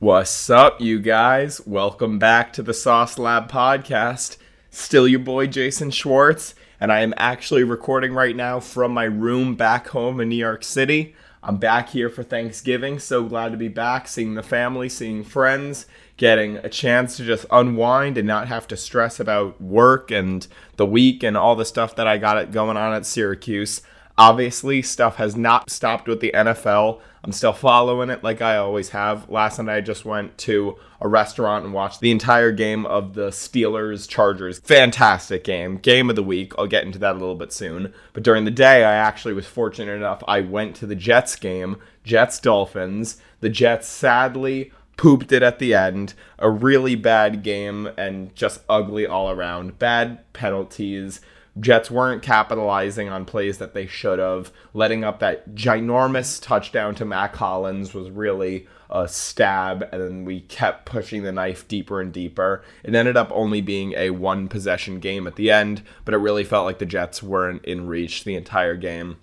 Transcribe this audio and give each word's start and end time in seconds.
What's 0.00 0.48
up, 0.48 0.80
you 0.80 0.98
guys? 0.98 1.60
Welcome 1.66 2.18
back 2.18 2.54
to 2.54 2.62
the 2.62 2.72
Sauce 2.72 3.18
Lab 3.18 3.50
podcast. 3.50 4.38
Still 4.70 5.06
your 5.06 5.20
boy 5.20 5.46
Jason 5.46 5.90
Schwartz, 5.90 6.54
and 6.80 6.90
I 6.90 7.00
am 7.00 7.12
actually 7.18 7.64
recording 7.64 8.14
right 8.14 8.34
now 8.34 8.60
from 8.60 8.94
my 8.94 9.04
room 9.04 9.56
back 9.56 9.88
home 9.88 10.18
in 10.18 10.30
New 10.30 10.36
York 10.36 10.64
City. 10.64 11.14
I'm 11.42 11.58
back 11.58 11.90
here 11.90 12.08
for 12.08 12.22
Thanksgiving, 12.22 12.98
so 12.98 13.24
glad 13.24 13.52
to 13.52 13.58
be 13.58 13.68
back, 13.68 14.08
seeing 14.08 14.32
the 14.32 14.42
family, 14.42 14.88
seeing 14.88 15.22
friends, 15.22 15.84
getting 16.16 16.56
a 16.56 16.70
chance 16.70 17.18
to 17.18 17.24
just 17.26 17.44
unwind 17.50 18.16
and 18.16 18.26
not 18.26 18.48
have 18.48 18.66
to 18.68 18.78
stress 18.78 19.20
about 19.20 19.60
work 19.60 20.10
and 20.10 20.46
the 20.78 20.86
week 20.86 21.22
and 21.22 21.36
all 21.36 21.56
the 21.56 21.66
stuff 21.66 21.94
that 21.96 22.06
I 22.06 22.16
got 22.16 22.52
going 22.52 22.78
on 22.78 22.94
at 22.94 23.04
Syracuse. 23.04 23.82
Obviously, 24.16 24.80
stuff 24.80 25.16
has 25.16 25.36
not 25.36 25.68
stopped 25.68 26.08
with 26.08 26.20
the 26.20 26.32
NFL. 26.34 27.02
I'm 27.22 27.32
still 27.32 27.52
following 27.52 28.08
it 28.08 28.24
like 28.24 28.40
I 28.40 28.56
always 28.56 28.90
have. 28.90 29.28
Last 29.28 29.58
night 29.58 29.76
I 29.76 29.80
just 29.82 30.04
went 30.04 30.38
to 30.38 30.78
a 31.00 31.08
restaurant 31.08 31.64
and 31.64 31.74
watched 31.74 32.00
the 32.00 32.10
entire 32.10 32.50
game 32.50 32.86
of 32.86 33.14
the 33.14 33.28
Steelers 33.28 34.08
Chargers. 34.08 34.58
Fantastic 34.60 35.44
game. 35.44 35.76
Game 35.76 36.08
of 36.08 36.16
the 36.16 36.22
week. 36.22 36.52
I'll 36.58 36.66
get 36.66 36.84
into 36.84 36.98
that 37.00 37.16
a 37.16 37.18
little 37.18 37.34
bit 37.34 37.52
soon. 37.52 37.92
But 38.14 38.22
during 38.22 38.46
the 38.46 38.50
day, 38.50 38.84
I 38.84 38.94
actually 38.94 39.34
was 39.34 39.46
fortunate 39.46 39.92
enough 39.92 40.22
I 40.26 40.40
went 40.40 40.76
to 40.76 40.86
the 40.86 40.96
Jets 40.96 41.36
game, 41.36 41.76
Jets 42.04 42.40
Dolphins. 42.40 43.20
The 43.40 43.50
Jets 43.50 43.86
sadly 43.86 44.72
pooped 44.96 45.32
it 45.32 45.42
at 45.42 45.58
the 45.58 45.74
end. 45.74 46.14
A 46.38 46.50
really 46.50 46.94
bad 46.94 47.42
game 47.42 47.90
and 47.98 48.34
just 48.34 48.62
ugly 48.68 49.06
all 49.06 49.30
around. 49.30 49.78
Bad 49.78 50.20
penalties 50.32 51.20
Jets 51.58 51.90
weren't 51.90 52.22
capitalizing 52.22 53.08
on 53.08 53.24
plays 53.24 53.58
that 53.58 53.74
they 53.74 53.86
should 53.86 54.18
have. 54.18 54.52
Letting 54.72 55.02
up 55.02 55.18
that 55.18 55.54
ginormous 55.54 56.40
touchdown 56.40 56.94
to 56.96 57.04
Mack 57.04 57.34
Hollins 57.36 57.92
was 57.92 58.10
really 58.10 58.68
a 58.88 59.08
stab, 59.08 59.88
and 59.92 60.02
then 60.02 60.24
we 60.24 60.40
kept 60.42 60.86
pushing 60.86 61.22
the 61.22 61.32
knife 61.32 61.66
deeper 61.66 62.00
and 62.00 62.12
deeper. 62.12 62.62
It 62.84 62.94
ended 62.94 63.16
up 63.16 63.30
only 63.32 63.60
being 63.60 63.94
a 63.96 64.10
one 64.10 64.48
possession 64.48 65.00
game 65.00 65.26
at 65.26 65.36
the 65.36 65.50
end, 65.50 65.82
but 66.04 66.14
it 66.14 66.18
really 66.18 66.44
felt 66.44 66.66
like 66.66 66.78
the 66.78 66.86
Jets 66.86 67.22
weren't 67.22 67.64
in 67.64 67.86
reach 67.86 68.24
the 68.24 68.36
entire 68.36 68.76
game. 68.76 69.16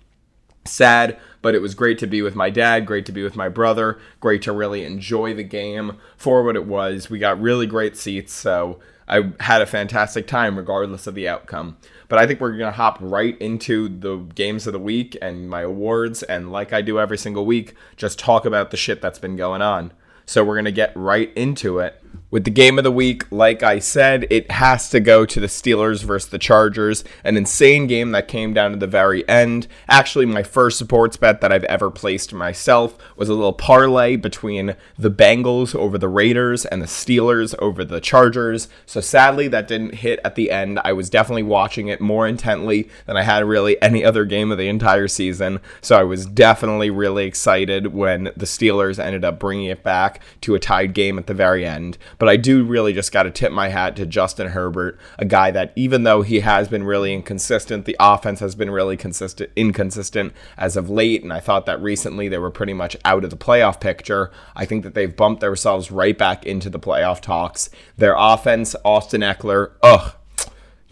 Sad, 0.64 1.18
but 1.40 1.54
it 1.54 1.62
was 1.62 1.74
great 1.74 1.98
to 1.98 2.06
be 2.06 2.20
with 2.20 2.34
my 2.34 2.50
dad, 2.50 2.84
great 2.84 3.06
to 3.06 3.12
be 3.12 3.22
with 3.22 3.36
my 3.36 3.48
brother, 3.48 3.98
great 4.20 4.42
to 4.42 4.52
really 4.52 4.84
enjoy 4.84 5.32
the 5.32 5.42
game 5.42 5.96
for 6.16 6.42
what 6.42 6.56
it 6.56 6.66
was. 6.66 7.08
We 7.08 7.18
got 7.18 7.40
really 7.40 7.66
great 7.66 7.96
seats, 7.96 8.34
so 8.34 8.78
I 9.08 9.32
had 9.40 9.62
a 9.62 9.66
fantastic 9.66 10.26
time 10.26 10.56
regardless 10.56 11.06
of 11.06 11.14
the 11.14 11.28
outcome. 11.28 11.76
But 12.08 12.18
I 12.18 12.26
think 12.26 12.40
we're 12.40 12.52
going 12.52 12.70
to 12.70 12.76
hop 12.76 12.98
right 13.00 13.36
into 13.38 13.88
the 13.88 14.18
games 14.34 14.66
of 14.66 14.72
the 14.72 14.78
week 14.78 15.16
and 15.20 15.48
my 15.48 15.62
awards. 15.62 16.22
And 16.22 16.52
like 16.52 16.72
I 16.72 16.82
do 16.82 16.98
every 16.98 17.18
single 17.18 17.46
week, 17.46 17.74
just 17.96 18.18
talk 18.18 18.44
about 18.44 18.70
the 18.70 18.76
shit 18.76 19.00
that's 19.00 19.18
been 19.18 19.36
going 19.36 19.62
on. 19.62 19.92
So 20.26 20.44
we're 20.44 20.56
going 20.56 20.66
to 20.66 20.72
get 20.72 20.92
right 20.94 21.32
into 21.34 21.78
it. 21.78 22.02
With 22.30 22.44
the 22.44 22.50
game 22.50 22.76
of 22.76 22.84
the 22.84 22.92
week, 22.92 23.24
like 23.30 23.62
I 23.62 23.78
said, 23.78 24.26
it 24.28 24.50
has 24.50 24.90
to 24.90 25.00
go 25.00 25.24
to 25.24 25.40
the 25.40 25.46
Steelers 25.46 26.04
versus 26.04 26.28
the 26.28 26.38
Chargers. 26.38 27.02
An 27.24 27.38
insane 27.38 27.86
game 27.86 28.10
that 28.12 28.28
came 28.28 28.52
down 28.52 28.72
to 28.72 28.76
the 28.76 28.86
very 28.86 29.26
end. 29.26 29.66
Actually, 29.88 30.26
my 30.26 30.42
first 30.42 30.78
sports 30.78 31.16
bet 31.16 31.40
that 31.40 31.52
I've 31.52 31.64
ever 31.64 31.90
placed 31.90 32.34
myself 32.34 32.98
was 33.16 33.30
a 33.30 33.34
little 33.34 33.54
parlay 33.54 34.16
between 34.16 34.76
the 34.98 35.10
Bengals 35.10 35.74
over 35.74 35.96
the 35.96 36.08
Raiders 36.08 36.66
and 36.66 36.82
the 36.82 36.86
Steelers 36.86 37.54
over 37.60 37.82
the 37.82 38.00
Chargers. 38.00 38.68
So 38.84 39.00
sadly, 39.00 39.48
that 39.48 39.66
didn't 39.66 39.94
hit 39.94 40.20
at 40.22 40.34
the 40.34 40.50
end. 40.50 40.80
I 40.84 40.92
was 40.92 41.08
definitely 41.08 41.44
watching 41.44 41.88
it 41.88 42.00
more 42.00 42.28
intently 42.28 42.90
than 43.06 43.16
I 43.16 43.22
had 43.22 43.44
really 43.46 43.80
any 43.80 44.04
other 44.04 44.26
game 44.26 44.52
of 44.52 44.58
the 44.58 44.68
entire 44.68 45.08
season. 45.08 45.60
So 45.80 45.98
I 45.98 46.02
was 46.02 46.26
definitely 46.26 46.90
really 46.90 47.24
excited 47.24 47.86
when 47.88 48.24
the 48.36 48.44
Steelers 48.44 48.98
ended 48.98 49.24
up 49.24 49.38
bringing 49.38 49.66
it 49.66 49.82
back 49.82 50.20
to 50.42 50.54
a 50.54 50.60
tied 50.60 50.92
game 50.92 51.18
at 51.18 51.26
the 51.26 51.32
very 51.32 51.64
end. 51.64 51.96
But 52.18 52.28
I 52.28 52.36
do 52.36 52.64
really 52.64 52.92
just 52.92 53.12
got 53.12 53.24
to 53.24 53.30
tip 53.30 53.52
my 53.52 53.68
hat 53.68 53.96
to 53.96 54.06
Justin 54.06 54.48
Herbert, 54.48 54.98
a 55.18 55.24
guy 55.24 55.50
that 55.50 55.72
even 55.76 56.04
though 56.04 56.22
he 56.22 56.40
has 56.40 56.68
been 56.68 56.84
really 56.84 57.12
inconsistent, 57.12 57.84
the 57.84 57.96
offense 58.00 58.40
has 58.40 58.54
been 58.54 58.70
really 58.70 58.96
consistent 58.96 59.50
inconsistent 59.56 60.32
as 60.56 60.76
of 60.76 60.88
late. 60.90 61.22
And 61.22 61.32
I 61.32 61.40
thought 61.40 61.66
that 61.66 61.80
recently 61.82 62.28
they 62.28 62.38
were 62.38 62.50
pretty 62.50 62.74
much 62.74 62.96
out 63.04 63.24
of 63.24 63.30
the 63.30 63.36
playoff 63.36 63.80
picture. 63.80 64.30
I 64.56 64.64
think 64.64 64.84
that 64.84 64.94
they've 64.94 65.14
bumped 65.14 65.40
themselves 65.40 65.90
right 65.90 66.16
back 66.16 66.46
into 66.46 66.70
the 66.70 66.80
playoff 66.80 67.20
talks. 67.20 67.70
Their 67.96 68.14
offense, 68.16 68.74
Austin 68.84 69.20
Ekeler, 69.22 69.72
ugh, 69.82 70.14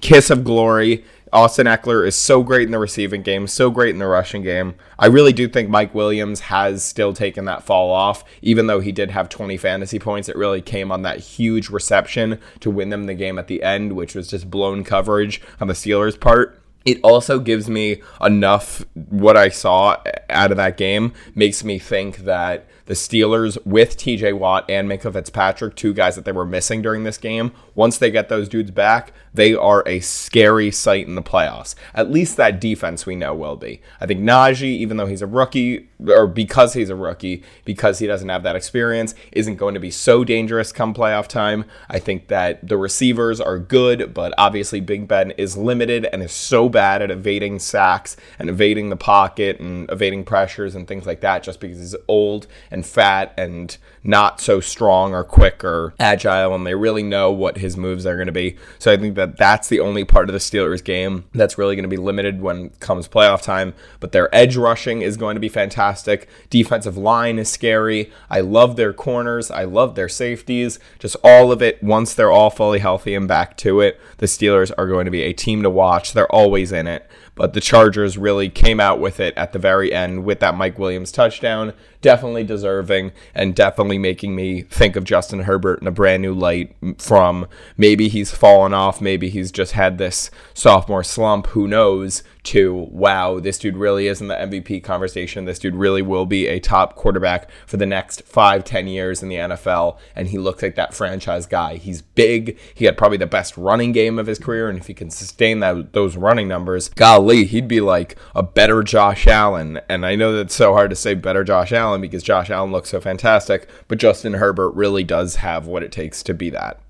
kiss 0.00 0.30
of 0.30 0.44
glory. 0.44 1.04
Austin 1.36 1.66
Ekeler 1.66 2.06
is 2.06 2.16
so 2.16 2.42
great 2.42 2.62
in 2.62 2.70
the 2.70 2.78
receiving 2.78 3.20
game, 3.20 3.46
so 3.46 3.70
great 3.70 3.90
in 3.90 3.98
the 3.98 4.06
rushing 4.06 4.40
game. 4.40 4.74
I 4.98 5.04
really 5.04 5.34
do 5.34 5.46
think 5.46 5.68
Mike 5.68 5.94
Williams 5.94 6.40
has 6.40 6.82
still 6.82 7.12
taken 7.12 7.44
that 7.44 7.62
fall 7.62 7.90
off, 7.92 8.24
even 8.40 8.68
though 8.68 8.80
he 8.80 8.90
did 8.90 9.10
have 9.10 9.28
20 9.28 9.58
fantasy 9.58 9.98
points. 9.98 10.30
It 10.30 10.36
really 10.36 10.62
came 10.62 10.90
on 10.90 11.02
that 11.02 11.18
huge 11.18 11.68
reception 11.68 12.40
to 12.60 12.70
win 12.70 12.88
them 12.88 13.04
the 13.04 13.12
game 13.12 13.38
at 13.38 13.48
the 13.48 13.62
end, 13.62 13.92
which 13.92 14.14
was 14.14 14.28
just 14.28 14.50
blown 14.50 14.82
coverage 14.82 15.42
on 15.60 15.68
the 15.68 15.74
Steelers' 15.74 16.18
part 16.18 16.58
it 16.86 17.00
also 17.02 17.40
gives 17.40 17.68
me 17.68 18.00
enough 18.20 18.86
what 18.94 19.36
I 19.36 19.48
saw 19.48 19.96
out 20.30 20.52
of 20.52 20.56
that 20.56 20.76
game 20.76 21.12
makes 21.34 21.64
me 21.64 21.80
think 21.80 22.18
that 22.18 22.68
the 22.86 22.94
Steelers 22.94 23.58
with 23.66 23.96
TJ 23.96 24.38
Watt 24.38 24.68
and 24.70 24.88
Minkah 24.88 25.12
Fitzpatrick, 25.12 25.76
two 25.76 25.92
guys 25.92 26.16
that 26.16 26.24
they 26.24 26.32
were 26.32 26.46
missing 26.46 26.82
during 26.82 27.04
this 27.04 27.18
game, 27.18 27.52
once 27.74 27.98
they 27.98 28.10
get 28.10 28.28
those 28.28 28.48
dudes 28.48 28.70
back, 28.70 29.12
they 29.34 29.54
are 29.54 29.82
a 29.86 30.00
scary 30.00 30.70
sight 30.70 31.06
in 31.06 31.14
the 31.14 31.22
playoffs. 31.22 31.74
At 31.94 32.10
least 32.10 32.36
that 32.38 32.60
defense 32.60 33.04
we 33.04 33.14
know 33.14 33.34
will 33.34 33.56
be. 33.56 33.82
I 34.00 34.06
think 34.06 34.20
Najee, 34.20 34.62
even 34.62 34.96
though 34.96 35.06
he's 35.06 35.20
a 35.20 35.26
rookie, 35.26 35.88
or 36.08 36.26
because 36.26 36.72
he's 36.72 36.88
a 36.88 36.96
rookie, 36.96 37.42
because 37.64 37.98
he 37.98 38.06
doesn't 38.06 38.28
have 38.28 38.42
that 38.44 38.56
experience, 38.56 39.14
isn't 39.32 39.56
going 39.56 39.74
to 39.74 39.80
be 39.80 39.90
so 39.90 40.24
dangerous 40.24 40.72
come 40.72 40.94
playoff 40.94 41.26
time. 41.26 41.66
I 41.90 41.98
think 41.98 42.28
that 42.28 42.66
the 42.66 42.78
receivers 42.78 43.40
are 43.40 43.58
good, 43.58 44.14
but 44.14 44.32
obviously 44.38 44.80
Big 44.80 45.06
Ben 45.06 45.32
is 45.32 45.56
limited 45.56 46.06
and 46.06 46.22
is 46.22 46.32
so 46.32 46.68
bad 46.68 47.02
at 47.02 47.10
evading 47.10 47.58
sacks 47.58 48.16
and 48.38 48.48
evading 48.48 48.88
the 48.88 48.96
pocket 48.96 49.60
and 49.60 49.90
evading 49.90 50.24
pressures 50.24 50.74
and 50.74 50.88
things 50.88 51.04
like 51.04 51.20
that 51.20 51.42
just 51.42 51.60
because 51.60 51.78
he's 51.78 51.96
old 52.08 52.46
fat 52.82 53.32
and 53.36 53.76
not 54.02 54.40
so 54.40 54.60
strong 54.60 55.14
or 55.14 55.24
quick 55.24 55.64
or 55.64 55.94
agile 55.98 56.54
and 56.54 56.66
they 56.66 56.74
really 56.74 57.02
know 57.02 57.30
what 57.30 57.58
his 57.58 57.76
moves 57.76 58.06
are 58.06 58.14
going 58.14 58.26
to 58.26 58.32
be. 58.32 58.56
So 58.78 58.92
I 58.92 58.96
think 58.96 59.16
that 59.16 59.36
that's 59.36 59.68
the 59.68 59.80
only 59.80 60.04
part 60.04 60.28
of 60.28 60.32
the 60.32 60.38
Steelers 60.38 60.82
game 60.82 61.24
that's 61.34 61.58
really 61.58 61.74
going 61.74 61.84
to 61.84 61.88
be 61.88 61.96
limited 61.96 62.40
when 62.40 62.70
comes 62.80 63.08
playoff 63.08 63.42
time, 63.42 63.74
but 64.00 64.12
their 64.12 64.32
edge 64.34 64.56
rushing 64.56 65.02
is 65.02 65.16
going 65.16 65.34
to 65.34 65.40
be 65.40 65.48
fantastic. 65.48 66.28
Defensive 66.50 66.96
line 66.96 67.38
is 67.38 67.48
scary. 67.48 68.12
I 68.30 68.40
love 68.40 68.76
their 68.76 68.92
corners. 68.92 69.50
I 69.50 69.64
love 69.64 69.94
their 69.94 70.08
safeties. 70.08 70.78
Just 70.98 71.16
all 71.24 71.50
of 71.50 71.60
it 71.62 71.82
once 71.82 72.14
they're 72.14 72.30
all 72.30 72.50
fully 72.50 72.78
healthy 72.78 73.14
and 73.14 73.26
back 73.26 73.56
to 73.58 73.80
it, 73.80 74.00
the 74.18 74.26
Steelers 74.26 74.70
are 74.78 74.86
going 74.86 75.06
to 75.06 75.10
be 75.10 75.22
a 75.22 75.32
team 75.32 75.62
to 75.62 75.70
watch. 75.70 76.12
They're 76.12 76.32
always 76.32 76.72
in 76.72 76.86
it 76.86 77.10
but 77.36 77.52
the 77.52 77.60
Chargers 77.60 78.18
really 78.18 78.48
came 78.48 78.80
out 78.80 78.98
with 78.98 79.20
it 79.20 79.36
at 79.36 79.52
the 79.52 79.58
very 79.58 79.92
end 79.92 80.24
with 80.24 80.40
that 80.40 80.56
Mike 80.56 80.78
Williams 80.78 81.12
touchdown. 81.12 81.74
Definitely 82.00 82.44
deserving 82.44 83.12
and 83.34 83.54
definitely 83.54 83.98
making 83.98 84.34
me 84.34 84.62
think 84.62 84.96
of 84.96 85.04
Justin 85.04 85.40
Herbert 85.40 85.80
in 85.80 85.86
a 85.86 85.92
brand 85.92 86.22
new 86.22 86.34
light 86.34 86.74
from 86.98 87.46
maybe 87.76 88.08
he's 88.08 88.32
fallen 88.32 88.72
off, 88.72 89.00
maybe 89.00 89.28
he's 89.28 89.52
just 89.52 89.72
had 89.72 89.98
this 89.98 90.30
sophomore 90.54 91.04
slump, 91.04 91.48
who 91.48 91.68
knows, 91.68 92.22
to 92.44 92.72
wow, 92.92 93.40
this 93.40 93.58
dude 93.58 93.76
really 93.76 94.06
is 94.06 94.20
in 94.20 94.28
the 94.28 94.34
MVP 94.34 94.82
conversation. 94.84 95.44
This 95.44 95.58
dude 95.58 95.74
really 95.74 96.00
will 96.00 96.26
be 96.26 96.46
a 96.46 96.60
top 96.60 96.94
quarterback 96.94 97.50
for 97.66 97.76
the 97.76 97.86
next 97.86 98.22
five, 98.22 98.64
ten 98.64 98.86
years 98.86 99.22
in 99.22 99.28
the 99.28 99.36
NFL. 99.36 99.98
And 100.14 100.28
he 100.28 100.38
looks 100.38 100.62
like 100.62 100.76
that 100.76 100.94
franchise 100.94 101.46
guy. 101.46 101.76
He's 101.76 102.02
big. 102.02 102.56
He 102.72 102.84
had 102.84 102.96
probably 102.96 103.18
the 103.18 103.26
best 103.26 103.56
running 103.58 103.90
game 103.90 104.18
of 104.18 104.28
his 104.28 104.38
career. 104.38 104.68
And 104.68 104.78
if 104.78 104.86
he 104.86 104.94
can 104.94 105.10
sustain 105.10 105.58
that 105.60 105.92
those 105.92 106.16
running 106.16 106.46
numbers, 106.46 106.88
golly, 106.90 107.25
he'd 107.34 107.68
be 107.68 107.80
like 107.80 108.16
a 108.34 108.42
better 108.42 108.82
Josh 108.82 109.26
Allen. 109.26 109.80
And 109.88 110.06
I 110.06 110.14
know 110.14 110.32
that's 110.32 110.54
so 110.54 110.72
hard 110.72 110.90
to 110.90 110.96
say 110.96 111.14
better 111.14 111.44
Josh 111.44 111.72
Allen 111.72 112.00
because 112.00 112.22
Josh 112.22 112.50
Allen 112.50 112.72
looks 112.72 112.90
so 112.90 113.00
fantastic, 113.00 113.68
but 113.88 113.98
Justin 113.98 114.34
Herbert 114.34 114.70
really 114.70 115.04
does 115.04 115.36
have 115.36 115.66
what 115.66 115.82
it 115.82 115.92
takes 115.92 116.22
to 116.24 116.34
be 116.34 116.50
that. 116.50 116.80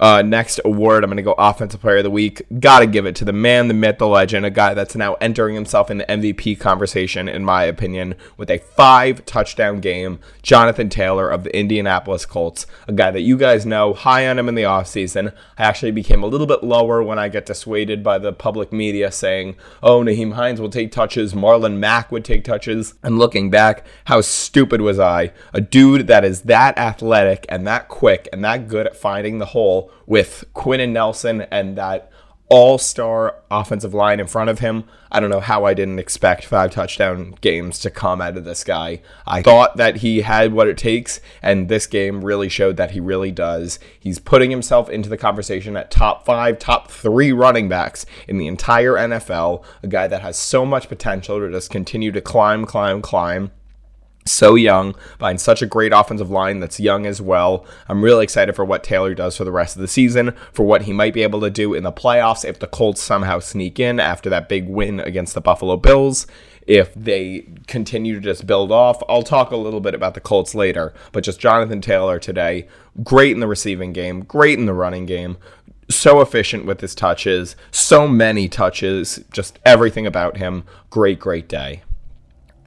Uh, 0.00 0.22
next 0.22 0.58
award, 0.64 1.04
I'm 1.04 1.10
going 1.10 1.18
to 1.18 1.22
go 1.22 1.34
Offensive 1.36 1.82
Player 1.82 1.98
of 1.98 2.04
the 2.04 2.10
Week. 2.10 2.40
Got 2.58 2.78
to 2.78 2.86
give 2.86 3.04
it 3.04 3.14
to 3.16 3.24
the 3.26 3.34
man, 3.34 3.68
the 3.68 3.74
myth, 3.74 3.98
the 3.98 4.08
legend, 4.08 4.46
a 4.46 4.50
guy 4.50 4.72
that's 4.72 4.96
now 4.96 5.12
entering 5.20 5.54
himself 5.54 5.90
in 5.90 5.98
the 5.98 6.06
MVP 6.06 6.58
conversation, 6.58 7.28
in 7.28 7.44
my 7.44 7.64
opinion, 7.64 8.14
with 8.38 8.50
a 8.50 8.56
five 8.56 9.26
touchdown 9.26 9.78
game. 9.80 10.18
Jonathan 10.42 10.88
Taylor 10.88 11.28
of 11.28 11.44
the 11.44 11.54
Indianapolis 11.54 12.24
Colts, 12.24 12.66
a 12.88 12.92
guy 12.92 13.10
that 13.10 13.20
you 13.20 13.36
guys 13.36 13.66
know, 13.66 13.92
high 13.92 14.26
on 14.26 14.38
him 14.38 14.48
in 14.48 14.54
the 14.54 14.62
offseason. 14.62 15.34
I 15.58 15.64
actually 15.64 15.90
became 15.90 16.22
a 16.22 16.26
little 16.26 16.46
bit 16.46 16.64
lower 16.64 17.02
when 17.02 17.18
I 17.18 17.28
get 17.28 17.44
dissuaded 17.44 18.02
by 18.02 18.16
the 18.16 18.32
public 18.32 18.72
media 18.72 19.12
saying, 19.12 19.56
oh, 19.82 20.00
Nyheim 20.00 20.32
Hines 20.32 20.62
will 20.62 20.70
take 20.70 20.92
touches, 20.92 21.34
Marlon 21.34 21.76
Mack 21.76 22.10
would 22.10 22.24
take 22.24 22.42
touches. 22.42 22.94
And 23.02 23.18
looking 23.18 23.50
back, 23.50 23.84
how 24.06 24.22
stupid 24.22 24.80
was 24.80 24.98
I? 24.98 25.34
A 25.52 25.60
dude 25.60 26.06
that 26.06 26.24
is 26.24 26.42
that 26.42 26.78
athletic 26.78 27.44
and 27.50 27.66
that 27.66 27.88
quick 27.88 28.30
and 28.32 28.42
that 28.46 28.66
good 28.66 28.86
at 28.86 28.96
finding 28.96 29.38
the 29.38 29.44
hole 29.44 29.89
with 30.06 30.44
Quenton 30.54 30.92
Nelson 30.92 31.42
and 31.50 31.76
that 31.76 32.10
all 32.50 32.78
star 32.78 33.36
offensive 33.48 33.94
line 33.94 34.18
in 34.18 34.26
front 34.26 34.50
of 34.50 34.58
him. 34.58 34.84
I 35.10 35.20
don't 35.20 35.30
know 35.30 35.40
how 35.40 35.64
I 35.64 35.72
didn't 35.72 36.00
expect 36.00 36.44
five 36.44 36.72
touchdown 36.72 37.36
games 37.40 37.78
to 37.80 37.90
come 37.90 38.20
out 38.20 38.36
of 38.36 38.44
this 38.44 38.64
guy. 38.64 39.02
I 39.24 39.40
thought 39.40 39.76
that 39.76 39.98
he 39.98 40.22
had 40.22 40.52
what 40.52 40.66
it 40.66 40.76
takes, 40.76 41.20
and 41.42 41.68
this 41.68 41.86
game 41.86 42.24
really 42.24 42.48
showed 42.48 42.76
that 42.76 42.90
he 42.90 43.00
really 43.00 43.30
does. 43.30 43.78
He's 43.98 44.18
putting 44.18 44.50
himself 44.50 44.90
into 44.90 45.08
the 45.08 45.16
conversation 45.16 45.76
at 45.76 45.92
top 45.92 46.26
five, 46.26 46.58
top 46.58 46.90
three 46.90 47.30
running 47.30 47.68
backs 47.68 48.04
in 48.26 48.38
the 48.38 48.48
entire 48.48 48.94
NFL. 48.94 49.64
A 49.84 49.86
guy 49.86 50.08
that 50.08 50.22
has 50.22 50.36
so 50.36 50.66
much 50.66 50.88
potential 50.88 51.38
to 51.38 51.50
just 51.50 51.70
continue 51.70 52.10
to 52.10 52.20
climb, 52.20 52.64
climb, 52.66 53.00
climb 53.00 53.52
so 54.24 54.54
young, 54.54 54.94
behind 55.18 55.40
such 55.40 55.62
a 55.62 55.66
great 55.66 55.92
offensive 55.92 56.30
line 56.30 56.60
that's 56.60 56.78
young 56.78 57.06
as 57.06 57.20
well. 57.20 57.64
I'm 57.88 58.02
really 58.02 58.24
excited 58.24 58.54
for 58.54 58.64
what 58.64 58.84
Taylor 58.84 59.14
does 59.14 59.36
for 59.36 59.44
the 59.44 59.52
rest 59.52 59.76
of 59.76 59.82
the 59.82 59.88
season, 59.88 60.34
for 60.52 60.64
what 60.64 60.82
he 60.82 60.92
might 60.92 61.14
be 61.14 61.22
able 61.22 61.40
to 61.40 61.50
do 61.50 61.74
in 61.74 61.82
the 61.82 61.92
playoffs 61.92 62.44
if 62.44 62.58
the 62.58 62.66
Colts 62.66 63.02
somehow 63.02 63.38
sneak 63.38 63.80
in 63.80 63.98
after 63.98 64.30
that 64.30 64.48
big 64.48 64.68
win 64.68 65.00
against 65.00 65.34
the 65.34 65.40
Buffalo 65.40 65.76
Bills. 65.76 66.26
If 66.66 66.94
they 66.94 67.46
continue 67.66 68.14
to 68.14 68.20
just 68.20 68.46
build 68.46 68.70
off, 68.70 69.02
I'll 69.08 69.22
talk 69.22 69.50
a 69.50 69.56
little 69.56 69.80
bit 69.80 69.94
about 69.94 70.14
the 70.14 70.20
Colts 70.20 70.54
later, 70.54 70.92
but 71.12 71.24
just 71.24 71.40
Jonathan 71.40 71.80
Taylor 71.80 72.18
today, 72.18 72.68
great 73.02 73.32
in 73.32 73.40
the 73.40 73.48
receiving 73.48 73.92
game, 73.92 74.20
great 74.20 74.58
in 74.58 74.66
the 74.66 74.74
running 74.74 75.06
game, 75.06 75.38
so 75.88 76.20
efficient 76.20 76.66
with 76.66 76.80
his 76.80 76.94
touches, 76.94 77.56
so 77.72 78.06
many 78.06 78.48
touches, 78.48 79.24
just 79.32 79.58
everything 79.64 80.06
about 80.06 80.36
him. 80.36 80.64
Great, 80.90 81.18
great 81.18 81.48
day. 81.48 81.82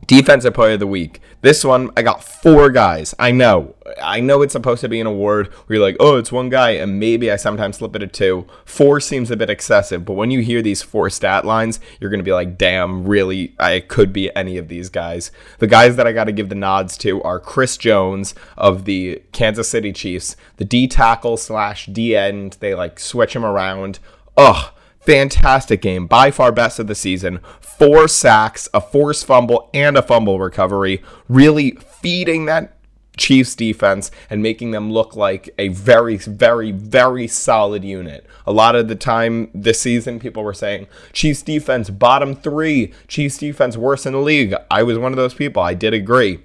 Defensive 0.07 0.53
player 0.53 0.73
of 0.73 0.79
the 0.79 0.87
week. 0.87 1.21
This 1.41 1.63
one, 1.63 1.91
I 1.95 2.01
got 2.01 2.23
four 2.23 2.69
guys. 2.69 3.13
I 3.19 3.31
know. 3.31 3.75
I 4.01 4.19
know 4.21 4.41
it's 4.41 4.53
supposed 4.53 4.81
to 4.81 4.89
be 4.89 4.99
an 4.99 5.07
award 5.07 5.47
where 5.47 5.77
you're 5.77 5.85
like, 5.85 5.97
oh, 5.99 6.17
it's 6.17 6.31
one 6.31 6.49
guy, 6.49 6.71
and 6.71 6.99
maybe 6.99 7.29
I 7.29 7.35
sometimes 7.35 7.77
slip 7.77 7.95
it 7.95 7.99
to 7.99 8.07
two. 8.07 8.47
Four 8.65 8.99
seems 8.99 9.29
a 9.29 9.37
bit 9.37 9.49
excessive, 9.49 10.03
but 10.05 10.13
when 10.13 10.31
you 10.31 10.39
hear 10.39 10.61
these 10.61 10.81
four 10.81 11.09
stat 11.09 11.45
lines, 11.45 11.79
you're 11.99 12.09
going 12.09 12.19
to 12.19 12.23
be 12.23 12.33
like, 12.33 12.57
damn, 12.57 13.05
really, 13.05 13.55
I 13.59 13.81
could 13.81 14.11
be 14.11 14.35
any 14.35 14.57
of 14.57 14.67
these 14.67 14.89
guys. 14.89 15.31
The 15.59 15.67
guys 15.67 15.95
that 15.97 16.07
I 16.07 16.11
got 16.11 16.25
to 16.25 16.31
give 16.31 16.49
the 16.49 16.55
nods 16.55 16.97
to 16.99 17.21
are 17.23 17.39
Chris 17.39 17.77
Jones 17.77 18.33
of 18.57 18.85
the 18.85 19.21
Kansas 19.31 19.69
City 19.69 19.93
Chiefs, 19.93 20.35
the 20.57 20.65
D 20.65 20.87
tackle 20.87 21.37
slash 21.37 21.85
D 21.85 22.15
end. 22.15 22.57
They 22.59 22.73
like 22.73 22.99
switch 22.99 23.35
him 23.35 23.45
around. 23.45 23.99
Ugh 24.37 24.71
fantastic 25.05 25.81
game, 25.81 26.07
by 26.07 26.31
far 26.31 26.51
best 26.51 26.79
of 26.79 26.87
the 26.87 26.95
season. 26.95 27.39
Four 27.59 28.07
sacks, 28.07 28.69
a 28.73 28.81
forced 28.81 29.25
fumble, 29.25 29.69
and 29.73 29.97
a 29.97 30.01
fumble 30.01 30.39
recovery, 30.39 31.03
really 31.27 31.71
feeding 31.71 32.45
that 32.45 32.77
Chiefs 33.15 33.55
defense 33.55 34.09
and 34.29 34.41
making 34.41 34.71
them 34.71 34.91
look 34.91 35.15
like 35.15 35.49
a 35.59 35.67
very, 35.67 36.17
very, 36.17 36.71
very 36.71 37.27
solid 37.27 37.83
unit. 37.83 38.25
A 38.47 38.51
lot 38.51 38.75
of 38.75 38.87
the 38.87 38.95
time 38.95 39.49
this 39.53 39.79
season, 39.79 40.19
people 40.19 40.43
were 40.43 40.53
saying 40.53 40.87
Chiefs 41.11 41.41
defense 41.41 41.89
bottom 41.89 42.35
three, 42.35 42.91
Chiefs 43.07 43.37
defense 43.37 43.77
worse 43.77 44.05
in 44.05 44.13
the 44.13 44.19
league. 44.19 44.55
I 44.71 44.83
was 44.83 44.97
one 44.97 45.11
of 45.11 45.17
those 45.17 45.33
people. 45.33 45.61
I 45.61 45.73
did 45.73 45.93
agree. 45.93 46.39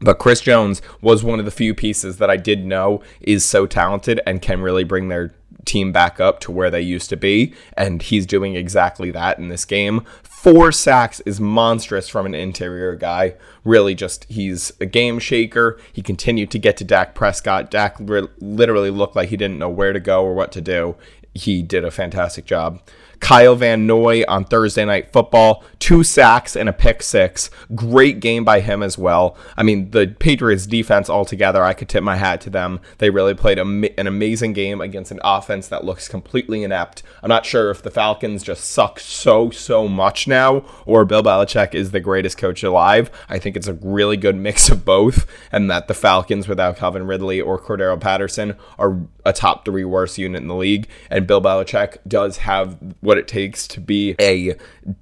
But 0.00 0.20
Chris 0.20 0.40
Jones 0.40 0.80
was 1.00 1.24
one 1.24 1.40
of 1.40 1.44
the 1.44 1.50
few 1.50 1.74
pieces 1.74 2.18
that 2.18 2.30
I 2.30 2.36
did 2.36 2.64
know 2.64 3.02
is 3.20 3.44
so 3.44 3.66
talented 3.66 4.20
and 4.24 4.40
can 4.40 4.60
really 4.60 4.84
bring 4.84 5.08
their 5.08 5.34
team 5.64 5.92
back 5.92 6.20
up 6.20 6.40
to 6.40 6.52
where 6.52 6.70
they 6.70 6.80
used 6.80 7.10
to 7.10 7.16
be. 7.16 7.54
And 7.76 8.02
he's 8.02 8.26
doing 8.26 8.56
exactly 8.56 9.10
that 9.10 9.38
in 9.38 9.48
this 9.48 9.64
game. 9.64 10.04
Four 10.22 10.70
sacks 10.70 11.20
is 11.20 11.40
monstrous 11.40 12.08
from 12.08 12.24
an 12.24 12.34
interior 12.34 12.94
guy. 12.94 13.34
Really, 13.64 13.94
just 13.94 14.24
he's 14.24 14.72
a 14.80 14.86
game 14.86 15.18
shaker. 15.18 15.80
He 15.92 16.00
continued 16.00 16.50
to 16.52 16.58
get 16.58 16.76
to 16.76 16.84
Dak 16.84 17.14
Prescott. 17.14 17.70
Dak 17.70 17.96
literally 17.98 18.90
looked 18.90 19.16
like 19.16 19.30
he 19.30 19.36
didn't 19.36 19.58
know 19.58 19.68
where 19.68 19.92
to 19.92 20.00
go 20.00 20.24
or 20.24 20.34
what 20.34 20.52
to 20.52 20.60
do. 20.60 20.96
He 21.34 21.62
did 21.62 21.84
a 21.84 21.90
fantastic 21.90 22.44
job. 22.44 22.80
Kyle 23.20 23.56
Van 23.56 23.86
Noy 23.86 24.24
on 24.26 24.44
Thursday 24.44 24.84
Night 24.84 25.12
Football, 25.12 25.64
two 25.78 26.02
sacks 26.02 26.56
and 26.56 26.68
a 26.68 26.72
pick 26.72 27.02
six. 27.02 27.50
Great 27.74 28.20
game 28.20 28.44
by 28.44 28.60
him 28.60 28.82
as 28.82 28.96
well. 28.96 29.36
I 29.56 29.62
mean, 29.62 29.90
the 29.90 30.14
Patriots 30.18 30.66
defense 30.66 31.10
altogether, 31.10 31.62
I 31.62 31.74
could 31.74 31.88
tip 31.88 32.02
my 32.02 32.16
hat 32.16 32.40
to 32.42 32.50
them. 32.50 32.80
They 32.98 33.10
really 33.10 33.34
played 33.34 33.58
an 33.58 34.06
amazing 34.06 34.52
game 34.52 34.80
against 34.80 35.10
an 35.10 35.20
offense 35.22 35.68
that 35.68 35.84
looks 35.84 36.08
completely 36.08 36.62
inept. 36.62 37.02
I'm 37.22 37.28
not 37.28 37.44
sure 37.44 37.70
if 37.70 37.82
the 37.82 37.90
Falcons 37.90 38.42
just 38.42 38.64
suck 38.64 39.00
so, 39.00 39.50
so 39.50 39.88
much 39.88 40.26
now, 40.26 40.64
or 40.86 41.04
Bill 41.04 41.22
Belichick 41.22 41.74
is 41.74 41.90
the 41.90 42.00
greatest 42.00 42.38
coach 42.38 42.62
alive. 42.62 43.10
I 43.28 43.38
think 43.38 43.56
it's 43.56 43.68
a 43.68 43.74
really 43.74 44.16
good 44.16 44.36
mix 44.36 44.70
of 44.70 44.84
both, 44.84 45.26
and 45.52 45.70
that 45.70 45.88
the 45.88 45.94
Falcons 45.94 46.48
without 46.48 46.76
Calvin 46.76 47.06
Ridley 47.06 47.40
or 47.40 47.58
Cordarrelle 47.58 48.00
Patterson 48.00 48.56
are 48.78 49.00
a 49.24 49.32
top 49.32 49.64
three 49.64 49.84
worst 49.84 50.16
unit 50.18 50.40
in 50.40 50.48
the 50.48 50.54
league. 50.54 50.88
And 51.10 51.26
Bill 51.26 51.42
Belichick 51.42 51.98
does 52.06 52.38
have 52.38 52.78
what 53.08 53.16
it 53.16 53.26
takes 53.26 53.66
to 53.66 53.80
be 53.80 54.14
a 54.20 54.54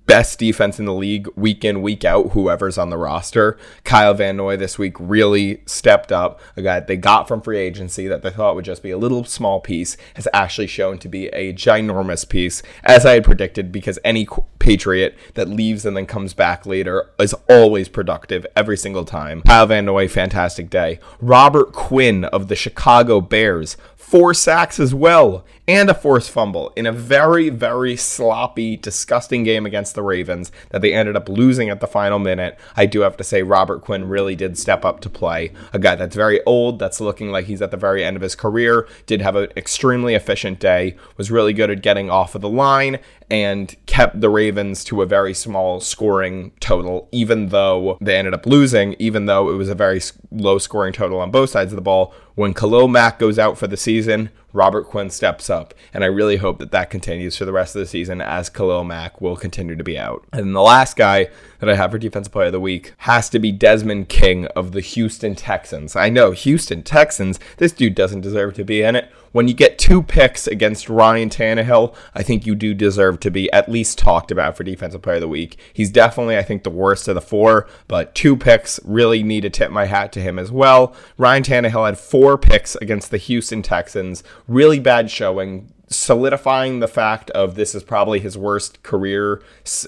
best 0.07 0.39
defense 0.39 0.79
in 0.79 0.85
the 0.85 0.95
league 0.95 1.29
week 1.35 1.65
in, 1.65 1.83
week 1.83 2.05
out, 2.05 2.31
whoever's 2.31 2.79
on 2.79 2.89
the 2.89 2.97
roster. 2.97 3.59
Kyle 3.83 4.15
Van 4.15 4.37
Noy 4.37 4.57
this 4.57 4.79
week 4.79 4.95
really 5.01 5.61
stepped 5.67 6.13
up. 6.13 6.41
A 6.57 6.63
guy 6.63 6.79
they 6.79 6.97
got 6.97 7.27
from 7.27 7.43
free 7.43 7.59
agency 7.59 8.07
that 8.07 8.23
they 8.23 8.31
thought 8.31 8.55
would 8.55 8.65
just 8.65 8.83
be 8.83 8.93
a 8.93 8.97
little 8.97 9.25
small 9.25 9.61
piece 9.61 9.97
has 10.15 10.29
actually 10.33 10.69
shown 10.69 10.99
to 10.99 11.09
be 11.09 11.27
a 11.29 11.53
ginormous 11.53 12.27
piece, 12.29 12.63
as 12.85 13.05
I 13.05 13.15
had 13.15 13.25
predicted, 13.25 13.73
because 13.73 13.99
any 14.05 14.29
Patriot 14.61 15.19
that 15.35 15.49
leaves 15.49 15.85
and 15.85 15.97
then 15.97 16.07
comes 16.07 16.33
back 16.33 16.65
later 16.65 17.11
is 17.19 17.35
always 17.49 17.89
productive 17.89 18.47
every 18.55 18.77
single 18.77 19.05
time. 19.05 19.43
Kyle 19.43 19.67
Van 19.67 19.85
Noy, 19.85 20.07
fantastic 20.07 20.71
day. 20.71 21.01
Robert 21.21 21.73
Quinn 21.73 22.25
of 22.27 22.47
the 22.47 22.57
Chicago 22.57 23.21
Bears, 23.21 23.77
four 23.97 24.33
sacks 24.33 24.79
as 24.79 24.95
well, 24.95 25.45
and 25.67 25.91
a 25.91 25.95
forced 25.95 26.31
fumble 26.31 26.73
in 26.77 26.87
a 26.87 26.93
very, 26.93 27.49
very 27.49 27.96
sloppy, 27.97 28.77
disgusting 28.77 29.43
game 29.43 29.67
against 29.67 29.95
the 29.95 30.03
Ravens 30.03 30.53
that 30.71 30.83
they 30.83 30.93
ended 30.93 31.17
up 31.17 31.29
losing 31.29 31.71
at 31.71 31.81
the 31.81 31.87
final 31.87 32.19
minute. 32.19 32.59
I 32.77 32.87
do 32.87 33.01
have 33.01 33.17
to 33.17 33.25
say, 33.25 33.43
Robert 33.43 33.83
Quinn 33.83 34.09
really 34.09 34.37
did 34.37 34.59
step 34.59 34.85
up 34.85 35.01
to 35.01 35.11
play. 35.11 35.53
A 35.73 35.79
guy 35.79 35.95
that's 35.95 36.17
very 36.17 36.43
old, 36.45 36.79
that's 36.79 37.01
looking 37.01 37.31
like 37.31 37.47
he's 37.47 37.63
at 37.63 37.71
the 37.71 37.77
very 37.77 38.05
end 38.05 38.17
of 38.17 38.23
his 38.23 38.35
career, 38.35 38.87
did 39.07 39.21
have 39.21 39.37
an 39.37 39.49
extremely 39.57 40.15
efficient 40.15 40.61
day, 40.61 40.97
was 41.17 41.31
really 41.31 41.53
good 41.53 41.71
at 41.71 41.83
getting 41.83 42.11
off 42.11 42.35
of 42.35 42.41
the 42.41 42.49
line, 42.49 42.99
and 43.31 43.75
kept 43.87 44.21
the 44.21 44.31
Ravens 44.31 44.85
to 44.85 45.03
a 45.03 45.07
very 45.07 45.35
small 45.35 45.81
scoring 45.81 46.53
total, 46.61 47.09
even 47.13 47.49
though 47.49 47.99
they 48.01 48.17
ended 48.17 48.35
up 48.35 48.47
losing, 48.47 48.95
even 48.99 49.27
though 49.27 49.51
it 49.51 49.55
was 49.55 49.69
a 49.69 49.75
very 49.75 50.01
low 50.31 50.59
scoring 50.59 50.93
total 50.93 51.21
on 51.21 51.31
both 51.31 51.51
sides 51.51 51.73
of 51.73 51.77
the 51.77 51.83
ball. 51.83 52.15
When 52.35 52.55
Khalil 52.55 52.89
Mack 52.89 53.19
goes 53.19 53.39
out 53.39 53.57
for 53.57 53.67
the 53.67 53.77
season, 53.77 54.31
Robert 54.53 54.85
Quinn 54.85 55.11
steps 55.11 55.51
up. 55.51 55.75
And 55.93 56.03
I 56.03 56.09
really 56.09 56.37
hope 56.37 56.59
that 56.59 56.71
that 56.71 56.91
continues 56.91 57.37
for 57.37 57.45
the 57.45 57.53
rest 57.53 57.75
of 57.77 57.81
the 57.81 57.87
season 57.87 58.21
as 58.21 58.49
Khalil 58.49 58.85
Mack 58.85 59.21
will 59.21 59.37
continue 59.37 59.77
to 59.77 59.85
be 59.85 59.99
out. 59.99 60.25
And 60.33 60.55
the 60.55 60.63
last 60.63 60.97
guy 60.97 61.29
that 61.61 61.69
I 61.69 61.75
have 61.75 61.91
for 61.91 61.99
Defensive 61.99 62.33
Player 62.33 62.47
of 62.47 62.53
the 62.53 62.61
Week 62.61 62.95
has 62.99 63.29
to 63.31 63.39
be 63.39 63.53
Desmond 63.53 64.09
King 64.09 64.47
of 64.49 64.73
the 64.73 64.81
Houston 64.81 65.35
Texans. 65.35 65.95
I 65.97 66.09
know, 66.09 66.31
Houston 66.31 66.83
Texans, 66.83 67.39
this 67.59 67.73
dude 67.73 67.95
doesn't 67.95 68.23
deserve 68.23 68.55
to 68.55 68.65
be 68.65 68.83
in 68.83 68.97
it. 68.97 69.11
When 69.37 69.49
you 69.49 69.53
get 69.53 69.79
two 69.79 70.03
picks 70.03 70.47
against 70.47 70.89
Ryan 70.89 71.29
Tannehill, 71.29 71.95
I 72.15 72.23
think 72.23 72.47
you 72.47 72.55
do 72.55 72.73
deserve 72.73 73.21
to 73.21 73.31
be 73.31 73.53
at 73.53 73.69
least 73.69 73.99
talked 73.99 74.31
about 74.31 74.57
for 74.57 74.65
Defensive 74.65 75.03
Player 75.03 75.17
of 75.17 75.21
the 75.21 75.29
Week. 75.29 75.59
He's 75.75 75.91
definitely, 75.91 76.39
I 76.39 76.43
think, 76.43 76.63
the 76.63 76.71
worst 76.71 77.07
of 77.07 77.17
the 77.17 77.21
four, 77.21 77.69
but 77.87 78.15
two 78.15 78.35
picks 78.35 78.81
really 78.83 79.23
need 79.23 79.43
to 79.43 79.51
tip 79.51 79.71
my 79.71 79.85
hat 79.85 80.11
to 80.13 80.23
him 80.23 80.39
as 80.39 80.51
well. 80.51 80.97
Ryan 81.19 81.43
Tannehill 81.43 81.85
had 81.85 81.99
four 81.99 82.39
picks 82.39 82.77
against 82.77 83.11
the 83.11 83.19
Houston 83.19 83.61
Texans, 83.61 84.25
really 84.49 84.81
bad 84.81 85.11
showing 85.11 85.71
solidifying 85.89 86.81
the 86.81 86.89
fact 86.89 87.31
of 87.31 87.55
this 87.55 87.75
is 87.75 87.83
probably 87.83 88.19
his 88.19 88.37
worst 88.37 88.83
career 88.83 89.43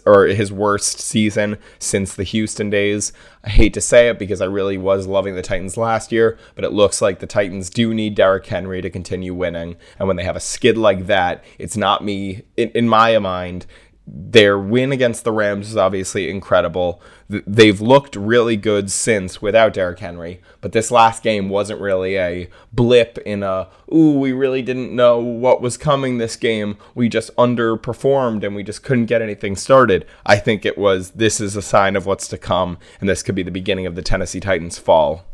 or 0.06 0.26
his 0.26 0.52
worst 0.52 1.00
season 1.00 1.58
since 1.78 2.14
the 2.14 2.22
Houston 2.22 2.70
days. 2.70 3.12
I 3.44 3.50
hate 3.50 3.74
to 3.74 3.80
say 3.80 4.08
it 4.08 4.18
because 4.18 4.40
I 4.40 4.46
really 4.46 4.78
was 4.78 5.06
loving 5.06 5.34
the 5.34 5.42
Titans 5.42 5.76
last 5.76 6.12
year, 6.12 6.38
but 6.54 6.64
it 6.64 6.72
looks 6.72 7.02
like 7.02 7.18
the 7.18 7.26
Titans 7.26 7.70
do 7.70 7.92
need 7.92 8.14
Derrick 8.14 8.46
Henry 8.46 8.80
to 8.82 8.90
continue 8.90 9.34
winning. 9.34 9.76
And 9.98 10.06
when 10.06 10.16
they 10.16 10.24
have 10.24 10.36
a 10.36 10.40
skid 10.40 10.78
like 10.78 11.06
that, 11.06 11.42
it's 11.58 11.76
not 11.76 12.04
me, 12.04 12.42
in, 12.56 12.70
in 12.70 12.88
my 12.88 13.18
mind, 13.18 13.66
their 14.10 14.58
win 14.58 14.90
against 14.90 15.24
the 15.24 15.32
Rams 15.32 15.68
is 15.68 15.76
obviously 15.76 16.30
incredible. 16.30 17.00
They've 17.28 17.80
looked 17.80 18.16
really 18.16 18.56
good 18.56 18.90
since 18.90 19.42
without 19.42 19.74
Derrick 19.74 19.98
Henry, 19.98 20.40
but 20.60 20.72
this 20.72 20.90
last 20.90 21.22
game 21.22 21.48
wasn't 21.48 21.80
really 21.80 22.16
a 22.16 22.48
blip 22.72 23.18
in 23.18 23.42
a, 23.42 23.68
ooh, 23.92 24.18
we 24.18 24.32
really 24.32 24.62
didn't 24.62 24.96
know 24.96 25.18
what 25.18 25.60
was 25.60 25.76
coming 25.76 26.16
this 26.16 26.36
game. 26.36 26.78
We 26.94 27.08
just 27.08 27.34
underperformed 27.36 28.44
and 28.44 28.56
we 28.56 28.62
just 28.62 28.82
couldn't 28.82 29.06
get 29.06 29.22
anything 29.22 29.56
started. 29.56 30.06
I 30.24 30.36
think 30.36 30.64
it 30.64 30.78
was, 30.78 31.10
this 31.10 31.40
is 31.40 31.54
a 31.54 31.62
sign 31.62 31.94
of 31.94 32.06
what's 32.06 32.28
to 32.28 32.38
come, 32.38 32.78
and 33.00 33.08
this 33.08 33.22
could 33.22 33.34
be 33.34 33.42
the 33.42 33.50
beginning 33.50 33.86
of 33.86 33.94
the 33.94 34.02
Tennessee 34.02 34.40
Titans' 34.40 34.78
fall 34.78 35.24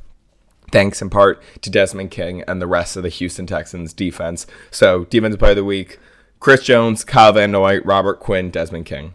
thanks 0.72 1.00
in 1.00 1.08
part 1.08 1.40
to 1.62 1.70
Desmond 1.70 2.10
King 2.10 2.42
and 2.48 2.60
the 2.60 2.66
rest 2.66 2.96
of 2.96 3.04
the 3.04 3.08
Houston 3.08 3.46
Texans 3.46 3.92
defense. 3.92 4.44
So, 4.72 5.04
defensive 5.04 5.38
player 5.38 5.52
of 5.52 5.56
the 5.56 5.64
week, 5.64 6.00
Chris 6.44 6.62
Jones, 6.62 7.04
Kyle 7.04 7.32
Van 7.32 7.50
Noy, 7.52 7.80
Robert 7.86 8.20
Quinn, 8.20 8.50
Desmond 8.50 8.84
King. 8.84 9.14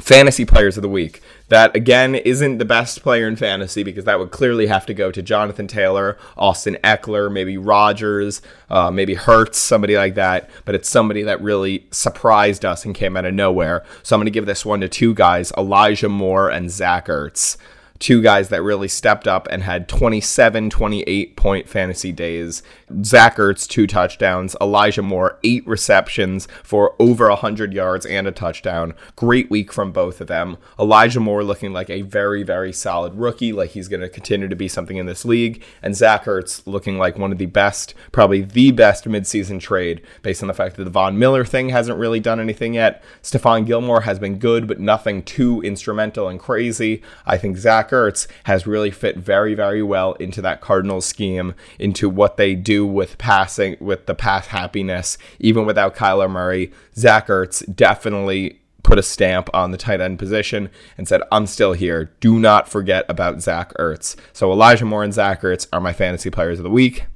fantasy 0.00 0.44
players 0.44 0.76
of 0.76 0.82
the 0.82 0.88
week. 0.88 1.22
That 1.46 1.76
again 1.76 2.16
isn't 2.16 2.58
the 2.58 2.64
best 2.64 3.04
player 3.04 3.28
in 3.28 3.36
fantasy 3.36 3.84
because 3.84 4.04
that 4.06 4.18
would 4.18 4.32
clearly 4.32 4.66
have 4.66 4.84
to 4.86 4.92
go 4.92 5.12
to 5.12 5.22
Jonathan 5.22 5.68
Taylor, 5.68 6.18
Austin 6.36 6.76
Ekeler, 6.82 7.30
maybe 7.30 7.56
Rodgers, 7.56 8.42
uh, 8.68 8.90
maybe 8.90 9.14
Hurts, 9.14 9.58
somebody 9.58 9.96
like 9.96 10.16
that. 10.16 10.50
But 10.64 10.74
it's 10.74 10.88
somebody 10.88 11.22
that 11.22 11.40
really 11.40 11.86
surprised 11.92 12.64
us 12.64 12.84
and 12.84 12.96
came 12.96 13.16
out 13.16 13.26
of 13.26 13.34
nowhere. 13.34 13.84
So 14.02 14.16
I'm 14.16 14.18
going 14.18 14.26
to 14.26 14.32
give 14.32 14.46
this 14.46 14.66
one 14.66 14.80
to 14.80 14.88
two 14.88 15.14
guys, 15.14 15.52
Elijah 15.56 16.08
Moore 16.08 16.50
and 16.50 16.68
Zach 16.68 17.06
Ertz 17.06 17.58
two 18.00 18.22
guys 18.22 18.48
that 18.48 18.62
really 18.62 18.88
stepped 18.88 19.28
up 19.28 19.46
and 19.50 19.62
had 19.62 19.88
27, 19.88 20.70
28 20.70 21.36
point 21.36 21.68
fantasy 21.68 22.10
days. 22.10 22.62
Zach 23.04 23.36
Ertz, 23.36 23.68
two 23.68 23.86
touchdowns. 23.86 24.56
Elijah 24.60 25.02
Moore, 25.02 25.38
eight 25.44 25.64
receptions 25.66 26.48
for 26.64 26.96
over 26.98 27.28
100 27.28 27.72
yards 27.72 28.06
and 28.06 28.26
a 28.26 28.32
touchdown. 28.32 28.94
Great 29.14 29.50
week 29.50 29.72
from 29.72 29.92
both 29.92 30.20
of 30.20 30.26
them. 30.26 30.56
Elijah 30.78 31.20
Moore 31.20 31.44
looking 31.44 31.72
like 31.72 31.90
a 31.90 32.02
very, 32.02 32.42
very 32.42 32.72
solid 32.72 33.14
rookie, 33.14 33.52
like 33.52 33.70
he's 33.70 33.88
going 33.88 34.00
to 34.00 34.08
continue 34.08 34.48
to 34.48 34.56
be 34.56 34.66
something 34.66 34.96
in 34.96 35.06
this 35.06 35.24
league. 35.24 35.62
And 35.82 35.94
Zach 35.94 36.24
Ertz 36.24 36.66
looking 36.66 36.98
like 36.98 37.18
one 37.18 37.32
of 37.32 37.38
the 37.38 37.46
best, 37.46 37.94
probably 38.12 38.40
the 38.40 38.72
best 38.72 39.04
midseason 39.04 39.60
trade 39.60 40.00
based 40.22 40.42
on 40.42 40.48
the 40.48 40.54
fact 40.54 40.76
that 40.76 40.84
the 40.84 40.90
Von 40.90 41.18
Miller 41.18 41.44
thing 41.44 41.68
hasn't 41.68 41.98
really 41.98 42.18
done 42.18 42.40
anything 42.40 42.74
yet. 42.74 43.02
Stephon 43.22 43.66
Gilmore 43.66 44.02
has 44.02 44.18
been 44.18 44.38
good, 44.38 44.66
but 44.66 44.80
nothing 44.80 45.22
too 45.22 45.60
instrumental 45.60 46.28
and 46.28 46.40
crazy. 46.40 47.02
I 47.26 47.36
think 47.36 47.58
Zach 47.58 47.89
Ertz 47.90 48.26
has 48.44 48.66
really 48.66 48.90
fit 48.90 49.16
very, 49.16 49.54
very 49.54 49.82
well 49.82 50.14
into 50.14 50.42
that 50.42 50.60
Cardinals 50.60 51.06
scheme, 51.06 51.54
into 51.78 52.08
what 52.08 52.36
they 52.36 52.54
do 52.54 52.86
with 52.86 53.18
passing, 53.18 53.76
with 53.80 54.06
the 54.06 54.14
pass 54.14 54.48
happiness, 54.48 55.18
even 55.38 55.66
without 55.66 55.94
Kyler 55.94 56.30
Murray. 56.30 56.72
Zach 56.96 57.28
Ertz 57.28 57.64
definitely 57.74 58.60
put 58.82 58.98
a 58.98 59.02
stamp 59.02 59.48
on 59.54 59.70
the 59.70 59.78
tight 59.78 60.00
end 60.00 60.18
position 60.18 60.70
and 60.96 61.06
said, 61.06 61.22
I'm 61.30 61.46
still 61.46 61.74
here. 61.74 62.12
Do 62.20 62.38
not 62.38 62.68
forget 62.68 63.04
about 63.08 63.40
Zach 63.40 63.72
Ertz. 63.74 64.16
So 64.32 64.50
Elijah 64.50 64.84
Moore 64.84 65.04
and 65.04 65.14
Zach 65.14 65.42
Ertz 65.42 65.66
are 65.72 65.80
my 65.80 65.92
fantasy 65.92 66.30
players 66.30 66.58
of 66.58 66.64
the 66.64 66.70
week. 66.70 67.06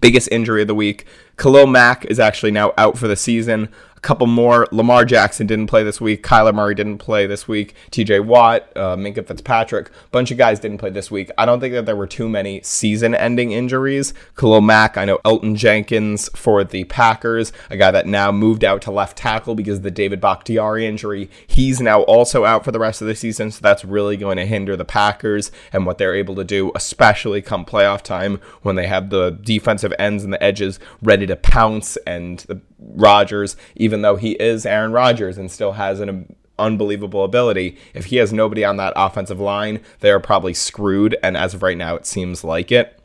Biggest 0.00 0.28
injury 0.30 0.62
of 0.62 0.68
the 0.68 0.74
week. 0.74 1.06
Khalil 1.36 1.66
Mack 1.66 2.04
is 2.06 2.20
actually 2.20 2.52
now 2.52 2.72
out 2.78 2.96
for 2.96 3.08
the 3.08 3.16
season 3.16 3.68
a 4.02 4.06
couple 4.06 4.26
more. 4.26 4.66
Lamar 4.72 5.04
Jackson 5.04 5.46
didn't 5.46 5.66
play 5.66 5.82
this 5.82 6.00
week. 6.00 6.22
Kyler 6.22 6.54
Murray 6.54 6.74
didn't 6.74 6.98
play 6.98 7.26
this 7.26 7.46
week. 7.46 7.74
TJ 7.90 8.24
Watt, 8.24 8.66
uh, 8.74 8.96
Minkah 8.96 9.26
Fitzpatrick, 9.26 9.90
bunch 10.10 10.30
of 10.30 10.38
guys 10.38 10.58
didn't 10.58 10.78
play 10.78 10.88
this 10.88 11.10
week. 11.10 11.30
I 11.36 11.44
don't 11.44 11.60
think 11.60 11.74
that 11.74 11.84
there 11.84 11.96
were 11.96 12.06
too 12.06 12.28
many 12.28 12.62
season 12.62 13.14
ending 13.14 13.52
injuries. 13.52 14.14
Khalil 14.36 14.62
Mack, 14.62 14.96
I 14.96 15.04
know 15.04 15.18
Elgton 15.18 15.54
Jenkins 15.54 16.30
for 16.34 16.64
the 16.64 16.84
Packers, 16.84 17.52
a 17.68 17.76
guy 17.76 17.90
that 17.90 18.06
now 18.06 18.32
moved 18.32 18.64
out 18.64 18.80
to 18.82 18.90
left 18.90 19.18
tackle 19.18 19.54
because 19.54 19.78
of 19.78 19.82
the 19.82 19.90
David 19.90 20.20
Bakhtiari 20.20 20.86
injury. 20.86 21.28
He's 21.46 21.80
now 21.80 22.00
also 22.02 22.46
out 22.46 22.64
for 22.64 22.72
the 22.72 22.78
rest 22.78 23.02
of 23.02 23.06
the 23.06 23.14
season, 23.14 23.50
so 23.50 23.60
that's 23.60 23.84
really 23.84 24.16
going 24.16 24.38
to 24.38 24.46
hinder 24.46 24.76
the 24.76 24.84
Packers 24.86 25.52
and 25.74 25.84
what 25.84 25.98
they're 25.98 26.14
able 26.14 26.34
to 26.36 26.44
do, 26.44 26.72
especially 26.74 27.42
come 27.42 27.66
playoff 27.66 28.00
time 28.00 28.40
when 28.62 28.76
they 28.76 28.86
have 28.86 29.10
the 29.10 29.30
defensive 29.30 29.92
ends 29.98 30.24
and 30.24 30.32
the 30.32 30.42
edges 30.42 30.80
ready 31.02 31.26
to 31.26 31.36
pounce 31.36 31.98
and 32.06 32.40
the 32.48 32.60
Rodgers, 32.80 33.56
even 33.76 34.02
though 34.02 34.16
he 34.16 34.32
is 34.32 34.66
Aaron 34.66 34.92
Rodgers 34.92 35.38
and 35.38 35.50
still 35.50 35.72
has 35.72 36.00
an 36.00 36.34
unbelievable 36.58 37.24
ability. 37.24 37.76
If 37.94 38.06
he 38.06 38.16
has 38.16 38.32
nobody 38.32 38.64
on 38.64 38.76
that 38.76 38.92
offensive 38.96 39.40
line, 39.40 39.80
they're 40.00 40.20
probably 40.20 40.54
screwed. 40.54 41.16
And 41.22 41.36
as 41.36 41.54
of 41.54 41.62
right 41.62 41.76
now, 41.76 41.96
it 41.96 42.06
seems 42.06 42.44
like 42.44 42.70
it. 42.70 42.96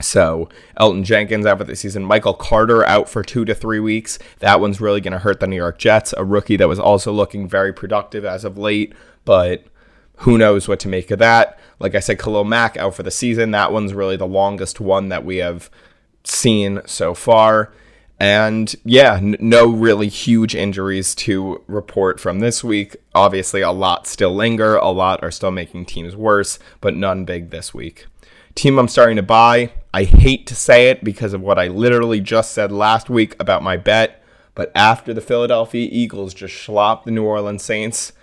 So 0.00 0.48
Elgton 0.78 1.04
Jenkins 1.04 1.46
out 1.46 1.58
for 1.58 1.64
the 1.64 1.74
season. 1.74 2.04
Michael 2.04 2.34
Carter 2.34 2.84
out 2.84 3.08
for 3.08 3.22
two 3.22 3.44
to 3.46 3.54
three 3.54 3.80
weeks. 3.80 4.18
That 4.40 4.60
one's 4.60 4.80
really 4.80 5.00
going 5.00 5.12
to 5.12 5.18
hurt 5.18 5.40
the 5.40 5.46
New 5.46 5.56
York 5.56 5.78
Jets. 5.78 6.14
A 6.16 6.24
rookie 6.24 6.56
that 6.56 6.68
was 6.68 6.78
also 6.78 7.12
looking 7.12 7.48
very 7.48 7.72
productive 7.72 8.24
as 8.24 8.44
of 8.44 8.58
late, 8.58 8.94
but 9.24 9.64
who 10.18 10.36
knows 10.36 10.68
what 10.68 10.80
to 10.80 10.88
make 10.88 11.10
of 11.10 11.18
that. 11.18 11.58
Like 11.78 11.94
I 11.94 12.00
said, 12.00 12.18
Khalil 12.18 12.44
Mack 12.44 12.76
out 12.76 12.94
for 12.94 13.02
the 13.02 13.10
season. 13.10 13.50
That 13.50 13.72
one's 13.72 13.94
really 13.94 14.16
the 14.16 14.26
longest 14.26 14.80
one 14.80 15.08
that 15.08 15.24
we 15.24 15.38
have 15.38 15.70
seen 16.24 16.80
so 16.84 17.14
far. 17.14 17.72
And 18.18 18.74
yeah, 18.84 19.16
n- 19.16 19.36
no 19.40 19.66
really 19.66 20.08
huge 20.08 20.54
injuries 20.54 21.14
to 21.16 21.62
report 21.66 22.18
from 22.18 22.40
this 22.40 22.64
week. 22.64 22.96
Obviously, 23.14 23.60
a 23.60 23.70
lot 23.70 24.06
still 24.06 24.34
linger, 24.34 24.76
a 24.76 24.88
lot 24.88 25.22
are 25.22 25.30
still 25.30 25.50
making 25.50 25.86
teams 25.86 26.16
worse, 26.16 26.58
but 26.80 26.94
none 26.94 27.24
big 27.24 27.50
this 27.50 27.74
week. 27.74 28.06
Team 28.54 28.78
I'm 28.78 28.88
starting 28.88 29.16
to 29.16 29.22
buy, 29.22 29.72
I 29.92 30.04
hate 30.04 30.46
to 30.46 30.54
say 30.54 30.88
it 30.88 31.04
because 31.04 31.34
of 31.34 31.42
what 31.42 31.58
I 31.58 31.68
literally 31.68 32.20
just 32.20 32.52
said 32.52 32.72
last 32.72 33.10
week 33.10 33.36
about 33.38 33.62
my 33.62 33.76
bet, 33.76 34.22
but 34.54 34.72
after 34.74 35.12
the 35.12 35.20
Philadelphia 35.20 35.86
Eagles 35.92 36.32
just 36.32 36.56
slopped 36.56 37.04
the 37.04 37.10
New 37.10 37.24
Orleans 37.24 37.62
Saints, 37.62 38.14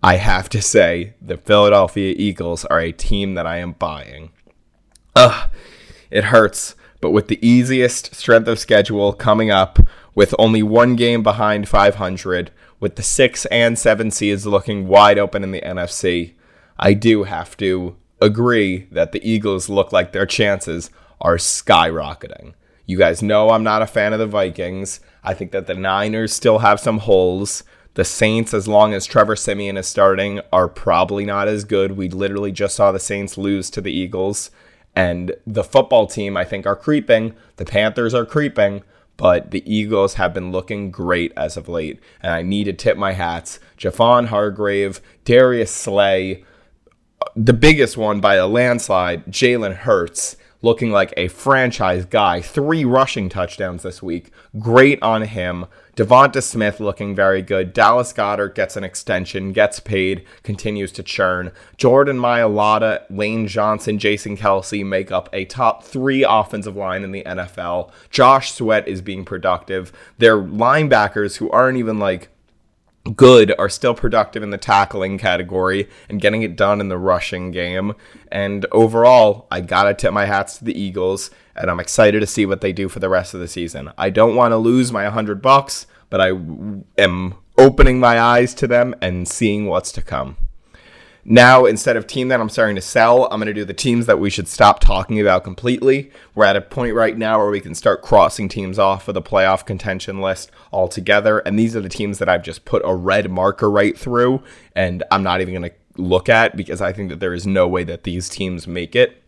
I 0.00 0.16
have 0.16 0.48
to 0.50 0.62
say 0.62 1.14
the 1.20 1.36
Philadelphia 1.36 2.14
Eagles 2.16 2.64
are 2.66 2.80
a 2.80 2.92
team 2.92 3.34
that 3.34 3.46
I 3.46 3.56
am 3.56 3.72
buying. 3.72 4.30
Ugh, 5.16 5.50
it 6.10 6.24
hurts 6.24 6.76
but 7.00 7.10
with 7.10 7.28
the 7.28 7.44
easiest 7.46 8.14
strength 8.14 8.48
of 8.48 8.58
schedule 8.58 9.12
coming 9.12 9.50
up, 9.50 9.78
with 10.14 10.34
only 10.38 10.62
one 10.62 10.96
game 10.96 11.22
behind 11.22 11.68
500, 11.68 12.50
with 12.78 12.96
the 12.96 13.02
six 13.02 13.46
and 13.46 13.78
seven 13.78 14.10
seeds 14.10 14.46
looking 14.46 14.86
wide 14.88 15.18
open 15.18 15.44
in 15.44 15.52
the 15.52 15.60
NFC, 15.60 16.34
I 16.78 16.94
do 16.94 17.24
have 17.24 17.56
to 17.58 17.96
agree 18.20 18.86
that 18.90 19.12
the 19.12 19.28
Eagles 19.28 19.68
look 19.68 19.92
like 19.92 20.12
their 20.12 20.26
chances 20.26 20.90
are 21.20 21.36
skyrocketing. 21.36 22.54
You 22.86 22.98
guys 22.98 23.22
know 23.22 23.50
I'm 23.50 23.62
not 23.62 23.82
a 23.82 23.86
fan 23.86 24.12
of 24.12 24.18
the 24.18 24.26
Vikings. 24.26 25.00
I 25.22 25.34
think 25.34 25.52
that 25.52 25.66
the 25.66 25.74
Niners 25.74 26.32
still 26.32 26.58
have 26.58 26.80
some 26.80 26.98
holes. 26.98 27.62
The 27.94 28.04
Saints, 28.04 28.54
as 28.54 28.66
long 28.66 28.94
as 28.94 29.04
Trevor 29.04 29.36
Siemian 29.36 29.76
is 29.76 29.86
starting, 29.86 30.40
are 30.52 30.68
probably 30.68 31.24
not 31.24 31.48
as 31.48 31.64
good. 31.64 31.92
We 31.92 32.08
literally 32.08 32.52
just 32.52 32.76
saw 32.76 32.92
the 32.92 32.98
Saints 32.98 33.36
lose 33.36 33.68
to 33.70 33.80
the 33.80 33.92
Eagles. 33.92 34.50
And 34.94 35.34
the 35.46 35.64
football 35.64 36.06
team, 36.06 36.36
I 36.36 36.44
think, 36.44 36.66
are 36.66 36.76
creeping. 36.76 37.34
The 37.56 37.64
Panthers 37.64 38.12
are 38.14 38.26
creeping, 38.26 38.82
but 39.16 39.50
the 39.50 39.62
Eagles 39.72 40.14
have 40.14 40.34
been 40.34 40.50
looking 40.50 40.90
great 40.90 41.32
as 41.36 41.56
of 41.56 41.68
late. 41.68 42.00
And 42.22 42.32
I 42.32 42.42
need 42.42 42.64
to 42.64 42.72
tip 42.72 42.96
my 42.96 43.12
hats. 43.12 43.60
Javon 43.78 44.26
Hargrave, 44.26 45.00
Darius 45.24 45.70
Slay, 45.70 46.44
the 47.36 47.52
biggest 47.52 47.96
one 47.96 48.20
by 48.20 48.34
a 48.34 48.46
landslide, 48.46 49.26
Jalen 49.26 49.76
Hurts 49.76 50.36
looking 50.62 50.90
like 50.90 51.14
a 51.16 51.28
franchise 51.28 52.04
guy. 52.04 52.40
Three 52.40 52.84
rushing 52.84 53.28
touchdowns 53.28 53.82
this 53.82 54.02
week. 54.02 54.30
Great 54.58 55.02
on 55.02 55.22
him. 55.22 55.66
Devonta 56.00 56.42
Smith 56.42 56.80
looking 56.80 57.14
very 57.14 57.42
good. 57.42 57.74
Dallas 57.74 58.14
Goedert 58.14 58.54
gets 58.54 58.74
an 58.74 58.84
extension, 58.84 59.52
gets 59.52 59.80
paid, 59.80 60.24
continues 60.42 60.92
to 60.92 61.02
churn. 61.02 61.52
Jordan 61.76 62.16
Mailata, 62.16 63.02
Lane 63.10 63.46
Johnson, 63.46 63.98
Jason 63.98 64.34
Kelce 64.34 64.82
make 64.82 65.12
up 65.12 65.28
a 65.34 65.44
top 65.44 65.84
three 65.84 66.24
offensive 66.26 66.74
line 66.74 67.04
in 67.04 67.12
the 67.12 67.22
NFL. 67.24 67.90
Josh 68.08 68.52
Sweat 68.52 68.88
is 68.88 69.02
being 69.02 69.26
productive. 69.26 69.92
They're 70.16 70.40
linebackers 70.40 71.36
who 71.36 71.50
aren't 71.50 71.76
even 71.76 71.98
like 71.98 72.30
good 73.14 73.54
are 73.58 73.68
still 73.68 73.94
productive 73.94 74.42
in 74.42 74.48
the 74.48 74.56
tackling 74.56 75.18
category 75.18 75.86
and 76.08 76.20
getting 76.20 76.40
it 76.40 76.56
done 76.56 76.80
in 76.80 76.88
the 76.88 76.96
rushing 76.96 77.50
game. 77.50 77.94
And 78.32 78.64
overall, 78.72 79.46
I 79.50 79.60
gotta 79.60 79.92
tip 79.92 80.14
my 80.14 80.24
hats 80.24 80.56
to 80.58 80.64
the 80.64 80.78
Eagles, 80.78 81.30
and 81.54 81.70
I'm 81.70 81.80
excited 81.80 82.20
to 82.20 82.26
see 82.26 82.46
what 82.46 82.62
they 82.62 82.72
do 82.72 82.88
for 82.88 83.00
the 83.00 83.08
rest 83.10 83.34
of 83.34 83.40
the 83.40 83.48
season. 83.48 83.90
I 83.98 84.08
don't 84.08 84.34
want 84.34 84.52
to 84.52 84.56
lose 84.56 84.92
my 84.92 85.04
100 85.04 85.42
bucks, 85.42 85.86
but 86.10 86.20
I 86.20 86.28
am 86.98 87.34
opening 87.56 88.00
my 88.00 88.20
eyes 88.20 88.52
to 88.54 88.66
them 88.66 88.94
and 89.00 89.26
seeing 89.26 89.66
what's 89.66 89.92
to 89.92 90.02
come. 90.02 90.36
Now, 91.24 91.66
instead 91.66 91.96
of 91.96 92.06
team 92.06 92.28
that 92.28 92.40
I'm 92.40 92.48
starting 92.48 92.76
to 92.76 92.82
sell, 92.82 93.24
I'm 93.26 93.38
going 93.38 93.46
to 93.46 93.52
do 93.52 93.64
the 93.64 93.74
teams 93.74 94.06
that 94.06 94.18
we 94.18 94.30
should 94.30 94.48
stop 94.48 94.80
talking 94.80 95.20
about 95.20 95.44
completely. 95.44 96.10
We're 96.34 96.46
at 96.46 96.56
a 96.56 96.62
point 96.62 96.94
right 96.94 97.16
now 97.16 97.38
where 97.38 97.50
we 97.50 97.60
can 97.60 97.74
start 97.74 98.02
crossing 98.02 98.48
teams 98.48 98.78
off 98.78 99.06
of 99.06 99.14
the 99.14 99.22
playoff 99.22 99.66
contention 99.66 100.20
list 100.20 100.50
altogether. 100.72 101.40
And 101.40 101.58
these 101.58 101.76
are 101.76 101.82
the 101.82 101.90
teams 101.90 102.18
that 102.18 102.28
I've 102.28 102.42
just 102.42 102.64
put 102.64 102.82
a 102.86 102.94
red 102.94 103.30
marker 103.30 103.70
right 103.70 103.96
through, 103.96 104.42
and 104.74 105.02
I'm 105.10 105.22
not 105.22 105.42
even 105.42 105.54
going 105.54 105.70
to 105.70 105.76
look 106.00 106.30
at 106.30 106.56
because 106.56 106.80
I 106.80 106.92
think 106.92 107.10
that 107.10 107.20
there 107.20 107.34
is 107.34 107.46
no 107.46 107.68
way 107.68 107.84
that 107.84 108.04
these 108.04 108.30
teams 108.30 108.66
make 108.66 108.96
it. 108.96 109.19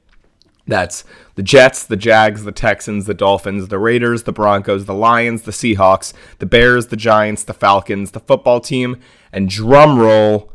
That's 0.67 1.05
the 1.35 1.43
Jets, 1.43 1.85
the 1.85 1.97
Jags, 1.97 2.45
the 2.45 2.53
Texans, 2.53 3.07
the 3.07 3.15
Dolphins, 3.15 3.69
the 3.69 3.79
Raiders, 3.79 4.23
the 4.23 4.33
Broncos, 4.33 4.85
the 4.85 4.95
Lions, 4.95 5.43
the 5.43 5.51
Seahawks, 5.51 6.13
the 6.39 6.47
Bears, 6.47 6.87
the 6.87 6.97
Giants, 6.97 7.43
the 7.43 7.55
Falcons, 7.55 8.13
the 8.13 8.21
football 8.21 8.61
team, 8.61 9.01
and 9.33 9.49
drum 9.49 9.99
roll 9.99 10.53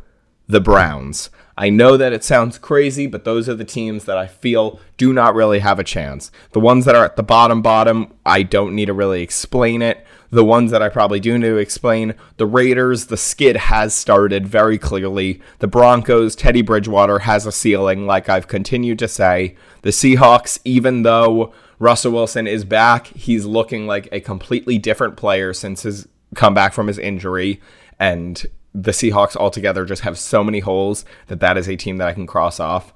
the 0.47 0.61
Browns. 0.61 1.29
I 1.57 1.69
know 1.69 1.97
that 1.97 2.13
it 2.13 2.23
sounds 2.23 2.57
crazy, 2.57 3.07
but 3.07 3.25
those 3.25 3.49
are 3.49 3.55
the 3.55 3.65
teams 3.65 4.05
that 4.05 4.17
I 4.17 4.27
feel 4.27 4.79
do 4.95 5.11
not 5.11 5.35
really 5.35 5.59
have 5.59 5.79
a 5.79 5.83
chance. 5.83 6.31
The 6.51 6.59
ones 6.59 6.85
that 6.85 6.95
are 6.95 7.03
at 7.03 7.15
the 7.15 7.23
bottom, 7.23 7.61
bottom, 7.61 8.13
I 8.25 8.43
don't 8.43 8.75
need 8.75 8.85
to 8.85 8.93
really 8.93 9.23
explain 9.23 9.81
it. 9.81 10.05
The 10.29 10.43
ones 10.43 10.71
that 10.71 10.81
I 10.81 10.89
probably 10.89 11.19
do 11.19 11.37
need 11.37 11.47
to 11.47 11.57
explain, 11.57 12.13
the 12.37 12.45
Raiders, 12.45 13.05
the 13.05 13.17
skid 13.17 13.55
has 13.55 13.93
started 13.93 14.47
very 14.47 14.77
clearly. 14.77 15.41
The 15.59 15.67
Broncos, 15.67 16.35
Teddy 16.35 16.61
Bridgewater 16.61 17.19
has 17.19 17.45
a 17.45 17.51
ceiling, 17.51 18.05
like 18.05 18.27
I've 18.27 18.47
continued 18.47 18.99
to 18.99 19.07
say. 19.07 19.55
The 19.83 19.91
Seahawks, 19.91 20.59
even 20.65 21.03
though 21.03 21.53
Russell 21.79 22.11
Wilson 22.11 22.47
is 22.47 22.65
back, 22.65 23.07
he's 23.07 23.45
looking 23.45 23.87
like 23.87 24.09
a 24.11 24.19
completely 24.19 24.77
different 24.77 25.15
player 25.15 25.53
since 25.53 25.83
his 25.83 26.07
comeback 26.35 26.73
from 26.73 26.87
his 26.87 26.97
injury. 26.97 27.61
And 27.99 28.45
the 28.73 28.91
Seahawks 28.91 29.35
altogether 29.35 29.85
just 29.85 30.01
have 30.01 30.19
so 30.19 30.43
many 30.43 30.59
holes 30.59 31.05
that 31.27 31.39
that 31.39 31.57
is 31.57 31.69
a 31.69 31.75
team 31.77 31.97
that 31.97 32.07
I 32.07 32.13
can 32.13 32.27
cross 32.27 32.59
off. 32.59 32.93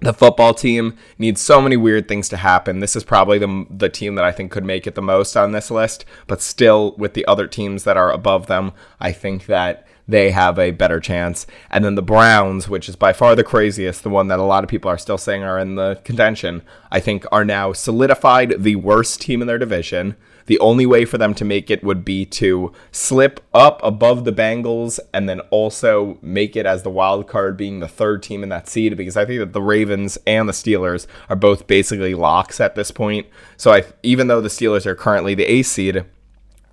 The 0.00 0.12
football 0.12 0.54
team 0.54 0.96
needs 1.18 1.40
so 1.40 1.60
many 1.60 1.76
weird 1.76 2.08
things 2.08 2.28
to 2.30 2.36
happen. 2.36 2.80
This 2.80 2.96
is 2.96 3.04
probably 3.04 3.38
the, 3.38 3.66
the 3.70 3.88
team 3.88 4.16
that 4.16 4.24
I 4.24 4.32
think 4.32 4.50
could 4.50 4.64
make 4.64 4.86
it 4.86 4.96
the 4.96 5.02
most 5.02 5.36
on 5.36 5.52
this 5.52 5.70
list, 5.70 6.04
but 6.26 6.42
still, 6.42 6.94
with 6.98 7.14
the 7.14 7.24
other 7.26 7.46
teams 7.46 7.84
that 7.84 7.96
are 7.96 8.10
above 8.10 8.46
them, 8.48 8.72
I 9.00 9.12
think 9.12 9.46
that 9.46 9.86
they 10.06 10.32
have 10.32 10.58
a 10.58 10.72
better 10.72 11.00
chance. 11.00 11.46
And 11.70 11.84
then 11.84 11.94
the 11.94 12.02
Browns, 12.02 12.68
which 12.68 12.88
is 12.88 12.96
by 12.96 13.12
far 13.12 13.34
the 13.34 13.44
craziest, 13.44 14.02
the 14.02 14.10
one 14.10 14.28
that 14.28 14.38
a 14.38 14.42
lot 14.42 14.64
of 14.64 14.70
people 14.70 14.90
are 14.90 14.98
still 14.98 15.16
saying 15.16 15.42
are 15.42 15.58
in 15.58 15.76
the 15.76 16.00
contention, 16.04 16.62
I 16.90 17.00
think 17.00 17.24
are 17.32 17.44
now 17.44 17.72
solidified 17.72 18.62
the 18.62 18.76
worst 18.76 19.20
team 19.20 19.40
in 19.40 19.46
their 19.46 19.58
division. 19.58 20.16
The 20.46 20.58
only 20.58 20.86
way 20.86 21.04
for 21.04 21.18
them 21.18 21.34
to 21.34 21.44
make 21.44 21.70
it 21.70 21.82
would 21.82 22.04
be 22.04 22.26
to 22.26 22.72
slip 22.92 23.40
up 23.54 23.80
above 23.82 24.24
the 24.24 24.32
Bengals 24.32 25.00
and 25.12 25.28
then 25.28 25.40
also 25.50 26.18
make 26.20 26.54
it 26.56 26.66
as 26.66 26.82
the 26.82 26.90
wild 26.90 27.26
card 27.26 27.56
being 27.56 27.80
the 27.80 27.88
third 27.88 28.22
team 28.22 28.42
in 28.42 28.50
that 28.50 28.68
seed 28.68 28.96
because 28.96 29.16
I 29.16 29.24
think 29.24 29.40
that 29.40 29.52
the 29.52 29.62
Ravens 29.62 30.18
and 30.26 30.48
the 30.48 30.52
Steelers 30.52 31.06
are 31.28 31.36
both 31.36 31.66
basically 31.66 32.14
locks 32.14 32.60
at 32.60 32.74
this 32.74 32.90
point. 32.90 33.26
So 33.56 33.72
I 33.72 33.84
even 34.02 34.26
though 34.26 34.40
the 34.40 34.48
Steelers 34.48 34.86
are 34.86 34.94
currently 34.94 35.34
the 35.34 35.50
A 35.50 35.62
seed, 35.62 36.04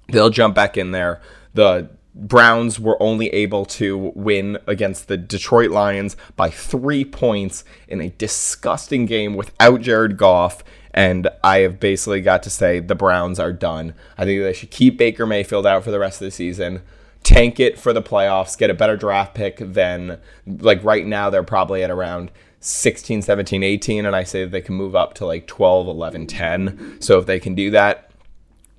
they'll 0.09 0.29
jump 0.29 0.55
back 0.55 0.77
in 0.77 0.91
there. 0.91 1.21
The 1.53 1.89
Browns 2.13 2.77
were 2.79 3.01
only 3.01 3.29
able 3.29 3.65
to 3.65 4.11
win 4.15 4.57
against 4.67 5.07
the 5.07 5.15
Detroit 5.15 5.71
Lions 5.71 6.17
by 6.35 6.49
three 6.49 7.05
points 7.05 7.63
in 7.87 8.01
a 8.01 8.09
disgusting 8.09 9.05
game 9.05 9.35
without 9.35 9.81
Jared 9.81 10.17
Goff. 10.17 10.63
And 10.93 11.29
I 11.43 11.59
have 11.59 11.79
basically 11.79 12.21
got 12.21 12.43
to 12.43 12.49
say 12.49 12.79
the 12.79 12.95
Browns 12.95 13.39
are 13.39 13.53
done. 13.53 13.93
I 14.17 14.25
think 14.25 14.41
they 14.41 14.53
should 14.53 14.71
keep 14.71 14.97
Baker 14.97 15.25
Mayfield 15.25 15.65
out 15.65 15.83
for 15.83 15.91
the 15.91 15.99
rest 15.99 16.21
of 16.21 16.25
the 16.25 16.31
season, 16.31 16.81
tank 17.23 17.59
it 17.59 17.79
for 17.79 17.93
the 17.93 18.01
playoffs, 18.01 18.57
get 18.57 18.69
a 18.69 18.73
better 18.73 18.97
draft 18.97 19.33
pick 19.33 19.57
than, 19.57 20.19
like, 20.45 20.83
right 20.83 21.05
now, 21.05 21.29
they're 21.29 21.43
probably 21.43 21.83
at 21.83 21.89
around 21.89 22.31
16, 22.59 23.21
17, 23.21 23.63
18. 23.63 24.05
And 24.05 24.15
I 24.15 24.23
say 24.23 24.45
they 24.45 24.61
can 24.61 24.75
move 24.75 24.95
up 24.95 25.13
to 25.15 25.25
like 25.25 25.47
12, 25.47 25.87
11, 25.87 26.27
10. 26.27 26.97
So 27.01 27.17
if 27.17 27.25
they 27.25 27.39
can 27.39 27.55
do 27.55 27.71
that, 27.71 28.11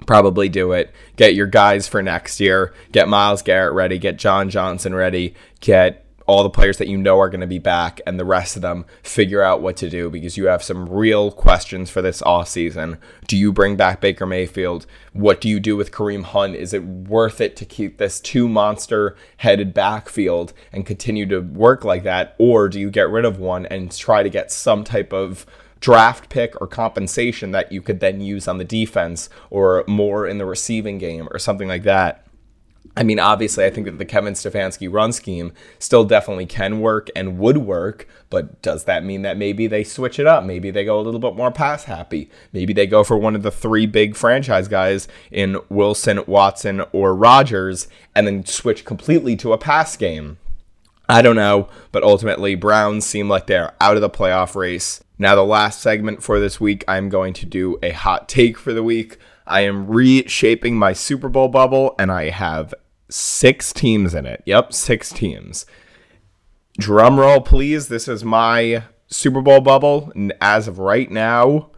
probably 0.07 0.49
do 0.49 0.73
it. 0.73 0.93
Get 1.17 1.35
your 1.35 1.47
guys 1.47 1.89
for 1.89 2.03
next 2.03 2.41
year. 2.41 2.73
Get 2.93 3.09
Myles 3.09 3.43
Garrett 3.43 3.75
ready. 3.75 3.99
Get 3.99 4.17
John 4.17 4.51
Johnson 4.51 4.95
ready. 4.95 5.35
Get 5.61 6.02
all 6.27 6.43
the 6.43 6.51
players 6.51 6.79
that 6.79 6.89
you 6.89 6.97
know 6.97 7.19
are 7.19 7.29
going 7.29 7.41
to 7.41 7.47
be 7.47 7.59
back 7.59 8.01
and 8.07 8.19
the 8.19 8.25
rest 8.25 8.57
of 8.57 8.63
them 8.63 8.85
figure 9.03 9.43
out 9.43 9.63
what 9.63 9.77
to 9.79 9.91
do 9.91 10.11
because 10.11 10.37
you 10.37 10.47
have 10.47 10.63
some 10.63 10.89
real 10.89 11.31
questions 11.31 11.91
for 11.91 12.03
this 12.03 12.23
off 12.23 12.49
season. 12.49 12.99
Do 13.27 13.37
you 13.37 13.53
bring 13.53 13.77
back 13.77 14.01
Baker 14.01 14.27
Mayfield? 14.27 14.87
What 15.13 15.41
do 15.41 15.49
you 15.49 15.61
do 15.61 15.77
with 15.77 15.93
Kareem 15.93 16.25
Hunt? 16.25 16.57
Is 16.57 16.73
it 16.73 16.85
worth 16.85 17.41
it 17.41 17.57
to 17.57 17.65
keep 17.65 17.99
this 17.99 18.21
two 18.21 18.49
monster 18.49 19.17
headed 19.39 19.75
backfield 19.75 20.53
and 20.73 20.87
continue 20.87 21.27
to 21.27 21.41
work 21.41 21.85
like 21.85 22.03
that? 22.05 22.35
Or 22.39 22.69
do 22.69 22.81
you 22.81 22.91
get 22.91 23.11
rid 23.11 23.25
of 23.25 23.39
one 23.39 23.67
and 23.67 23.91
try 23.91 24.23
to 24.23 24.31
get 24.31 24.53
some 24.53 24.85
type 24.85 25.13
of 25.13 25.47
draft 25.83 26.29
pick 26.31 26.59
or 26.61 26.67
compensation 26.67 27.51
that 27.51 27.73
you 27.73 27.83
could 27.83 28.01
then 28.01 28.21
use 28.21 28.49
on 28.49 28.57
the 28.57 28.65
defense 28.65 29.29
or 29.51 29.85
more 29.87 30.27
in 30.27 30.39
the 30.39 30.47
receiving 30.47 30.97
game 30.97 31.29
or 31.33 31.39
something 31.39 31.69
like 31.69 31.83
that. 31.83 32.22
I 32.95 33.05
mean, 33.05 33.19
obviously, 33.19 33.65
I 33.65 33.71
think 33.71 33.87
that 33.87 33.97
the 33.97 34.05
Kevin 34.05 34.35
Stefanski 34.35 34.93
run 34.93 35.13
scheme 35.13 35.53
still 35.79 36.05
definitely 36.05 36.45
can 36.45 36.81
work 36.81 37.09
and 37.17 37.39
would 37.39 37.59
work, 37.59 38.07
but 38.29 38.61
does 38.61 38.85
that 38.85 39.03
mean 39.03 39.23
that 39.23 39.39
maybe 39.39 39.67
they 39.67 39.83
switch 39.83 40.19
it 40.19 40.27
up? 40.27 40.45
Maybe 40.45 40.71
they 40.71 40.85
go 40.85 41.01
a 41.01 41.03
little 41.03 41.21
bit 41.21 41.35
more 41.35 41.51
pass 41.51 41.85
happy. 41.85 42.31
Maybe 42.53 42.75
they 42.75 42.87
go 42.87 43.03
for 43.03 43.17
one 43.17 43.35
of 43.35 43.43
the 43.43 43.51
three 43.51 43.87
big 43.87 44.15
franchise 44.15 44.69
guys 44.69 45.09
in 45.31 45.57
Wilson, 45.71 46.23
Watson, 46.27 46.83
or 46.93 47.15
Rodgers 47.15 47.89
and 48.15 48.27
then 48.27 48.45
switch 48.45 48.85
completely 48.85 49.37
to 49.37 49.55
a 49.55 49.59
pass 49.59 49.97
game. 49.97 50.37
I 51.09 51.23
don't 51.23 51.37
know, 51.37 51.69
but 51.93 52.03
ultimately, 52.03 52.55
Browns 52.55 53.07
seem 53.07 53.29
like 53.29 53.47
they're 53.47 53.75
out 53.81 53.97
of 53.97 54.03
the 54.03 54.11
playoff 54.11 54.55
race. 54.55 55.03
Now, 55.19 55.35
the 55.35 55.45
last 55.45 55.81
segment 55.81 56.23
for 56.23 56.39
this 56.39 56.61
week, 56.61 56.85
I'm 56.87 57.09
going 57.09 57.33
to 57.35 57.47
do 57.47 57.79
a 57.83 57.91
hot 57.91 58.29
take 58.29 58.59
for 58.59 58.73
the 58.73 58.83
week. 58.83 59.19
I 59.47 59.63
am 59.63 59.89
reshaping 59.89 60.77
my 60.77 60.93
Super 60.93 61.29
Bowl 61.29 61.49
bubble, 61.49 61.95
and 61.99 62.11
I 62.11 62.31
have 62.31 62.73
six 63.13 63.73
teams 63.73 64.15
in 64.15 64.27
it. 64.27 64.43
Yep, 64.47 64.73
six 64.73 65.11
teams. 65.11 65.67
Drum 66.79 67.21
roll, 67.21 67.41
please. 67.41 67.89
This 67.89 68.09
is 68.09 68.25
my 68.25 68.85
Super 69.07 69.43
Bowl 69.43 69.61
bubble. 69.61 70.13
As 70.41 70.69
of 70.69 70.79
right 70.79 71.11
now, 71.11 71.71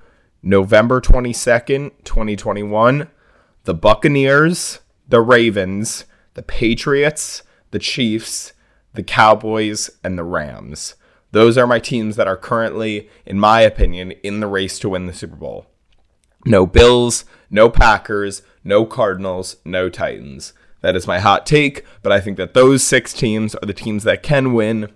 November 0.43 1.01
22nd, 1.01 1.91
2021, 2.05 3.09
the 3.65 3.75
Buccaneers, 3.75 4.81
the 5.09 5.21
Ravens, 5.21 6.05
the 6.35 6.43
Patriots, 6.43 7.43
the 7.71 7.79
Chiefs, 7.79 8.53
the 8.93 9.03
Cowboys, 9.03 9.91
and 10.05 10.17
the 10.17 10.25
Rams. 10.25 10.95
Those 11.33 11.59
are 11.59 11.67
my 11.67 11.81
teams 11.81 12.15
that 12.15 12.29
are 12.29 12.37
currently, 12.37 13.09
in 13.27 13.41
my 13.41 13.63
opinion, 13.63 14.13
in 14.23 14.39
the 14.39 14.47
race 14.47 14.79
to 14.79 14.91
win 14.91 15.07
the 15.07 15.13
Super 15.13 15.35
Bowl. 15.35 15.67
No 16.47 16.67
Bills, 16.67 17.25
no 17.51 17.69
Packers, 17.69 18.43
no 18.63 18.87
Cardinals, 18.87 19.57
no 19.65 19.89
Titans. 19.89 20.53
That 20.85 20.97
is 20.97 21.07
my 21.07 21.19
hot 21.19 21.47
take, 21.47 21.83
but 22.03 22.13
I 22.13 22.21
think 22.21 22.37
that 22.37 22.53
those 22.53 22.83
six 22.83 23.15
teams 23.15 23.55
are 23.55 23.65
the 23.65 23.73
teams 23.73 24.05
that 24.05 24.23
can 24.23 24.53
win. 24.53 24.93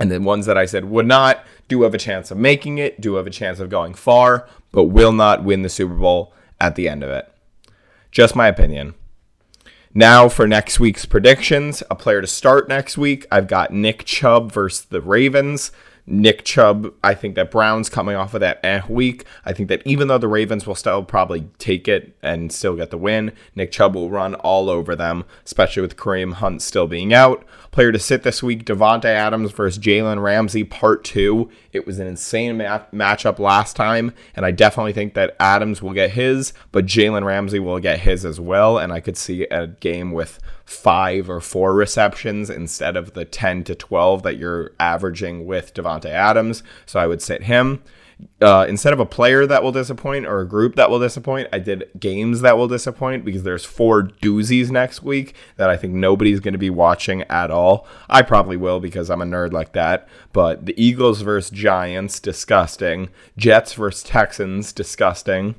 And 0.00 0.10
the 0.10 0.20
ones 0.20 0.44
that 0.46 0.58
I 0.58 0.66
said 0.66 0.86
would 0.86 1.06
not 1.06 1.44
do 1.68 1.82
have 1.82 1.94
a 1.94 1.98
chance 1.98 2.32
of 2.32 2.36
making 2.36 2.78
it, 2.78 3.00
do 3.00 3.14
have 3.14 3.26
a 3.28 3.30
chance 3.30 3.60
of 3.60 3.70
going 3.70 3.94
far, 3.94 4.48
but 4.72 4.86
will 4.86 5.12
not 5.12 5.44
win 5.44 5.62
the 5.62 5.68
Super 5.68 5.94
Bowl 5.94 6.34
at 6.60 6.74
the 6.74 6.88
end 6.88 7.04
of 7.04 7.10
it. 7.10 7.32
Just 8.10 8.34
my 8.34 8.48
opinion. 8.48 8.94
Now 9.94 10.28
for 10.28 10.48
next 10.48 10.80
week's 10.80 11.06
predictions, 11.06 11.84
a 11.88 11.94
player 11.94 12.20
to 12.20 12.26
start 12.26 12.68
next 12.68 12.98
week. 12.98 13.24
I've 13.30 13.46
got 13.46 13.72
Nick 13.72 14.04
Chubb 14.06 14.50
versus 14.50 14.84
the 14.84 15.00
Ravens. 15.00 15.70
Nick 16.06 16.44
Chubb, 16.44 16.92
I 17.02 17.14
think 17.14 17.34
that 17.34 17.50
Brown's 17.50 17.88
coming 17.88 18.14
off 18.14 18.34
of 18.34 18.40
that 18.40 18.60
eh 18.62 18.82
week. 18.88 19.24
I 19.44 19.54
think 19.54 19.70
that 19.70 19.82
even 19.86 20.08
though 20.08 20.18
the 20.18 20.28
Ravens 20.28 20.66
will 20.66 20.74
still 20.74 21.02
probably 21.02 21.48
take 21.58 21.88
it 21.88 22.14
and 22.22 22.52
still 22.52 22.76
get 22.76 22.90
the 22.90 22.98
win, 22.98 23.32
Nick 23.54 23.72
Chubb 23.72 23.94
will 23.94 24.10
run 24.10 24.34
all 24.36 24.68
over 24.68 24.94
them, 24.94 25.24
especially 25.46 25.80
with 25.80 25.96
Kareem 25.96 26.34
Hunt 26.34 26.60
still 26.60 26.86
being 26.86 27.14
out. 27.14 27.44
Player 27.70 27.90
to 27.90 27.98
sit 27.98 28.22
this 28.22 28.42
week, 28.42 28.64
Davante 28.64 29.06
Adams 29.06 29.50
versus 29.50 29.82
Jalen 29.82 30.22
Ramsey, 30.22 30.62
part 30.62 31.04
two. 31.04 31.50
It 31.72 31.86
was 31.86 31.98
an 31.98 32.06
insane 32.06 32.58
ma- 32.58 32.84
matchup 32.92 33.38
last 33.38 33.74
time, 33.74 34.12
and 34.36 34.44
I 34.44 34.50
definitely 34.50 34.92
think 34.92 35.14
that 35.14 35.34
Adams 35.40 35.82
will 35.82 35.92
get 35.92 36.12
his, 36.12 36.52
but 36.70 36.86
Jalen 36.86 37.24
Ramsey 37.24 37.58
will 37.58 37.80
get 37.80 38.00
his 38.00 38.24
as 38.24 38.38
well, 38.38 38.78
and 38.78 38.92
I 38.92 39.00
could 39.00 39.16
see 39.16 39.44
a 39.44 39.66
game 39.66 40.12
with 40.12 40.38
five 40.64 41.28
or 41.28 41.40
four 41.40 41.74
receptions 41.74 42.48
instead 42.48 42.96
of 42.96 43.12
the 43.12 43.24
10 43.24 43.64
to 43.64 43.74
12 43.74 44.22
that 44.22 44.38
you're 44.38 44.72
averaging 44.80 45.46
with 45.46 45.74
Davante 46.00 46.10
Adams. 46.10 46.62
So 46.86 46.98
I 47.00 47.06
would 47.06 47.22
sit 47.22 47.44
him 47.44 47.82
uh, 48.40 48.66
instead 48.68 48.92
of 48.92 49.00
a 49.00 49.06
player 49.06 49.46
that 49.46 49.62
will 49.62 49.72
disappoint 49.72 50.26
or 50.26 50.40
a 50.40 50.48
group 50.48 50.76
that 50.76 50.90
will 50.90 50.98
disappoint, 50.98 51.48
I 51.52 51.58
did 51.58 51.90
games 51.98 52.40
that 52.42 52.56
will 52.56 52.68
disappoint 52.68 53.24
because 53.24 53.42
there's 53.42 53.64
four 53.64 54.04
doozies 54.04 54.70
next 54.70 55.02
week 55.02 55.34
that 55.56 55.70
I 55.70 55.76
think 55.76 55.94
nobody's 55.94 56.40
going 56.40 56.52
to 56.54 56.58
be 56.58 56.70
watching 56.70 57.22
at 57.22 57.50
all. 57.50 57.86
I 58.08 58.22
probably 58.22 58.56
will 58.56 58.80
because 58.80 59.10
I'm 59.10 59.22
a 59.22 59.26
nerd 59.26 59.52
like 59.52 59.72
that. 59.72 60.08
But 60.32 60.66
the 60.66 60.80
Eagles 60.82 61.22
versus 61.22 61.50
Giants, 61.50 62.20
disgusting. 62.20 63.10
Jets 63.36 63.74
versus 63.74 64.02
Texans, 64.02 64.72
disgusting. 64.72 65.56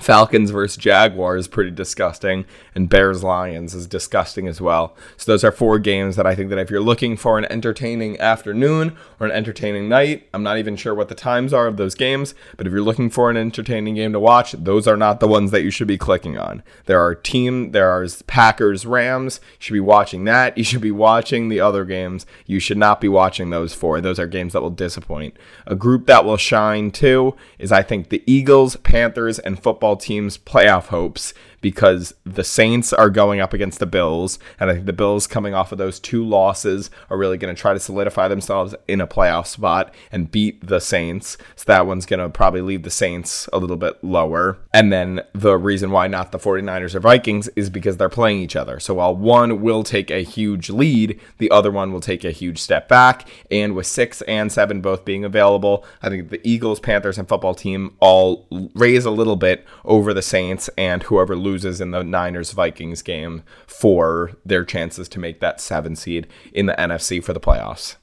Falcons 0.00 0.50
versus 0.50 0.76
Jaguars 0.76 1.42
is 1.42 1.48
pretty 1.48 1.70
disgusting, 1.70 2.44
and 2.74 2.88
Bears 2.88 3.22
Lions 3.22 3.74
is 3.74 3.86
disgusting 3.86 4.48
as 4.48 4.60
well. 4.60 4.96
So 5.16 5.30
those 5.30 5.44
are 5.44 5.52
four 5.52 5.78
games 5.78 6.16
that 6.16 6.26
I 6.26 6.34
think 6.34 6.50
that 6.50 6.58
if 6.58 6.68
you're 6.68 6.80
looking 6.80 7.16
for 7.16 7.38
an 7.38 7.44
entertaining 7.44 8.18
afternoon 8.18 8.96
or 9.20 9.26
an 9.26 9.32
entertaining 9.32 9.88
night, 9.88 10.28
I'm 10.34 10.42
not 10.42 10.58
even 10.58 10.74
sure 10.74 10.96
what 10.96 11.08
the 11.08 11.14
times 11.14 11.52
are 11.52 11.68
of 11.68 11.76
those 11.76 11.94
games, 11.94 12.34
but 12.56 12.66
if 12.66 12.72
you're 12.72 12.82
looking 12.82 13.08
for 13.08 13.30
an 13.30 13.36
entertaining 13.36 13.94
game 13.94 14.12
to 14.12 14.20
watch, 14.20 14.52
those 14.52 14.88
are 14.88 14.96
not 14.96 15.20
the 15.20 15.28
ones 15.28 15.52
that 15.52 15.62
you 15.62 15.70
should 15.70 15.86
be 15.86 15.96
clicking 15.96 16.36
on. 16.36 16.64
There 16.86 17.00
are 17.00 17.14
team, 17.14 17.70
there 17.70 17.88
are 17.90 18.04
Packers 18.26 18.84
Rams. 18.84 19.40
You 19.52 19.58
should 19.60 19.72
be 19.74 19.80
watching 19.80 20.24
that. 20.24 20.58
You 20.58 20.64
should 20.64 20.80
be 20.80 20.90
watching 20.90 21.48
the 21.48 21.60
other 21.60 21.84
games. 21.84 22.26
You 22.46 22.58
should 22.58 22.78
not 22.78 23.00
be 23.00 23.08
watching 23.08 23.50
those 23.50 23.74
four. 23.74 24.00
Those 24.00 24.18
are 24.18 24.26
games 24.26 24.54
that 24.54 24.60
will 24.60 24.70
disappoint. 24.70 25.36
A 25.66 25.76
group 25.76 26.06
that 26.06 26.24
will 26.24 26.36
shine 26.36 26.90
too 26.90 27.36
is 27.60 27.70
I 27.70 27.82
think 27.82 28.08
the 28.08 28.24
Eagles, 28.26 28.74
Panthers, 28.76 29.38
and 29.38 29.62
football 29.62 29.83
football 29.84 29.96
team's 29.98 30.38
playoff 30.38 30.86
hopes 30.86 31.34
because 31.64 32.12
the 32.24 32.44
Saints 32.44 32.92
are 32.92 33.08
going 33.08 33.40
up 33.40 33.54
against 33.54 33.78
the 33.78 33.86
Bills, 33.86 34.38
and 34.60 34.68
I 34.68 34.74
think 34.74 34.84
the 34.84 34.92
Bills 34.92 35.26
coming 35.26 35.54
off 35.54 35.72
of 35.72 35.78
those 35.78 35.98
two 35.98 36.22
losses 36.22 36.90
are 37.08 37.16
really 37.16 37.38
going 37.38 37.54
to 37.54 37.58
try 37.58 37.72
to 37.72 37.80
solidify 37.80 38.28
themselves 38.28 38.74
in 38.86 39.00
a 39.00 39.06
playoff 39.06 39.46
spot 39.46 39.94
and 40.12 40.30
beat 40.30 40.66
the 40.66 40.78
Saints. 40.78 41.38
So 41.56 41.64
that 41.68 41.86
one's 41.86 42.04
going 42.04 42.20
to 42.20 42.28
probably 42.28 42.60
leave 42.60 42.82
the 42.82 42.90
Saints 42.90 43.48
a 43.50 43.56
little 43.56 43.78
bit 43.78 44.04
lower. 44.04 44.58
And 44.74 44.92
then 44.92 45.22
the 45.32 45.56
reason 45.56 45.90
why 45.90 46.06
not 46.06 46.32
the 46.32 46.38
49ers 46.38 46.94
or 46.94 47.00
Vikings 47.00 47.48
is 47.56 47.70
because 47.70 47.96
they're 47.96 48.10
playing 48.10 48.40
each 48.40 48.56
other. 48.56 48.78
So 48.78 48.92
while 48.92 49.16
one 49.16 49.62
will 49.62 49.84
take 49.84 50.10
a 50.10 50.22
huge 50.22 50.68
lead, 50.68 51.18
the 51.38 51.50
other 51.50 51.70
one 51.70 51.94
will 51.94 52.02
take 52.02 52.26
a 52.26 52.30
huge 52.30 52.58
step 52.58 52.90
back. 52.90 53.26
And 53.50 53.74
with 53.74 53.86
six 53.86 54.20
and 54.22 54.52
seven 54.52 54.82
both 54.82 55.06
being 55.06 55.24
available, 55.24 55.82
I 56.02 56.10
think 56.10 56.28
the 56.28 56.46
Eagles, 56.46 56.78
Panthers, 56.78 57.16
and 57.16 57.26
football 57.26 57.54
team 57.54 57.96
all 58.00 58.46
raise 58.74 59.06
a 59.06 59.10
little 59.10 59.36
bit 59.36 59.64
over 59.86 60.12
the 60.12 60.20
Saints 60.20 60.68
and 60.76 61.04
whoever 61.04 61.34
loses 61.34 61.53
in 61.80 61.90
the 61.90 62.02
Niners 62.02 62.52
Vikings 62.52 63.02
game 63.02 63.42
for 63.66 64.32
their 64.44 64.64
chances 64.64 65.08
to 65.10 65.18
make 65.18 65.40
that 65.40 65.60
seven 65.60 65.94
seed 65.94 66.26
in 66.52 66.66
the 66.66 66.74
NFC 66.74 67.22
for 67.22 67.32
the 67.34 67.40
playoffs 67.40 67.96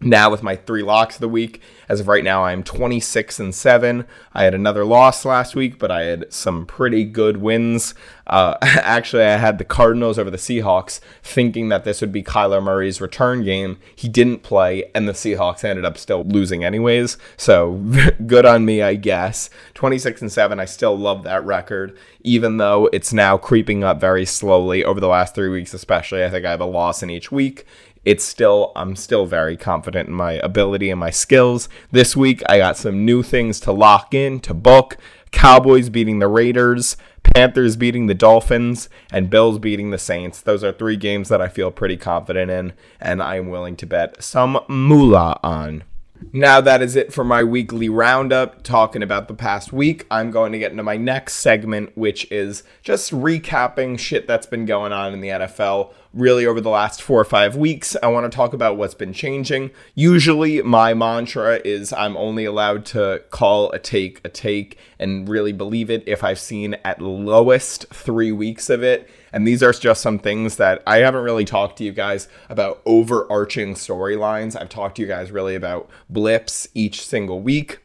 now 0.00 0.30
with 0.30 0.42
my 0.42 0.56
three 0.56 0.82
locks 0.82 1.16
of 1.16 1.20
the 1.20 1.28
week 1.28 1.60
as 1.88 2.00
of 2.00 2.08
right 2.08 2.24
now 2.24 2.44
i'm 2.44 2.62
26 2.62 3.38
and 3.38 3.54
7 3.54 4.06
i 4.32 4.44
had 4.44 4.54
another 4.54 4.84
loss 4.84 5.24
last 5.24 5.54
week 5.54 5.78
but 5.78 5.90
i 5.90 6.04
had 6.04 6.32
some 6.32 6.64
pretty 6.64 7.04
good 7.04 7.36
wins. 7.38 7.94
Uh, 8.26 8.56
actually 8.62 9.22
i 9.22 9.36
had 9.36 9.58
the 9.58 9.64
cardinals 9.64 10.18
over 10.18 10.30
the 10.30 10.38
seahawks 10.38 11.00
thinking 11.22 11.68
that 11.68 11.84
this 11.84 12.00
would 12.00 12.12
be 12.12 12.22
kyler 12.22 12.62
murray's 12.62 13.00
return 13.00 13.42
game. 13.42 13.78
He 13.94 14.08
didn't 14.08 14.42
play 14.42 14.90
and 14.94 15.08
the 15.08 15.12
seahawks 15.12 15.64
ended 15.64 15.84
up 15.84 15.98
still 15.98 16.24
losing 16.24 16.64
anyways. 16.64 17.18
So 17.36 17.72
good 18.26 18.46
on 18.46 18.64
me 18.64 18.82
i 18.82 18.94
guess. 18.94 19.50
26 19.74 20.22
and 20.22 20.32
7 20.32 20.58
i 20.60 20.64
still 20.64 20.96
love 20.96 21.24
that 21.24 21.44
record 21.44 21.96
even 22.22 22.58
though 22.58 22.88
it's 22.92 23.12
now 23.12 23.36
creeping 23.36 23.82
up 23.82 24.00
very 24.00 24.24
slowly 24.24 24.84
over 24.84 25.00
the 25.00 25.08
last 25.08 25.34
three 25.34 25.48
weeks 25.48 25.74
especially 25.74 26.24
i 26.24 26.30
think 26.30 26.44
i 26.44 26.50
have 26.50 26.60
a 26.60 26.66
loss 26.66 27.02
in 27.02 27.10
each 27.10 27.32
week 27.32 27.66
it's 28.04 28.24
still 28.24 28.72
I'm 28.76 28.96
still 28.96 29.26
very 29.26 29.56
confident 29.56 30.08
in 30.08 30.14
my 30.14 30.34
ability 30.34 30.90
and 30.90 31.00
my 31.00 31.10
skills. 31.10 31.68
This 31.90 32.16
week 32.16 32.42
I 32.48 32.58
got 32.58 32.76
some 32.76 33.04
new 33.04 33.22
things 33.22 33.60
to 33.60 33.72
lock 33.72 34.14
in 34.14 34.40
to 34.40 34.54
book. 34.54 34.96
Cowboys 35.32 35.90
beating 35.90 36.18
the 36.18 36.26
Raiders, 36.26 36.96
Panthers 37.22 37.76
beating 37.76 38.06
the 38.06 38.14
Dolphins, 38.14 38.88
and 39.12 39.30
Bills 39.30 39.58
beating 39.58 39.90
the 39.90 39.98
Saints. 39.98 40.40
Those 40.40 40.64
are 40.64 40.72
three 40.72 40.96
games 40.96 41.28
that 41.28 41.40
I 41.40 41.48
feel 41.48 41.70
pretty 41.70 41.96
confident 41.96 42.50
in, 42.50 42.72
and 43.00 43.22
I'm 43.22 43.48
willing 43.48 43.76
to 43.76 43.86
bet 43.86 44.22
some 44.22 44.58
moolah 44.68 45.38
on. 45.42 45.84
Now 46.32 46.60
that 46.60 46.82
is 46.82 46.96
it 46.96 47.12
for 47.12 47.24
my 47.24 47.42
weekly 47.42 47.88
roundup 47.88 48.62
talking 48.62 49.02
about 49.02 49.28
the 49.28 49.34
past 49.34 49.72
week. 49.72 50.06
I'm 50.10 50.30
going 50.30 50.52
to 50.52 50.58
get 50.58 50.70
into 50.70 50.82
my 50.82 50.96
next 50.96 51.34
segment, 51.34 51.96
which 51.96 52.30
is 52.30 52.62
just 52.82 53.10
recapping 53.10 53.98
shit 53.98 54.26
that's 54.26 54.46
been 54.46 54.66
going 54.66 54.92
on 54.92 55.14
in 55.14 55.20
the 55.20 55.28
NFL 55.28 55.94
really 56.12 56.44
over 56.44 56.60
the 56.60 56.70
last 56.70 57.00
four 57.02 57.20
or 57.20 57.24
five 57.24 57.56
weeks. 57.56 57.96
I 58.02 58.08
want 58.08 58.30
to 58.30 58.34
talk 58.34 58.52
about 58.52 58.76
what's 58.76 58.94
been 58.94 59.12
changing. 59.12 59.70
Usually, 59.94 60.62
my 60.62 60.94
mantra 60.94 61.60
is 61.64 61.92
I'm 61.92 62.16
only 62.16 62.44
allowed 62.44 62.84
to 62.86 63.22
call 63.30 63.70
a 63.72 63.78
take 63.78 64.20
a 64.24 64.28
take 64.28 64.78
and 64.98 65.28
really 65.28 65.52
believe 65.52 65.90
it 65.90 66.02
if 66.06 66.24
I've 66.24 66.38
seen 66.38 66.74
at 66.84 67.00
lowest 67.00 67.86
three 67.92 68.32
weeks 68.32 68.70
of 68.70 68.82
it. 68.82 69.08
And 69.32 69.46
these 69.46 69.62
are 69.62 69.72
just 69.72 70.02
some 70.02 70.18
things 70.18 70.56
that 70.56 70.82
I 70.86 70.98
haven't 70.98 71.22
really 71.22 71.44
talked 71.44 71.78
to 71.78 71.84
you 71.84 71.92
guys 71.92 72.28
about 72.48 72.82
overarching 72.84 73.74
storylines. 73.74 74.60
I've 74.60 74.68
talked 74.68 74.96
to 74.96 75.02
you 75.02 75.08
guys 75.08 75.30
really 75.30 75.54
about 75.54 75.88
blips 76.08 76.68
each 76.74 77.06
single 77.06 77.40
week. 77.40 77.78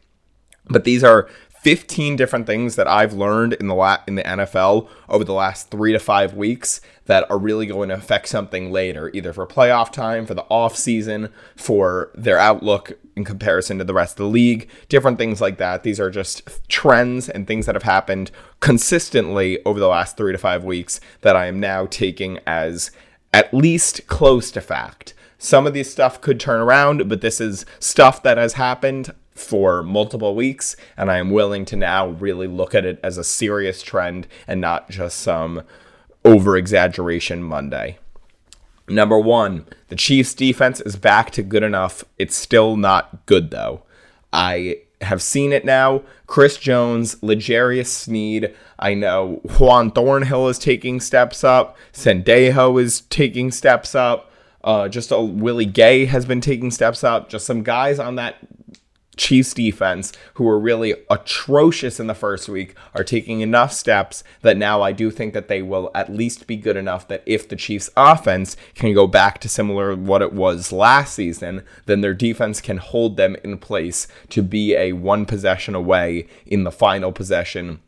But 0.67 0.83
these 0.83 1.03
are 1.03 1.29
15 1.65 2.15
different 2.15 2.45
things 2.45 2.75
that 2.75 2.87
I've 2.87 3.13
learned 3.13 3.53
in 3.53 3.65
the 3.65 3.73
la- 3.73 4.03
in 4.07 4.13
the 4.13 4.21
NFL 4.21 4.87
over 5.09 5.23
the 5.23 5.33
last 5.33 5.71
3 5.71 5.93
to 5.93 5.97
5 5.97 6.35
weeks 6.35 6.79
that 7.05 7.25
are 7.31 7.39
really 7.39 7.65
going 7.65 7.89
to 7.89 7.95
affect 7.95 8.27
something 8.27 8.71
later 8.71 9.09
either 9.15 9.33
for 9.33 9.47
playoff 9.47 9.91
time, 9.91 10.27
for 10.27 10.35
the 10.35 10.43
off 10.43 10.75
season, 10.75 11.29
for 11.55 12.11
their 12.13 12.37
outlook 12.37 12.99
in 13.15 13.23
comparison 13.23 13.79
to 13.79 13.83
the 13.83 13.95
rest 13.95 14.19
of 14.19 14.25
the 14.25 14.31
league, 14.31 14.69
different 14.89 15.17
things 15.17 15.41
like 15.41 15.57
that. 15.57 15.81
These 15.81 15.99
are 15.99 16.11
just 16.11 16.47
trends 16.69 17.27
and 17.29 17.47
things 17.47 17.65
that 17.65 17.73
have 17.73 17.81
happened 17.81 18.29
consistently 18.59 19.57
over 19.65 19.79
the 19.79 19.87
last 19.87 20.17
3 20.17 20.33
to 20.33 20.37
5 20.37 20.63
weeks 20.63 21.01
that 21.21 21.35
I 21.35 21.47
am 21.47 21.59
now 21.59 21.87
taking 21.87 22.41
as 22.45 22.91
at 23.33 23.51
least 23.51 24.05
close 24.05 24.51
to 24.51 24.61
fact. 24.61 25.15
Some 25.39 25.65
of 25.65 25.73
this 25.73 25.91
stuff 25.91 26.21
could 26.21 26.39
turn 26.39 26.61
around, 26.61 27.09
but 27.09 27.21
this 27.21 27.41
is 27.41 27.65
stuff 27.79 28.21
that 28.21 28.37
has 28.37 28.53
happened 28.53 29.15
for 29.35 29.83
multiple 29.83 30.33
weeks, 30.33 30.75
and 30.97 31.11
I 31.11 31.17
am 31.17 31.29
willing 31.29 31.65
to 31.65 31.75
now 31.75 32.07
really 32.07 32.47
look 32.47 32.73
at 32.73 32.85
it 32.85 32.99
as 33.03 33.17
a 33.17 33.23
serious 33.23 33.83
trend 33.83 34.27
and 34.47 34.59
not 34.59 34.89
just 34.89 35.19
some 35.19 35.61
over 36.23 36.57
exaggeration 36.57 37.43
Monday. 37.43 37.99
Number 38.87 39.19
one, 39.19 39.65
the 39.89 39.95
Chiefs' 39.95 40.33
defense 40.33 40.79
is 40.81 40.95
back 40.95 41.31
to 41.31 41.43
good 41.43 41.63
enough. 41.63 42.03
It's 42.17 42.35
still 42.35 42.77
not 42.77 43.25
good, 43.25 43.51
though. 43.51 43.83
I 44.31 44.77
have 45.01 45.21
seen 45.21 45.51
it 45.51 45.65
now. 45.65 46.03
Chris 46.27 46.57
Jones, 46.57 47.21
L'Jarius 47.21 47.87
Sneed. 47.87 48.53
I 48.79 48.93
know 48.93 49.41
Juan 49.59 49.91
Thornhill 49.91 50.47
is 50.47 50.59
taking 50.59 50.99
steps 50.99 51.43
up. 51.43 51.77
Sendejo 51.93 52.81
is 52.81 53.01
taking 53.01 53.51
steps 53.51 53.95
up. 53.95 54.31
Uh, 54.63 54.87
just 54.87 55.11
a 55.11 55.21
Willie 55.21 55.65
Gay 55.65 56.05
has 56.05 56.25
been 56.25 56.41
taking 56.41 56.71
steps 56.71 57.03
up. 57.03 57.29
Just 57.29 57.45
some 57.45 57.63
guys 57.63 57.99
on 57.99 58.15
that 58.15 58.37
Chiefs 59.17 59.53
defense, 59.53 60.11
who 60.35 60.43
were 60.43 60.59
really 60.59 60.93
atrocious 61.09 61.99
in 61.99 62.07
the 62.07 62.13
first 62.13 62.49
week, 62.49 62.75
are 62.93 63.03
taking 63.03 63.41
enough 63.41 63.71
steps 63.71 64.23
that 64.41 64.57
now 64.57 64.81
I 64.81 64.91
do 64.91 65.11
think 65.11 65.33
that 65.33 65.47
they 65.47 65.61
will 65.61 65.91
at 65.93 66.11
least 66.11 66.47
be 66.47 66.57
good 66.57 66.77
enough 66.77 67.07
that 67.07 67.23
if 67.25 67.47
the 67.47 67.55
Chiefs 67.55 67.89
offense 67.95 68.57
can 68.73 68.93
go 68.93 69.07
back 69.07 69.39
to 69.39 69.49
similar 69.49 69.95
what 69.95 70.21
it 70.21 70.33
was 70.33 70.71
last 70.71 71.13
season, 71.13 71.63
then 71.85 72.01
their 72.01 72.13
defense 72.13 72.61
can 72.61 72.77
hold 72.77 73.17
them 73.17 73.35
in 73.43 73.57
place 73.57 74.07
to 74.29 74.41
be 74.41 74.75
a 74.75 74.93
one 74.93 75.25
possession 75.25 75.75
away 75.75 76.27
in 76.45 76.63
the 76.63 76.71
final 76.71 77.11
possession 77.11 77.79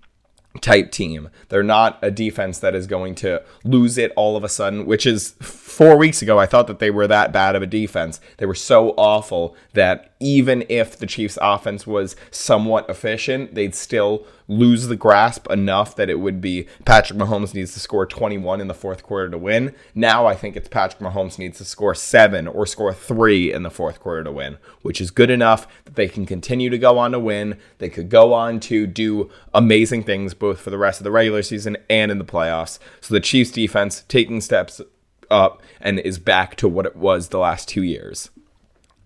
type 0.61 0.91
team. 0.91 1.29
They're 1.49 1.63
not 1.63 1.99
a 2.01 2.11
defense 2.11 2.59
that 2.59 2.75
is 2.75 2.87
going 2.87 3.15
to 3.15 3.43
lose 3.63 3.97
it 3.97 4.11
all 4.15 4.35
of 4.35 4.43
a 4.43 4.49
sudden, 4.49 4.85
which 4.85 5.05
is 5.05 5.31
four 5.41 5.97
weeks 5.97 6.21
ago. 6.21 6.39
I 6.39 6.45
thought 6.45 6.67
that 6.67 6.79
they 6.79 6.91
were 6.91 7.07
that 7.07 7.31
bad 7.31 7.55
of 7.55 7.61
a 7.61 7.67
defense. 7.67 8.19
They 8.37 8.45
were 8.45 8.55
so 8.55 8.91
awful 8.97 9.55
that 9.73 10.13
even 10.19 10.65
if 10.69 10.97
the 10.97 11.05
Chiefs' 11.05 11.37
offense 11.41 11.85
was 11.85 12.15
somewhat 12.31 12.89
efficient, 12.89 13.53
they'd 13.55 13.75
still 13.75 14.25
lose 14.47 14.87
the 14.87 14.95
grasp 14.95 15.49
enough 15.51 15.95
that 15.95 16.09
it 16.09 16.19
would 16.19 16.39
be 16.39 16.67
Patrick 16.85 17.19
Mahomes 17.19 17.53
needs 17.53 17.73
to 17.73 17.79
score 17.79 18.05
21 18.05 18.61
in 18.61 18.67
the 18.67 18.73
fourth 18.73 19.03
quarter 19.03 19.29
to 19.29 19.37
win. 19.37 19.75
Now 19.93 20.25
I 20.25 20.35
think 20.35 20.55
it's 20.55 20.69
Patrick 20.69 21.01
Mahomes 21.01 21.37
needs 21.37 21.57
to 21.57 21.65
score 21.65 21.93
seven 21.93 22.47
or 22.47 22.65
score 22.65 22.93
three 22.93 23.51
in 23.51 23.63
the 23.63 23.69
fourth 23.69 23.99
quarter 23.99 24.23
to 24.23 24.31
win, 24.31 24.57
which 24.81 25.01
is 25.01 25.11
good 25.11 25.29
enough 25.29 25.67
that 25.85 25.95
they 25.95 26.07
can 26.07 26.25
continue 26.25 26.69
to 26.69 26.77
go 26.77 26.97
on 26.97 27.11
to 27.11 27.19
win. 27.19 27.57
They 27.77 27.89
could 27.89 28.09
go 28.09 28.33
on 28.33 28.59
to 28.61 28.87
do 28.87 29.29
amazing 29.53 30.03
things 30.03 30.33
both 30.33 30.59
for 30.59 30.69
the 30.69 30.77
rest 30.77 30.99
of 30.99 31.03
the 31.03 31.11
regular 31.11 31.43
season 31.43 31.77
and 31.89 32.09
in 32.09 32.17
the 32.17 32.25
playoffs. 32.25 32.79
So 33.01 33.13
the 33.13 33.19
Chiefs 33.19 33.51
defense 33.51 34.05
taking 34.07 34.41
steps 34.41 34.81
up 35.29 35.61
and 35.81 35.99
is 35.99 36.19
back 36.19 36.55
to 36.55 36.69
what 36.69 36.85
it 36.85 36.95
was 36.95 37.29
the 37.29 37.39
last 37.39 37.67
two 37.67 37.83
years. 37.83 38.29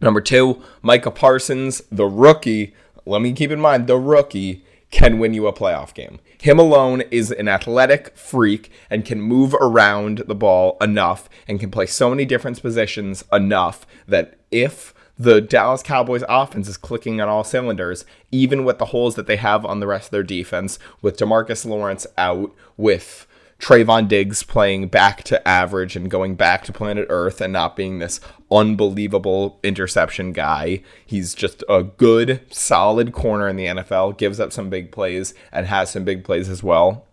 Number 0.01 0.21
two, 0.21 0.61
Micah 0.81 1.11
Parsons, 1.11 1.81
the 1.91 2.05
rookie. 2.05 2.73
Let 3.05 3.21
me 3.21 3.33
keep 3.33 3.51
in 3.51 3.59
mind, 3.59 3.87
the 3.87 3.97
rookie 3.97 4.63
can 4.89 5.19
win 5.19 5.33
you 5.33 5.47
a 5.47 5.53
playoff 5.53 5.93
game. 5.93 6.19
Him 6.39 6.59
alone 6.59 7.01
is 7.11 7.31
an 7.31 7.47
athletic 7.47 8.17
freak 8.17 8.71
and 8.89 9.05
can 9.05 9.21
move 9.21 9.53
around 9.55 10.19
the 10.27 10.35
ball 10.35 10.77
enough 10.81 11.29
and 11.47 11.59
can 11.59 11.71
play 11.71 11.85
so 11.85 12.09
many 12.09 12.25
different 12.25 12.61
positions 12.61 13.23
enough 13.31 13.85
that 14.07 14.37
if 14.49 14.93
the 15.17 15.39
Dallas 15.39 15.83
Cowboys 15.83 16.23
offense 16.27 16.67
is 16.67 16.77
clicking 16.77 17.21
on 17.21 17.29
all 17.29 17.43
cylinders, 17.43 18.05
even 18.31 18.65
with 18.65 18.79
the 18.79 18.85
holes 18.85 19.13
that 19.15 19.27
they 19.27 19.35
have 19.35 19.63
on 19.65 19.79
the 19.79 19.87
rest 19.87 20.07
of 20.07 20.11
their 20.11 20.23
defense, 20.23 20.79
with 21.01 21.17
Demarcus 21.17 21.63
Lawrence 21.63 22.07
out, 22.17 22.51
with 22.75 23.27
Trevon 23.62 24.08
Diggs 24.08 24.41
playing 24.41 24.88
back 24.88 25.24
to 25.26 25.47
average 25.47 25.95
and 25.95 26.10
going 26.10 26.34
back 26.34 26.63
to 26.63 26.74
planet 26.74 27.06
Earth 27.10 27.39
and 27.39 27.54
not 27.54 27.76
being 27.76 28.00
this 28.00 28.19
unbelievable 28.52 29.60
interception 29.62 30.34
guy. 30.34 30.82
He's 31.06 31.36
just 31.36 31.63
a 31.69 31.84
good, 31.84 32.41
solid 32.52 33.13
corner 33.13 33.47
in 33.47 33.58
the 33.58 33.67
NFL, 33.67 34.17
gives 34.17 34.39
up 34.39 34.52
some 34.52 34.71
big 34.71 34.91
plays 34.91 35.36
and 35.52 35.67
has 35.67 35.91
some 35.91 36.04
big 36.04 36.24
plays 36.24 36.50
as 36.50 36.63
well. 36.63 37.06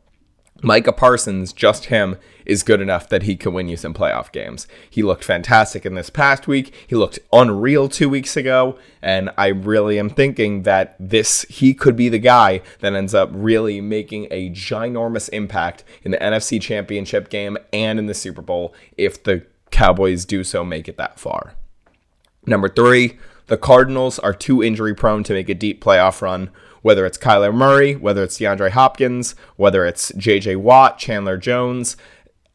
Micah 0.63 0.93
Parsons, 0.93 1.53
just 1.53 1.85
him, 1.87 2.17
is 2.45 2.65
good 2.65 2.81
enough 2.81 3.09
that 3.11 3.23
he 3.23 3.37
can 3.37 3.53
win 3.53 3.69
you 3.69 3.77
some 3.77 3.95
playoff 3.95 4.33
games. 4.33 4.67
He 4.91 5.03
looked 5.03 5.23
fantastic 5.23 5.87
in 5.87 5.95
this 5.95 6.11
past 6.11 6.49
week. 6.49 6.75
He 6.87 6.97
looked 6.97 7.21
unreal 7.33 7.89
two 7.89 8.09
weeks 8.09 8.37
ago. 8.37 8.77
And 9.01 9.31
I 9.39 9.49
really 9.49 9.99
am 10.01 10.11
thinking 10.11 10.63
that 10.65 10.97
this, 10.99 11.43
he 11.43 11.75
could 11.75 11.95
be 11.95 12.09
the 12.09 12.19
guy 12.19 12.63
that 12.81 12.95
ends 12.95 13.15
up 13.15 13.31
really 13.33 13.81
making 13.81 14.27
a 14.31 14.51
ginormous 14.51 15.29
impact 15.29 15.85
in 16.03 16.11
the 16.11 16.19
NFC 16.19 16.61
Championship 16.61 17.29
game 17.29 17.57
and 17.73 17.99
in 17.99 18.07
the 18.07 18.15
Super 18.15 18.43
Bowl 18.43 18.75
if 18.97 19.23
the 19.23 19.47
Cowboys 19.71 20.25
do 20.25 20.43
so 20.43 20.65
make 20.65 20.89
it 20.89 20.97
that 20.97 21.21
far. 21.21 21.55
Number 22.47 22.69
three, 22.69 23.19
the 23.47 23.59
Cardinals 23.59 24.19
are 24.19 24.35
too 24.35 24.63
injury 24.63 24.95
prone 24.95 25.23
to 25.25 25.35
make 25.35 25.49
a 25.49 25.55
deep 25.55 25.85
playoff 25.85 26.21
run 26.21 26.51
whether 26.83 27.07
it's 27.07 27.19
Kyler 27.19 27.55
Murray, 27.55 27.95
whether 27.97 28.23
it's 28.23 28.39
DeAndre 28.39 28.71
Hopkins, 28.71 29.35
whether 29.57 29.85
it's 29.85 30.13
JJ 30.13 30.57
Watt, 30.57 30.99
Chandler 30.99 31.37
Jones. 31.37 31.97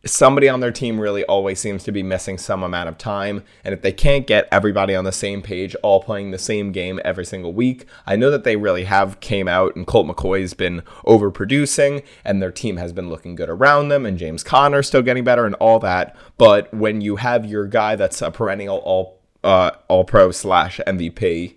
Somebody 0.05 0.49
on 0.49 0.59
their 0.59 0.71
team 0.71 0.99
really 0.99 1.23
always 1.25 1.61
seems 1.61 1.81
to 1.85 1.91
be 1.93 2.03
missing 2.03 2.37
some 2.37 2.61
amount 2.61 2.89
of 2.89 2.97
time. 2.97 3.41
And 3.63 3.73
if 3.73 3.81
they 3.81 3.93
can't 3.93 4.27
get 4.27 4.49
everybody 4.51 4.93
on 4.95 5.05
the 5.05 5.13
same 5.13 5.41
page, 5.41 5.75
all 5.75 6.03
playing 6.03 6.31
the 6.31 6.37
same 6.37 6.73
game 6.73 6.99
every 7.05 7.23
single 7.23 7.53
week, 7.53 7.85
I 8.05 8.17
know 8.17 8.29
that 8.29 8.43
they 8.43 8.57
really 8.57 8.83
have 8.83 9.21
came 9.21 9.47
out 9.47 9.77
and 9.77 9.87
Colt 9.87 10.05
McCoy's 10.05 10.53
been 10.53 10.81
overproducing 11.05 12.03
and 12.25 12.41
their 12.41 12.51
team 12.51 12.75
has 12.75 12.91
been 12.91 13.07
looking 13.07 13.35
good 13.35 13.47
around 13.47 13.87
them 13.87 14.05
and 14.05 14.17
James 14.17 14.43
Conner 14.43 14.83
still 14.83 15.01
getting 15.01 15.23
better 15.23 15.45
and 15.45 15.55
all 15.55 15.79
that. 15.79 16.13
But 16.37 16.73
when 16.73 16.99
you 16.99 17.15
have 17.15 17.45
your 17.45 17.65
guy 17.65 17.95
that's 17.95 18.21
a 18.21 18.29
perennial 18.29 18.79
all 18.79 19.21
uh, 19.43 19.71
all 19.87 20.03
pro 20.03 20.31
slash 20.31 20.79
MVP 20.87 21.55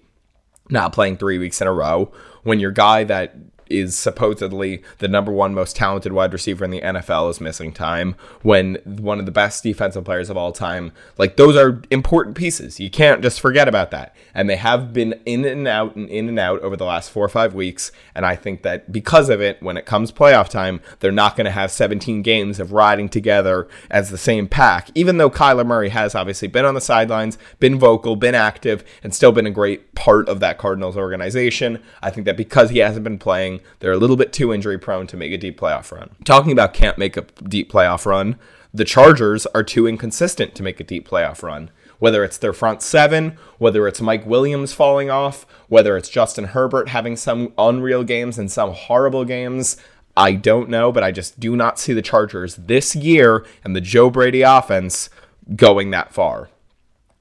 not 0.71 0.93
playing 0.93 1.17
three 1.17 1.39
weeks 1.39 1.61
in 1.61 1.67
a 1.67 1.73
row, 1.73 2.13
when 2.43 2.61
your 2.61 2.71
guy 2.71 3.05
that 3.05 3.35
is 3.69 3.97
supposedly 3.97 4.83
the 4.99 5.09
number 5.09 5.33
one 5.33 5.55
most 5.55 5.77
talented 5.77 6.13
wide 6.13 6.33
receiver 6.33 6.65
in 6.65 6.71
the 6.71 6.81
NFL 6.81 7.31
is 7.31 7.41
missing 7.41 7.73
time 7.73 8.15
when 8.43 8.77
one 8.85 9.19
of 9.19 9.27
the 9.27 9.33
best 9.33 9.63
defensive 9.63 10.05
players 10.05 10.31
of 10.31 10.37
all 10.37 10.53
time. 10.53 10.93
Like 11.19 11.37
those 11.37 11.57
are 11.57 11.83
important 11.91 12.37
pieces. 12.37 12.81
You 12.81 12.91
can't 12.91 13.23
just 13.23 13.41
forget 13.41 13.69
about 13.69 13.91
that. 13.91 14.15
And 14.35 14.49
they 14.49 14.57
have 14.57 14.93
been 14.93 15.21
in 15.25 15.45
and 15.45 15.67
out 15.67 15.97
and 15.97 16.09
in 16.09 16.29
and 16.29 16.39
out 16.39 16.61
over 16.61 16.77
the 16.77 16.85
last 16.85 17.11
four 17.11 17.25
or 17.25 17.29
five 17.29 17.55
weeks. 17.55 17.93
And 18.15 18.27
I 18.27 18.37
think 18.37 18.63
that 18.63 18.93
because 18.93 19.29
of 19.29 19.41
it, 19.41 19.63
when 19.63 19.77
it 19.77 19.87
comes 19.87 20.13
playoff 20.13 20.49
time, 20.49 20.81
they're 21.01 21.13
not 21.13 21.37
going 21.37 21.47
to 21.47 21.51
have 21.51 21.71
17 21.71 22.23
games 22.23 22.61
of 22.61 22.73
riding 22.73 23.09
together 23.09 23.69
as 23.91 24.11
the 24.11 24.19
same 24.19 24.47
pack. 24.47 24.91
Even 24.95 25.19
though 25.19 25.31
Kyler 25.31 25.67
Murray 25.67 25.89
has 25.91 26.15
obviously 26.15 26.49
been 26.49 26.65
on 26.65 26.75
the 26.75 26.81
sidelines, 26.81 27.39
been 27.59 27.79
vocal, 27.79 28.17
been 28.17 28.35
active, 28.35 28.85
and 29.03 29.15
still 29.15 29.33
been 29.33 29.47
a 29.47 29.51
great 29.51 29.95
part 29.95 30.29
of 30.29 30.41
that 30.41 30.59
Cardinals 30.59 30.97
organization. 30.97 31.83
I 32.03 32.11
think 32.11 32.25
that 32.27 32.37
because 32.37 32.71
he 32.71 32.79
hasn't 32.79 33.05
been 33.05 33.19
playing, 33.19 33.56
they're 33.79 33.93
a 33.93 33.99
little 33.99 34.17
bit 34.17 34.33
too 34.33 34.53
injury 34.53 34.79
prone 34.79 35.07
to 35.09 35.17
make 35.17 35.33
a 35.33 35.39
deep 35.39 35.61
playoff 35.61 35.93
run. 35.93 36.15
Talking 36.25 36.53
about 36.53 36.75
can't 36.75 36.99
make 36.99 37.17
a 37.17 37.23
deep 37.23 37.71
playoff 37.71 38.07
run, 38.07 38.37
the 38.73 38.85
Chargers 38.85 39.47
are 39.47 39.63
too 39.63 39.87
inconsistent 39.87 40.55
to 40.55 40.63
make 40.63 40.81
a 40.81 40.85
deep 40.85 41.09
playoff 41.09 41.43
run. 41.43 41.71
Whether 41.99 42.25
it's 42.25 42.37
their 42.37 42.53
front 42.53 42.83
seven, 42.83 43.39
whether 43.59 43.89
it's 43.89 44.03
Mike 44.03 44.27
Williams 44.27 44.75
falling 44.75 45.09
off, 45.09 45.47
whether 45.69 45.97
it's 45.97 46.11
Justin 46.11 46.45
Herbert 46.45 46.91
having 46.91 47.17
some 47.17 47.55
unreal 47.57 48.05
games 48.05 48.39
and 48.39 48.53
some 48.53 48.73
horrible 48.73 49.25
games, 49.25 49.79
I 50.17 50.33
don't 50.33 50.69
know, 50.69 50.93
but 50.93 51.03
I 51.03 51.11
just 51.11 51.41
do 51.41 51.57
not 51.57 51.79
see 51.79 51.93
the 51.93 52.03
Chargers 52.03 52.57
this 52.57 52.95
year 52.95 53.47
and 53.65 53.75
the 53.75 53.81
Joe 53.81 54.11
Brady 54.11 54.43
offense 54.43 55.09
going 55.55 55.91
that 55.91 56.13
far. 56.13 56.51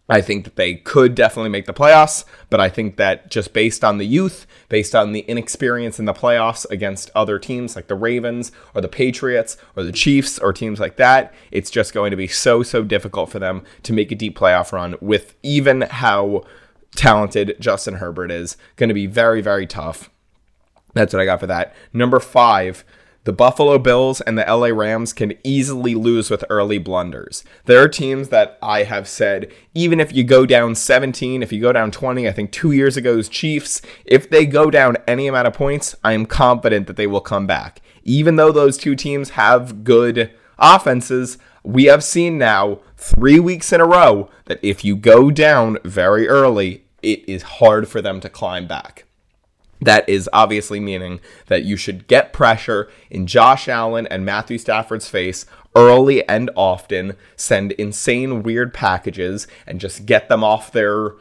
I 0.07 0.21
think 0.21 0.43
that 0.43 0.55
they 0.55 0.75
could 0.75 1.15
definitely 1.15 1.49
make 1.49 1.65
the 1.65 1.73
playoffs, 1.73 2.25
but 2.51 2.59
I 2.59 2.69
think 2.69 2.97
that 2.97 3.31
just 3.31 3.53
based 3.53 3.83
on 3.83 3.97
the 3.97 4.05
youth, 4.05 4.45
based 4.69 4.93
on 4.93 5.13
the 5.13 5.21
inexperience 5.21 5.97
in 5.97 6.05
the 6.05 6.13
playoffs 6.13 6.69
against 6.69 7.09
other 7.15 7.39
teams 7.39 7.75
like 7.75 7.87
the 7.87 7.95
Ravens 7.95 8.51
or 8.75 8.81
the 8.81 8.87
Patriots 8.87 9.57
or 9.75 9.83
the 9.83 9.91
Chiefs 9.91 10.37
or 10.37 10.53
teams 10.53 10.79
like 10.79 10.97
that, 10.97 11.33
it's 11.49 11.71
just 11.71 11.93
going 11.93 12.11
to 12.11 12.17
be 12.17 12.27
so, 12.27 12.61
so 12.61 12.83
difficult 12.83 13.31
for 13.31 13.39
them 13.39 13.63
to 13.81 13.93
make 13.93 14.11
a 14.11 14.15
deep 14.15 14.37
playoff 14.37 14.71
run 14.71 14.95
with 15.01 15.33
even 15.41 15.81
how 15.81 16.43
talented 16.95 17.57
Justin 17.59 17.95
Herbert 17.95 18.29
is. 18.29 18.57
Going 18.75 18.89
to 18.89 18.93
be 18.93 19.07
very, 19.07 19.41
very 19.41 19.65
tough. 19.65 20.11
That's 20.93 21.13
what 21.13 21.21
I 21.21 21.25
got 21.25 21.39
for 21.39 21.47
that. 21.47 21.75
Number 21.93 22.19
five, 22.19 22.85
the 23.25 23.33
Buffalo 23.33 23.77
Bills 23.77 24.21
and 24.21 24.38
the 24.38 24.45
LA 24.47 24.67
Rams 24.67 25.13
can 25.13 25.33
easily 25.43 25.95
lose 25.95 26.29
with 26.29 26.45
early 26.49 26.77
blunders. 26.77 27.43
There 27.65 27.81
are 27.81 27.88
teams 27.88 28.29
that 28.29 28.57
I 28.61 28.83
have 28.83 29.07
said, 29.07 29.51
even 29.73 29.99
if 29.99 30.13
you 30.13 30.23
go 30.23 30.45
down 30.45 30.75
17, 30.75 31.43
if 31.43 31.51
you 31.51 31.59
go 31.59 31.73
down 31.73 31.91
20, 31.91 32.27
I 32.27 32.31
think 32.31 32.51
two 32.51 32.71
years 32.71 32.97
ago 32.97 33.05
ago's 33.05 33.29
Chiefs, 33.29 33.81
if 34.05 34.29
they 34.29 34.45
go 34.45 34.71
down 34.71 34.97
any 35.07 35.27
amount 35.27 35.47
of 35.47 35.53
points, 35.53 35.95
I 36.03 36.13
am 36.13 36.25
confident 36.25 36.88
that 36.88 36.95
they 36.95 37.07
will 37.07 37.21
come 37.21 37.45
back. 37.45 37.81
Even 38.03 38.35
though 38.35 38.51
those 38.51 38.77
two 38.77 38.95
teams 38.95 39.31
have 39.31 39.83
good 39.83 40.31
offenses, 40.57 41.38
we 41.63 41.85
have 41.85 42.03
seen 42.03 42.38
now 42.38 42.79
three 42.97 43.39
weeks 43.39 43.71
in 43.71 43.81
a 43.81 43.85
row 43.85 44.29
that 44.45 44.59
if 44.61 44.83
you 44.83 44.95
go 44.95 45.31
down 45.31 45.77
very 45.83 46.27
early, 46.27 46.83
it 47.01 47.27
is 47.27 47.43
hard 47.43 47.88
for 47.88 48.01
them 48.01 48.19
to 48.21 48.29
climb 48.29 48.67
back. 48.67 49.04
That 49.81 50.07
is 50.07 50.29
obviously 50.31 50.79
meaning 50.79 51.19
that 51.47 51.65
you 51.65 51.77
should 51.77 52.07
get 52.07 52.33
pressure 52.33 52.89
in 53.09 53.27
Josh 53.27 53.67
Allen 53.67 54.07
and 54.07 54.25
Matthew 54.25 54.57
Stafford's 54.57 55.09
face 55.09 55.45
early 55.75 56.27
and 56.29 56.49
often, 56.55 57.17
send 57.35 57.73
insane, 57.73 58.41
weird 58.41 58.73
packages, 58.73 59.47
and 59.67 59.81
just 59.81 60.05
get 60.05 60.29
them 60.29 60.43
off 60.43 60.71
their 60.71 61.11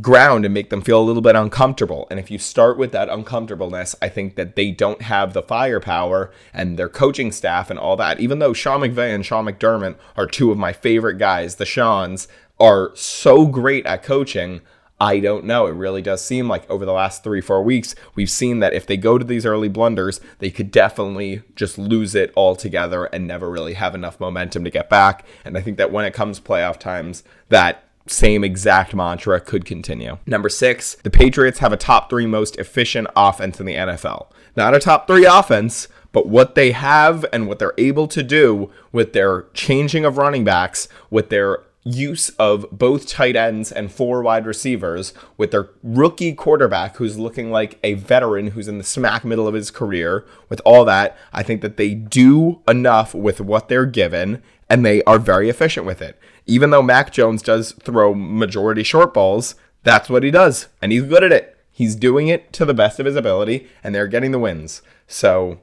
ground 0.00 0.44
and 0.44 0.52
make 0.52 0.70
them 0.70 0.82
feel 0.82 1.00
a 1.00 1.04
little 1.04 1.22
bit 1.22 1.36
uncomfortable. 1.36 2.06
And 2.10 2.20
if 2.20 2.30
you 2.30 2.38
start 2.38 2.76
with 2.76 2.92
that 2.92 3.08
uncomfortableness, 3.08 3.94
I 4.02 4.08
think 4.08 4.36
that 4.36 4.56
they 4.56 4.70
don't 4.70 5.02
have 5.02 5.32
the 5.32 5.42
firepower 5.42 6.30
and 6.52 6.78
their 6.78 6.88
coaching 6.88 7.32
staff 7.32 7.70
and 7.70 7.78
all 7.78 7.96
that. 7.96 8.20
Even 8.20 8.38
though 8.38 8.52
Sean 8.52 8.80
McVay 8.80 9.14
and 9.14 9.24
Sean 9.24 9.46
McDermott 9.46 9.96
are 10.16 10.26
two 10.26 10.50
of 10.50 10.58
my 10.58 10.72
favorite 10.72 11.18
guys, 11.18 11.54
the 11.54 11.64
Seans 11.64 12.28
are 12.60 12.90
so 12.94 13.46
great 13.46 13.86
at 13.86 14.02
coaching. 14.02 14.60
I 15.00 15.20
don't 15.20 15.44
know. 15.44 15.66
It 15.66 15.74
really 15.74 16.02
does 16.02 16.24
seem 16.24 16.48
like 16.48 16.68
over 16.68 16.84
the 16.84 16.92
last 16.92 17.22
three, 17.22 17.40
four 17.40 17.62
weeks, 17.62 17.94
we've 18.14 18.30
seen 18.30 18.58
that 18.60 18.74
if 18.74 18.86
they 18.86 18.96
go 18.96 19.16
to 19.16 19.24
these 19.24 19.46
early 19.46 19.68
blunders, 19.68 20.20
they 20.38 20.50
could 20.50 20.70
definitely 20.70 21.42
just 21.54 21.78
lose 21.78 22.14
it 22.14 22.32
altogether 22.36 23.04
and 23.06 23.26
never 23.26 23.48
really 23.48 23.74
have 23.74 23.94
enough 23.94 24.18
momentum 24.18 24.64
to 24.64 24.70
get 24.70 24.90
back. 24.90 25.24
And 25.44 25.56
I 25.56 25.60
think 25.60 25.76
that 25.76 25.92
when 25.92 26.04
it 26.04 26.14
comes 26.14 26.40
playoff 26.40 26.78
times, 26.78 27.22
that 27.48 27.84
same 28.06 28.42
exact 28.42 28.94
mantra 28.94 29.40
could 29.40 29.64
continue. 29.64 30.18
Number 30.26 30.48
six, 30.48 30.96
the 30.96 31.10
Patriots 31.10 31.60
have 31.60 31.72
a 31.72 31.76
top 31.76 32.10
three 32.10 32.26
most 32.26 32.56
efficient 32.58 33.06
offense 33.14 33.60
in 33.60 33.66
the 33.66 33.74
NFL. 33.74 34.28
Not 34.56 34.74
a 34.74 34.80
top 34.80 35.06
three 35.06 35.26
offense, 35.26 35.88
but 36.10 36.26
what 36.26 36.54
they 36.54 36.72
have 36.72 37.24
and 37.32 37.46
what 37.46 37.58
they're 37.58 37.74
able 37.78 38.08
to 38.08 38.22
do 38.22 38.70
with 38.92 39.12
their 39.12 39.42
changing 39.54 40.04
of 40.04 40.16
running 40.16 40.42
backs, 40.42 40.88
with 41.10 41.28
their 41.28 41.58
use 41.94 42.28
of 42.30 42.66
both 42.70 43.06
tight 43.06 43.36
ends 43.36 43.72
and 43.72 43.90
four 43.90 44.22
wide 44.22 44.46
receivers 44.46 45.14
with 45.36 45.50
their 45.50 45.70
rookie 45.82 46.32
quarterback 46.32 46.96
who's 46.96 47.18
looking 47.18 47.50
like 47.50 47.78
a 47.82 47.94
veteran 47.94 48.48
who's 48.48 48.68
in 48.68 48.78
the 48.78 48.84
smack 48.84 49.24
middle 49.24 49.48
of 49.48 49.54
his 49.54 49.70
career. 49.70 50.26
With 50.48 50.60
all 50.64 50.84
that, 50.84 51.16
I 51.32 51.42
think 51.42 51.62
that 51.62 51.76
they 51.76 51.94
do 51.94 52.60
enough 52.68 53.14
with 53.14 53.40
what 53.40 53.68
they're 53.68 53.86
given 53.86 54.42
and 54.68 54.84
they 54.84 55.02
are 55.04 55.18
very 55.18 55.48
efficient 55.48 55.86
with 55.86 56.02
it. 56.02 56.18
Even 56.46 56.70
though 56.70 56.82
Mac 56.82 57.12
Jones 57.12 57.42
does 57.42 57.72
throw 57.72 58.14
majority 58.14 58.82
short 58.82 59.14
balls, 59.14 59.54
that's 59.82 60.10
what 60.10 60.22
he 60.22 60.30
does 60.30 60.68
and 60.82 60.92
he's 60.92 61.02
good 61.02 61.24
at 61.24 61.32
it. 61.32 61.56
He's 61.70 61.94
doing 61.94 62.28
it 62.28 62.52
to 62.54 62.64
the 62.64 62.74
best 62.74 62.98
of 62.98 63.06
his 63.06 63.16
ability 63.16 63.68
and 63.82 63.94
they're 63.94 64.08
getting 64.08 64.32
the 64.32 64.38
wins. 64.38 64.82
So 65.06 65.60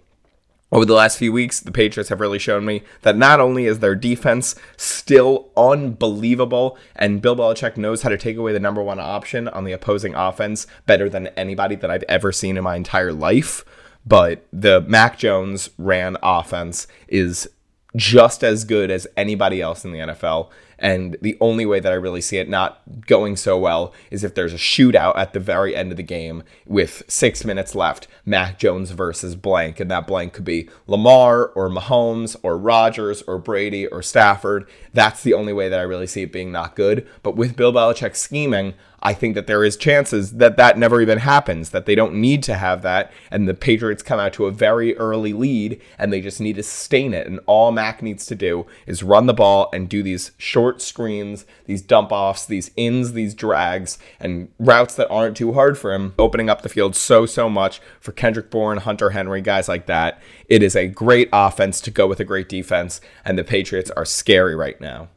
over 0.71 0.85
the 0.85 0.93
last 0.93 1.17
few 1.17 1.31
weeks, 1.31 1.59
the 1.59 1.71
Patriots 1.71 2.09
have 2.09 2.19
really 2.19 2.39
shown 2.39 2.65
me 2.65 2.83
that 3.03 3.17
not 3.17 3.39
only 3.39 3.65
is 3.65 3.79
their 3.79 3.95
defense 3.95 4.55
still 4.77 5.49
unbelievable, 5.55 6.77
and 6.95 7.21
Bill 7.21 7.35
Belichick 7.35 7.77
knows 7.77 8.01
how 8.01 8.09
to 8.09 8.17
take 8.17 8.35
away 8.35 8.51
the 8.51 8.59
number 8.59 8.81
one 8.81 8.99
option 8.99 9.47
on 9.47 9.63
the 9.63 9.73
opposing 9.73 10.15
offense 10.15 10.65
better 10.85 11.07
than 11.07 11.27
anybody 11.27 11.75
that 11.75 11.91
I've 11.91 12.03
ever 12.09 12.31
seen 12.31 12.57
in 12.57 12.63
my 12.63 12.75
entire 12.75 13.13
life, 13.13 13.63
but 14.05 14.45
the 14.51 14.81
Mac 14.81 15.17
Jones 15.17 15.69
ran 15.77 16.17
offense 16.23 16.87
is 17.07 17.47
just 17.95 18.43
as 18.43 18.63
good 18.63 18.91
as 18.91 19.07
anybody 19.15 19.61
else 19.61 19.85
in 19.85 19.91
the 19.91 19.99
NFL. 19.99 20.49
And 20.79 21.17
the 21.21 21.37
only 21.39 21.65
way 21.65 21.79
that 21.79 21.91
I 21.91 21.95
really 21.95 22.21
see 22.21 22.37
it 22.37 22.49
not 22.49 22.81
going 23.07 23.35
so 23.35 23.57
well 23.57 23.93
is 24.11 24.23
if 24.23 24.35
there's 24.35 24.53
a 24.53 24.57
shootout 24.57 25.17
at 25.17 25.33
the 25.33 25.39
very 25.39 25.75
end 25.75 25.91
of 25.91 25.97
the 25.97 26.03
game 26.03 26.43
with 26.65 27.03
six 27.07 27.45
minutes 27.45 27.75
left, 27.75 28.07
Mac 28.25 28.59
Jones 28.59 28.91
versus 28.91 29.35
blank. 29.35 29.79
And 29.79 29.89
that 29.91 30.07
blank 30.07 30.33
could 30.33 30.45
be 30.45 30.69
Lamar 30.87 31.47
or 31.47 31.69
Mahomes 31.69 32.35
or 32.43 32.57
Rodgers 32.57 33.21
or 33.23 33.37
Brady 33.37 33.87
or 33.87 34.01
Stafford. 34.01 34.67
That's 34.93 35.23
the 35.23 35.33
only 35.33 35.53
way 35.53 35.69
that 35.69 35.79
I 35.79 35.83
really 35.83 36.07
see 36.07 36.23
it 36.23 36.31
being 36.31 36.51
not 36.51 36.75
good. 36.75 37.07
But 37.23 37.35
with 37.35 37.55
Bill 37.55 37.73
Belichick 37.73 38.15
scheming, 38.15 38.73
I 39.05 39.13
think 39.13 39.35
that 39.35 39.45
there 39.45 39.63
is 39.63 39.77
chances 39.77 40.31
that 40.37 40.57
that 40.57 40.79
never 40.79 40.99
even 40.99 41.19
happens, 41.19 41.69
that 41.69 41.85
they 41.85 41.93
don't 41.93 42.15
need 42.15 42.41
to 42.41 42.55
have 42.55 42.81
that, 42.81 43.11
and 43.29 43.47
the 43.47 43.53
Patriots 43.53 44.01
come 44.01 44.19
out 44.19 44.33
to 44.33 44.47
a 44.47 44.51
very 44.51 44.97
early 44.97 45.31
lead, 45.31 45.79
and 45.99 46.11
they 46.11 46.21
just 46.21 46.41
need 46.41 46.55
to 46.55 46.63
sustain 46.63 47.13
it. 47.13 47.27
And 47.27 47.39
all 47.45 47.71
Mac 47.71 48.01
needs 48.01 48.25
to 48.25 48.33
do 48.33 48.65
is 48.87 49.03
run 49.03 49.27
the 49.27 49.33
ball 49.33 49.69
and 49.71 49.87
do 49.87 50.01
these 50.01 50.31
short 50.39 50.81
screens, 50.81 51.45
these 51.65 51.83
dump 51.83 52.11
offs, 52.11 52.47
these 52.47 52.71
ins, 52.75 53.13
these 53.13 53.35
drags, 53.35 53.99
and 54.19 54.49
routes 54.57 54.95
that 54.95 55.11
aren't 55.11 55.37
too 55.37 55.53
hard 55.53 55.77
for 55.77 55.93
him, 55.93 56.15
opening 56.17 56.49
up 56.49 56.63
the 56.63 56.67
field 56.67 56.95
so, 56.95 57.27
so 57.27 57.47
much 57.47 57.79
for 57.99 58.11
Kendrick 58.11 58.49
Bourne, 58.49 58.79
Hunter 58.79 59.11
Henry, 59.11 59.39
guys 59.39 59.67
like 59.67 59.85
that. 59.85 60.19
It 60.49 60.63
is 60.63 60.75
a 60.75 60.87
great 60.87 61.29
offense 61.31 61.79
to 61.81 61.91
go 61.91 62.07
with 62.07 62.19
a 62.19 62.25
great 62.25 62.49
defense, 62.49 63.01
and 63.23 63.37
the 63.37 63.43
Patriots 63.43 63.91
are 63.91 64.03
scary 64.03 64.55
right 64.55 64.81
now. 64.81 65.09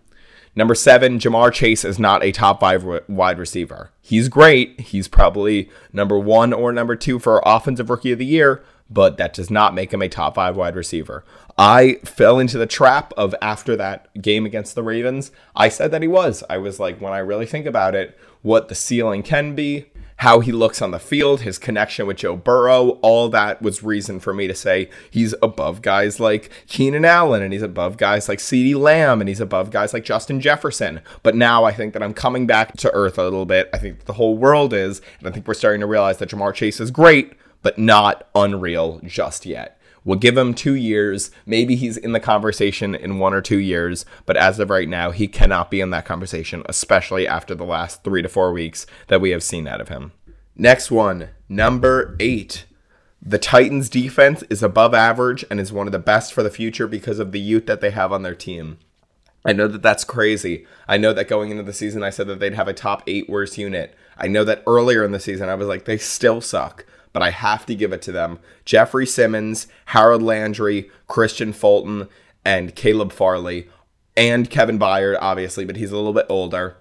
Number 0.58 0.74
seven, 0.74 1.20
Ja'Marr 1.20 1.52
Chase 1.52 1.84
is 1.84 2.00
not 2.00 2.24
a 2.24 2.32
top 2.32 2.58
five 2.58 2.84
wide 3.06 3.38
receiver. 3.38 3.92
He's 4.02 4.28
great. 4.28 4.80
He's 4.80 5.06
probably 5.06 5.70
number 5.92 6.18
one 6.18 6.52
or 6.52 6.72
number 6.72 6.96
two 6.96 7.20
for 7.20 7.40
Offensive 7.46 7.88
Rookie 7.88 8.10
of 8.10 8.18
the 8.18 8.26
Year, 8.26 8.64
but 8.90 9.18
that 9.18 9.32
does 9.32 9.52
not 9.52 9.72
make 9.72 9.94
him 9.94 10.02
a 10.02 10.08
top 10.08 10.34
five 10.34 10.56
wide 10.56 10.74
receiver. 10.74 11.24
I 11.56 12.00
fell 12.04 12.40
into 12.40 12.58
the 12.58 12.66
trap 12.66 13.12
of 13.16 13.36
after 13.40 13.76
that 13.76 14.08
game 14.20 14.44
against 14.46 14.74
the 14.74 14.82
Ravens, 14.82 15.30
I 15.54 15.68
said 15.68 15.92
that 15.92 16.02
he 16.02 16.08
was. 16.08 16.42
I 16.50 16.58
was 16.58 16.80
like, 16.80 17.00
when 17.00 17.12
I 17.12 17.18
really 17.18 17.46
think 17.46 17.64
about 17.64 17.94
it, 17.94 18.18
what 18.42 18.66
the 18.66 18.74
ceiling 18.74 19.22
can 19.22 19.54
be, 19.54 19.86
how 20.18 20.40
he 20.40 20.50
looks 20.50 20.82
on 20.82 20.90
the 20.90 20.98
field, 20.98 21.42
his 21.42 21.58
connection 21.58 22.06
with 22.06 22.16
Joe 22.18 22.36
Burrow, 22.36 22.98
all 23.02 23.28
that 23.28 23.62
was 23.62 23.84
reason 23.84 24.18
for 24.18 24.34
me 24.34 24.48
to 24.48 24.54
say 24.54 24.90
he's 25.10 25.34
above 25.42 25.80
guys 25.80 26.18
like 26.18 26.50
Keenan 26.66 27.04
Allen 27.04 27.40
and 27.40 27.52
he's 27.52 27.62
above 27.62 27.96
guys 27.96 28.28
like 28.28 28.40
CeeDee 28.40 28.74
Lamb 28.74 29.20
and 29.20 29.28
he's 29.28 29.40
above 29.40 29.70
guys 29.70 29.94
like 29.94 30.04
Justin 30.04 30.40
Jefferson. 30.40 31.00
But 31.22 31.36
now 31.36 31.64
I 31.64 31.72
think 31.72 31.92
that 31.92 32.02
I'm 32.02 32.14
coming 32.14 32.48
back 32.48 32.76
to 32.78 32.92
earth 32.92 33.16
a 33.16 33.22
little 33.22 33.46
bit. 33.46 33.70
I 33.72 33.78
think 33.78 34.06
the 34.06 34.14
whole 34.14 34.36
world 34.36 34.74
is, 34.74 35.00
and 35.20 35.28
I 35.28 35.30
think 35.30 35.46
we're 35.46 35.54
starting 35.54 35.80
to 35.80 35.86
realize 35.86 36.18
that 36.18 36.30
Ja'Marr 36.30 36.52
Chase 36.52 36.80
is 36.80 36.90
great, 36.90 37.34
but 37.62 37.78
not 37.78 38.28
unreal 38.34 39.00
just 39.04 39.46
yet. 39.46 39.77
We'll 40.04 40.18
give 40.18 40.36
him 40.36 40.54
two 40.54 40.74
years. 40.74 41.30
Maybe 41.44 41.76
he's 41.76 41.96
in 41.96 42.12
the 42.12 42.20
conversation 42.20 42.94
in 42.94 43.18
one 43.18 43.34
or 43.34 43.40
two 43.40 43.58
years, 43.58 44.06
but 44.26 44.36
as 44.36 44.58
of 44.58 44.70
right 44.70 44.88
now, 44.88 45.10
he 45.10 45.28
cannot 45.28 45.70
be 45.70 45.80
in 45.80 45.90
that 45.90 46.06
conversation, 46.06 46.62
especially 46.66 47.26
after 47.26 47.54
the 47.54 47.64
last 47.64 48.04
three 48.04 48.22
to 48.22 48.28
four 48.28 48.52
weeks 48.52 48.86
that 49.08 49.20
we 49.20 49.30
have 49.30 49.42
seen 49.42 49.66
out 49.66 49.80
of 49.80 49.88
him. 49.88 50.12
Next 50.56 50.90
one, 50.90 51.28
number 51.48 52.16
eight. 52.18 52.64
The 53.20 53.38
Titans 53.38 53.88
defense 53.88 54.44
is 54.48 54.62
above 54.62 54.94
average 54.94 55.44
and 55.50 55.60
is 55.60 55.72
one 55.72 55.86
of 55.86 55.92
the 55.92 55.98
best 55.98 56.32
for 56.32 56.42
the 56.42 56.50
future 56.50 56.86
because 56.86 57.18
of 57.18 57.32
the 57.32 57.40
youth 57.40 57.66
that 57.66 57.80
they 57.80 57.90
have 57.90 58.12
on 58.12 58.22
their 58.22 58.34
team. 58.34 58.78
I 59.44 59.52
know 59.52 59.68
that 59.68 59.82
that's 59.82 60.04
crazy. 60.04 60.66
I 60.86 60.98
know 60.98 61.12
that 61.12 61.28
going 61.28 61.50
into 61.50 61.62
the 61.62 61.72
season, 61.72 62.02
I 62.02 62.10
said 62.10 62.26
that 62.26 62.38
they'd 62.38 62.54
have 62.54 62.68
a 62.68 62.72
top 62.72 63.02
eight 63.06 63.28
worst 63.28 63.56
unit. 63.56 63.94
I 64.16 64.26
know 64.26 64.44
that 64.44 64.62
earlier 64.66 65.04
in 65.04 65.12
the 65.12 65.20
season, 65.20 65.48
I 65.48 65.54
was 65.54 65.68
like, 65.68 65.84
they 65.84 65.96
still 65.96 66.40
suck, 66.40 66.84
but 67.12 67.22
I 67.22 67.30
have 67.30 67.66
to 67.66 67.74
give 67.74 67.92
it 67.92 68.02
to 68.02 68.12
them. 68.12 68.38
Jeffrey 68.64 69.06
Simmons, 69.06 69.66
Harold 69.86 70.22
Landry, 70.22 70.90
Kristian 71.08 71.54
Fulton, 71.54 72.08
and 72.44 72.74
Caleb 72.74 73.12
Farley, 73.12 73.68
and 74.16 74.50
Kevin 74.50 74.78
Byard, 74.78 75.18
obviously, 75.20 75.64
but 75.64 75.76
he's 75.76 75.92
a 75.92 75.96
little 75.96 76.12
bit 76.12 76.26
older. 76.28 76.76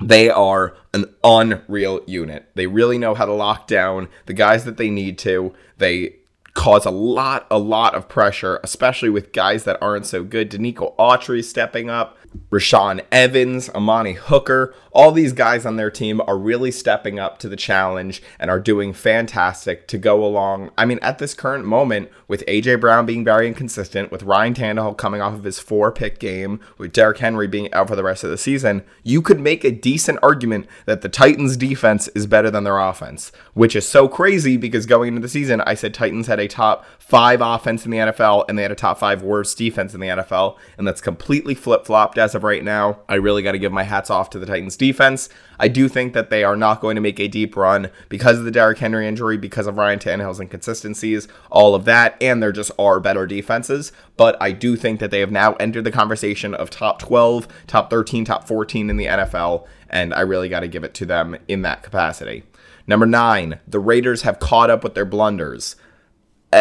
They 0.00 0.30
are 0.30 0.76
an 0.94 1.14
unreal 1.22 2.00
unit. 2.06 2.50
They 2.54 2.66
really 2.66 2.98
know 2.98 3.14
how 3.14 3.26
to 3.26 3.32
lock 3.32 3.66
down 3.66 4.08
the 4.26 4.32
guys 4.32 4.64
that 4.64 4.76
they 4.76 4.90
need 4.90 5.18
to. 5.18 5.54
They 5.78 6.16
cause 6.54 6.84
a 6.84 6.90
lot, 6.90 7.46
a 7.50 7.58
lot 7.58 7.94
of 7.94 8.08
pressure, 8.08 8.60
especially 8.62 9.10
with 9.10 9.32
guys 9.32 9.64
that 9.64 9.78
aren't 9.80 10.06
so 10.06 10.24
good. 10.24 10.50
Denico 10.50 10.96
Autry 10.96 11.42
stepping 11.44 11.88
up. 11.88 12.18
Rashaan 12.50 13.04
Evans, 13.10 13.68
Amani 13.70 14.12
Hooker, 14.12 14.74
all 14.92 15.10
these 15.10 15.32
guys 15.32 15.64
on 15.64 15.76
their 15.76 15.90
team 15.90 16.20
are 16.26 16.36
really 16.36 16.70
stepping 16.70 17.18
up 17.18 17.38
to 17.38 17.48
the 17.48 17.56
challenge 17.56 18.22
and 18.38 18.50
are 18.50 18.60
doing 18.60 18.92
fantastic 18.92 19.88
to 19.88 19.98
go 19.98 20.24
along. 20.24 20.70
I 20.76 20.84
mean, 20.84 20.98
at 21.00 21.18
this 21.18 21.34
current 21.34 21.64
moment, 21.64 22.10
with 22.28 22.44
AJ 22.46 22.80
Brown 22.80 23.06
being 23.06 23.24
very 23.24 23.48
inconsistent, 23.48 24.12
with 24.12 24.22
Ryan 24.22 24.54
Tannehill 24.54 24.98
coming 24.98 25.20
off 25.20 25.34
of 25.34 25.44
his 25.44 25.58
four 25.58 25.90
pick 25.90 26.18
game, 26.18 26.60
with 26.78 26.92
Derrick 26.92 27.18
Henry 27.18 27.46
being 27.46 27.72
out 27.72 27.88
for 27.88 27.96
the 27.96 28.02
rest 28.02 28.22
of 28.24 28.30
the 28.30 28.38
season, 28.38 28.82
you 29.02 29.22
could 29.22 29.40
make 29.40 29.64
a 29.64 29.70
decent 29.70 30.18
argument 30.22 30.66
that 30.84 31.00
the 31.00 31.08
Titans 31.08 31.56
defense 31.56 32.08
is 32.08 32.26
better 32.26 32.50
than 32.50 32.64
their 32.64 32.78
offense, 32.78 33.32
which 33.54 33.74
is 33.74 33.88
so 33.88 34.08
crazy 34.08 34.56
because 34.56 34.86
going 34.86 35.08
into 35.08 35.20
the 35.20 35.28
season, 35.28 35.62
I 35.62 35.74
said 35.74 35.94
Titans 35.94 36.26
had 36.26 36.40
a 36.40 36.48
top 36.48 36.84
five 36.98 37.40
offense 37.40 37.84
in 37.84 37.90
the 37.90 37.98
NFL 37.98 38.44
and 38.48 38.58
they 38.58 38.62
had 38.62 38.72
a 38.72 38.76
top 38.76 38.98
five 38.98 39.22
worst 39.22 39.56
defense 39.56 39.94
in 39.94 40.00
the 40.00 40.08
NFL, 40.08 40.58
and 40.76 40.86
that's 40.86 41.00
completely 41.00 41.54
flip 41.54 41.86
flopped 41.86 42.18
as 42.22 42.34
of 42.34 42.44
right 42.44 42.62
now. 42.62 43.00
I 43.08 43.16
really 43.16 43.42
got 43.42 43.52
to 43.52 43.58
give 43.58 43.72
my 43.72 43.82
hats 43.82 44.08
off 44.08 44.30
to 44.30 44.38
the 44.38 44.46
Titans 44.46 44.76
defense. 44.76 45.28
I 45.58 45.68
do 45.68 45.88
think 45.88 46.12
that 46.14 46.30
they 46.30 46.44
are 46.44 46.56
not 46.56 46.80
going 46.80 46.94
to 46.94 47.00
make 47.00 47.18
a 47.18 47.28
deep 47.28 47.56
run 47.56 47.90
because 48.08 48.38
of 48.38 48.44
the 48.44 48.50
Derrick 48.50 48.78
Henry 48.78 49.06
injury, 49.06 49.36
because 49.36 49.66
of 49.66 49.76
Ryan 49.76 49.98
Tannehill's 49.98 50.40
inconsistencies, 50.40 51.28
all 51.50 51.74
of 51.74 51.84
that, 51.84 52.16
and 52.20 52.42
there 52.42 52.52
just 52.52 52.70
are 52.78 53.00
better 53.00 53.26
defenses. 53.26 53.92
But 54.16 54.36
I 54.40 54.52
do 54.52 54.76
think 54.76 55.00
that 55.00 55.10
they 55.10 55.20
have 55.20 55.32
now 55.32 55.54
entered 55.54 55.84
the 55.84 55.90
conversation 55.90 56.54
of 56.54 56.70
top 56.70 57.00
12, 57.00 57.48
top 57.66 57.90
13, 57.90 58.24
top 58.24 58.46
14 58.46 58.88
in 58.88 58.96
the 58.96 59.06
NFL, 59.06 59.66
and 59.90 60.14
I 60.14 60.20
really 60.20 60.48
got 60.48 60.60
to 60.60 60.68
give 60.68 60.84
it 60.84 60.94
to 60.94 61.06
them 61.06 61.36
in 61.48 61.62
that 61.62 61.82
capacity. 61.82 62.44
Number 62.86 63.06
nine, 63.06 63.60
the 63.66 63.80
Raiders 63.80 64.22
have 64.22 64.40
caught 64.40 64.70
up 64.70 64.82
with 64.82 64.94
their 64.94 65.04
blunders 65.04 65.76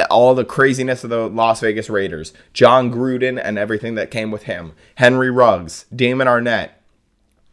all 0.10 0.36
the 0.36 0.46
craziness 0.46 1.04
of 1.04 1.10
the 1.10 1.28
Las 1.28 1.60
Vegas 1.60 1.90
Raiders, 1.90 2.34
Jon 2.54 2.92
Gruden 2.92 3.40
and 3.44 3.58
everything 3.58 3.96
that 3.96 4.12
came 4.12 4.32
with 4.32 4.44
him, 4.44 4.74
Henry 4.96 5.30
Ruggs, 5.30 5.86
Damon 5.94 6.28
Arnette. 6.28 6.72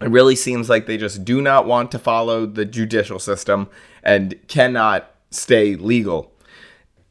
It 0.01 0.11
really 0.11 0.37
seems 0.37 0.69
like 0.69 0.87
they 0.87 0.97
just 0.97 1.25
do 1.25 1.43
not 1.43 1.67
want 1.67 1.91
to 1.91 1.99
follow 1.99 2.47
the 2.47 2.65
judicial 2.65 3.19
system 3.19 3.69
and 4.03 4.39
cannot 4.47 5.11
stay 5.31 5.75
legal. 5.75 6.33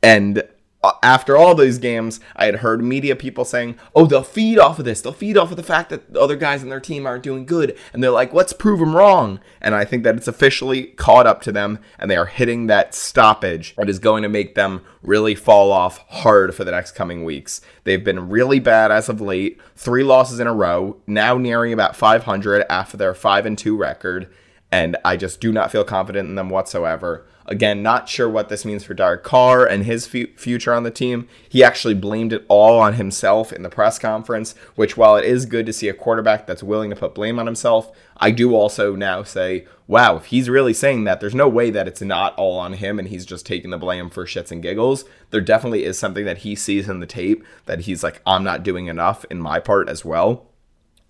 And 0.01 0.43
Uh, 0.83 0.91
after 1.01 1.35
all 1.35 1.55
these 1.55 1.79
games, 1.79 2.19
I 2.35 2.45
had 2.45 2.57
heard 2.57 2.83
media 2.83 3.15
people 3.15 3.45
saying, 3.45 3.77
"Oh, 3.95 4.05
they'll 4.05 4.21
feed 4.21 4.59
off 4.59 4.77
of 4.77 4.85
this. 4.85 5.01
They'll 5.01 5.11
feed 5.11 5.35
off 5.35 5.49
of 5.49 5.57
the 5.57 5.63
fact 5.63 5.89
that 5.89 6.13
the 6.13 6.21
other 6.21 6.35
guys 6.35 6.61
in 6.61 6.69
their 6.69 6.79
team 6.79 7.07
aren't 7.07 7.23
doing 7.23 7.45
good." 7.45 7.75
And 7.93 8.03
they're 8.03 8.11
like, 8.11 8.31
"Let's 8.31 8.53
prove 8.53 8.79
them 8.79 8.95
wrong." 8.95 9.39
And 9.59 9.73
I 9.73 9.85
think 9.85 10.03
that 10.03 10.15
it's 10.15 10.27
officially 10.27 10.83
caught 10.83 11.25
up 11.25 11.41
to 11.41 11.51
them 11.51 11.79
and 11.97 12.11
they 12.11 12.15
are 12.15 12.27
hitting 12.27 12.67
that 12.67 12.93
stoppage 12.93 13.75
that 13.75 13.89
is 13.89 13.97
going 13.97 14.21
to 14.21 14.29
make 14.29 14.53
them 14.53 14.81
really 15.01 15.33
fall 15.33 15.71
off 15.71 16.05
hard 16.09 16.53
for 16.53 16.63
the 16.63 16.71
next 16.71 16.91
coming 16.91 17.23
weeks. 17.23 17.59
They've 17.83 18.03
been 18.03 18.29
really 18.29 18.59
bad 18.59 18.91
as 18.91 19.09
of 19.09 19.19
late. 19.19 19.59
3 19.75 20.03
losses 20.03 20.39
in 20.39 20.47
a 20.47 20.53
row, 20.53 20.97
now 21.07 21.37
nearing 21.37 21.73
about 21.73 21.95
500 21.95 22.65
after 22.69 22.97
their 22.97 23.15
5 23.15 23.45
and 23.47 23.57
2 23.57 23.75
record, 23.75 24.27
and 24.71 24.95
I 25.03 25.17
just 25.17 25.39
do 25.39 25.51
not 25.51 25.71
feel 25.71 25.83
confident 25.83 26.29
in 26.29 26.35
them 26.35 26.49
whatsoever. 26.49 27.25
Again, 27.49 27.81
not 27.81 28.09
sure 28.09 28.29
what 28.29 28.49
this 28.49 28.65
means 28.65 28.83
for 28.83 28.93
Derek 28.93 29.23
Carr 29.23 29.65
and 29.65 29.85
his 29.85 30.05
future 30.05 30.73
on 30.73 30.83
the 30.83 30.91
team. 30.91 31.29
He 31.47 31.63
actually 31.63 31.93
blamed 31.93 32.33
it 32.33 32.45
all 32.49 32.77
on 32.77 32.95
himself 32.95 33.53
in 33.53 33.63
the 33.63 33.69
press 33.69 33.97
conference, 33.97 34.53
which, 34.75 34.97
while 34.97 35.15
it 35.15 35.23
is 35.23 35.45
good 35.45 35.65
to 35.65 35.73
see 35.73 35.87
a 35.87 35.93
quarterback 35.93 36.45
that's 36.45 36.61
willing 36.61 36.89
to 36.89 36.95
put 36.95 37.15
blame 37.15 37.39
on 37.39 37.45
himself, 37.45 37.89
I 38.17 38.31
do 38.31 38.53
also 38.53 38.97
now 38.97 39.23
say, 39.23 39.65
wow, 39.87 40.17
if 40.17 40.25
he's 40.25 40.49
really 40.49 40.73
saying 40.73 41.05
that, 41.05 41.21
there's 41.21 41.33
no 41.33 41.47
way 41.47 41.69
that 41.69 41.87
it's 41.87 42.01
not 42.01 42.35
all 42.35 42.59
on 42.59 42.73
him 42.73 42.99
and 42.99 43.07
he's 43.07 43.25
just 43.25 43.45
taking 43.45 43.69
the 43.69 43.77
blame 43.77 44.09
for 44.09 44.25
shits 44.25 44.51
and 44.51 44.61
giggles. 44.61 45.05
There 45.29 45.39
definitely 45.39 45.85
is 45.85 45.97
something 45.97 46.25
that 46.25 46.39
he 46.39 46.53
sees 46.53 46.89
in 46.89 46.99
the 46.99 47.05
tape 47.05 47.45
that 47.65 47.81
he's 47.81 48.03
like, 48.03 48.21
I'm 48.25 48.43
not 48.43 48.63
doing 48.63 48.87
enough 48.87 49.23
in 49.29 49.39
my 49.39 49.61
part 49.61 49.87
as 49.87 50.03
well. 50.03 50.47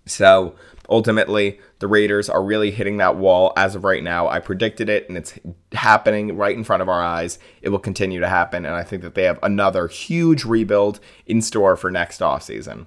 So 0.06 0.54
ultimately, 0.88 1.60
the 1.80 1.86
Raiders 1.86 2.28
are 2.28 2.42
really 2.42 2.70
hitting 2.70 2.96
that 2.96 3.16
wall 3.16 3.52
as 3.56 3.74
of 3.74 3.84
right 3.84 4.02
now. 4.02 4.28
I 4.28 4.40
predicted 4.40 4.88
it, 4.88 5.08
and 5.08 5.18
it's 5.18 5.38
happening 5.72 6.36
right 6.36 6.56
in 6.56 6.64
front 6.64 6.82
of 6.82 6.88
our 6.88 7.02
eyes. 7.02 7.38
It 7.62 7.68
will 7.68 7.78
continue 7.78 8.20
to 8.20 8.28
happen, 8.28 8.64
and 8.64 8.74
I 8.74 8.82
think 8.82 9.02
that 9.02 9.14
they 9.14 9.24
have 9.24 9.38
another 9.42 9.88
huge 9.88 10.44
rebuild 10.44 11.00
in 11.26 11.42
store 11.42 11.76
for 11.76 11.90
next 11.90 12.20
offseason. 12.20 12.86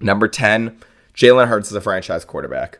Number 0.00 0.28
10, 0.28 0.78
Jalen 1.14 1.48
Hurts 1.48 1.70
is 1.70 1.76
a 1.76 1.80
franchise 1.80 2.24
quarterback. 2.24 2.78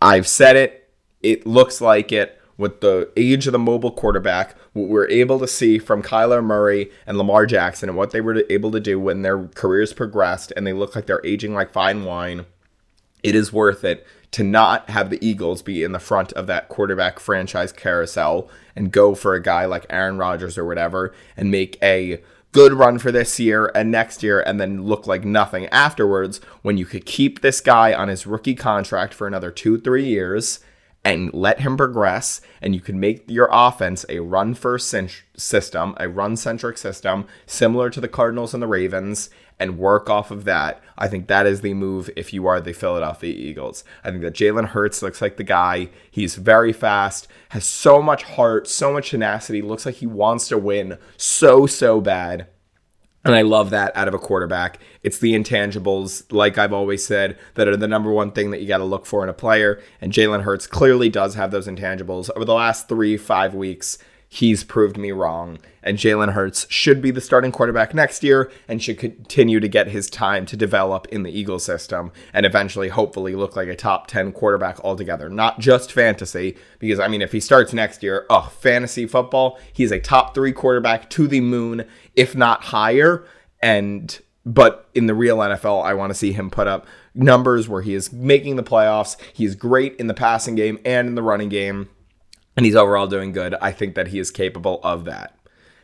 I've 0.00 0.28
said 0.28 0.56
it, 0.56 0.92
it 1.22 1.46
looks 1.46 1.80
like 1.80 2.12
it. 2.12 2.36
With 2.56 2.82
the 2.82 3.10
age 3.16 3.46
of 3.46 3.52
the 3.52 3.58
mobile 3.58 3.90
quarterback, 3.90 4.54
what 4.74 4.90
we're 4.90 5.08
able 5.08 5.38
to 5.38 5.48
see 5.48 5.78
from 5.78 6.02
Kyler 6.02 6.44
Murray 6.44 6.90
and 7.06 7.16
Lamar 7.16 7.46
Jackson 7.46 7.88
and 7.88 7.96
what 7.96 8.10
they 8.10 8.20
were 8.20 8.44
able 8.50 8.70
to 8.72 8.80
do 8.80 9.00
when 9.00 9.22
their 9.22 9.48
careers 9.54 9.94
progressed 9.94 10.52
and 10.54 10.66
they 10.66 10.74
look 10.74 10.94
like 10.94 11.06
they're 11.06 11.24
aging 11.24 11.54
like 11.54 11.72
fine 11.72 12.04
wine 12.04 12.44
it 13.22 13.34
is 13.34 13.52
worth 13.52 13.84
it 13.84 14.06
to 14.32 14.44
not 14.44 14.88
have 14.90 15.10
the 15.10 15.24
Eagles 15.26 15.62
be 15.62 15.82
in 15.82 15.92
the 15.92 15.98
front 15.98 16.32
of 16.34 16.46
that 16.46 16.68
quarterback 16.68 17.18
franchise 17.18 17.72
carousel 17.72 18.48
and 18.76 18.92
go 18.92 19.14
for 19.14 19.34
a 19.34 19.42
guy 19.42 19.64
like 19.64 19.86
Aaron 19.90 20.18
Rodgers 20.18 20.56
or 20.56 20.64
whatever 20.64 21.12
and 21.36 21.50
make 21.50 21.76
a 21.82 22.22
good 22.52 22.72
run 22.72 22.98
for 22.98 23.12
this 23.12 23.38
year 23.38 23.70
and 23.74 23.90
next 23.90 24.22
year 24.22 24.40
and 24.40 24.60
then 24.60 24.82
look 24.84 25.06
like 25.06 25.24
nothing 25.24 25.66
afterwards 25.66 26.40
when 26.62 26.76
you 26.76 26.84
could 26.84 27.06
keep 27.06 27.40
this 27.40 27.60
guy 27.60 27.92
on 27.92 28.08
his 28.08 28.26
rookie 28.26 28.54
contract 28.54 29.14
for 29.14 29.26
another 29.26 29.50
two, 29.50 29.78
three 29.80 30.06
years 30.06 30.60
and 31.04 31.32
let 31.32 31.60
him 31.60 31.76
progress 31.76 32.40
and 32.60 32.74
you 32.74 32.80
can 32.80 33.00
make 33.00 33.24
your 33.28 33.48
offense 33.50 34.04
a 34.08 34.20
run 34.20 34.54
first 34.54 34.94
system, 35.36 35.94
a 35.98 36.08
run 36.08 36.36
centric 36.36 36.76
system 36.76 37.26
similar 37.46 37.88
to 37.88 38.00
the 38.00 38.08
Cardinals 38.08 38.52
and 38.52 38.62
the 38.62 38.66
Ravens 38.66 39.30
and 39.58 39.78
work 39.78 40.10
off 40.10 40.30
of 40.30 40.44
that. 40.44 40.82
I 41.00 41.08
think 41.08 41.26
that 41.26 41.46
is 41.46 41.62
the 41.62 41.74
move 41.74 42.10
if 42.14 42.32
you 42.32 42.46
are 42.46 42.60
the 42.60 42.74
Philadelphia 42.74 43.34
Eagles. 43.34 43.82
I 44.04 44.10
think 44.10 44.22
that 44.22 44.34
Jalen 44.34 44.68
Hurts 44.68 45.02
looks 45.02 45.22
like 45.22 45.38
the 45.38 45.44
guy. 45.44 45.88
He's 46.10 46.34
very 46.34 46.74
fast, 46.74 47.26
has 47.48 47.64
so 47.64 48.02
much 48.02 48.22
heart, 48.22 48.68
so 48.68 48.92
much 48.92 49.10
tenacity, 49.10 49.62
looks 49.62 49.86
like 49.86 49.96
he 49.96 50.06
wants 50.06 50.46
to 50.48 50.58
win 50.58 50.98
so, 51.16 51.66
so 51.66 52.00
bad. 52.00 52.46
And 53.24 53.34
I 53.34 53.42
love 53.42 53.70
that 53.70 53.94
out 53.96 54.08
of 54.08 54.14
a 54.14 54.18
quarterback. 54.18 54.78
It's 55.02 55.18
the 55.18 55.34
intangibles, 55.34 56.30
like 56.32 56.56
I've 56.56 56.72
always 56.72 57.04
said, 57.04 57.38
that 57.54 57.68
are 57.68 57.76
the 57.76 57.88
number 57.88 58.10
one 58.10 58.32
thing 58.32 58.50
that 58.50 58.62
you 58.62 58.68
got 58.68 58.78
to 58.78 58.84
look 58.84 59.04
for 59.04 59.22
in 59.22 59.28
a 59.28 59.34
player. 59.34 59.82
And 60.00 60.12
Jalen 60.12 60.42
Hurts 60.42 60.66
clearly 60.66 61.10
does 61.10 61.34
have 61.34 61.50
those 61.50 61.68
intangibles. 61.68 62.30
Over 62.34 62.46
the 62.46 62.54
last 62.54 62.88
three, 62.88 63.18
five 63.18 63.54
weeks, 63.54 63.98
he's 64.32 64.62
proved 64.62 64.96
me 64.96 65.10
wrong. 65.10 65.58
And 65.82 65.98
Jalen 65.98 66.32
Hurts 66.32 66.66
should 66.70 67.02
be 67.02 67.10
the 67.10 67.20
starting 67.20 67.50
quarterback 67.50 67.92
next 67.92 68.22
year 68.22 68.50
and 68.68 68.80
should 68.80 68.98
continue 68.98 69.58
to 69.58 69.68
get 69.68 69.88
his 69.88 70.08
time 70.08 70.46
to 70.46 70.56
develop 70.56 71.08
in 71.08 71.24
the 71.24 71.36
Eagle 71.36 71.58
system 71.58 72.12
and 72.32 72.46
eventually, 72.46 72.88
hopefully, 72.90 73.34
look 73.34 73.56
like 73.56 73.68
a 73.68 73.74
top 73.74 74.06
10 74.06 74.30
quarterback 74.32 74.78
altogether. 74.84 75.28
Not 75.28 75.58
just 75.58 75.90
fantasy, 75.92 76.56
because 76.78 77.00
I 77.00 77.08
mean, 77.08 77.22
if 77.22 77.32
he 77.32 77.40
starts 77.40 77.72
next 77.72 78.04
year, 78.04 78.24
oh, 78.30 78.52
fantasy 78.60 79.04
football, 79.04 79.58
he's 79.72 79.90
a 79.90 79.98
top 79.98 80.32
three 80.32 80.52
quarterback 80.52 81.10
to 81.10 81.26
the 81.26 81.40
moon, 81.40 81.84
if 82.14 82.36
not 82.36 82.64
higher. 82.64 83.26
And 83.60 84.16
but 84.46 84.88
in 84.94 85.06
the 85.06 85.14
real 85.14 85.38
NFL, 85.38 85.84
I 85.84 85.94
want 85.94 86.10
to 86.10 86.14
see 86.14 86.32
him 86.32 86.50
put 86.50 86.68
up 86.68 86.86
numbers 87.14 87.68
where 87.68 87.82
he 87.82 87.94
is 87.94 88.12
making 88.12 88.56
the 88.56 88.62
playoffs. 88.62 89.16
He's 89.32 89.56
great 89.56 89.96
in 89.96 90.06
the 90.06 90.14
passing 90.14 90.54
game 90.54 90.78
and 90.84 91.08
in 91.08 91.14
the 91.16 91.22
running 91.22 91.48
game 91.48 91.88
and 92.60 92.66
he's 92.66 92.76
overall 92.76 93.06
doing 93.06 93.32
good. 93.32 93.54
I 93.62 93.72
think 93.72 93.94
that 93.94 94.08
he 94.08 94.18
is 94.18 94.30
capable 94.30 94.80
of 94.82 95.06
that. 95.06 95.34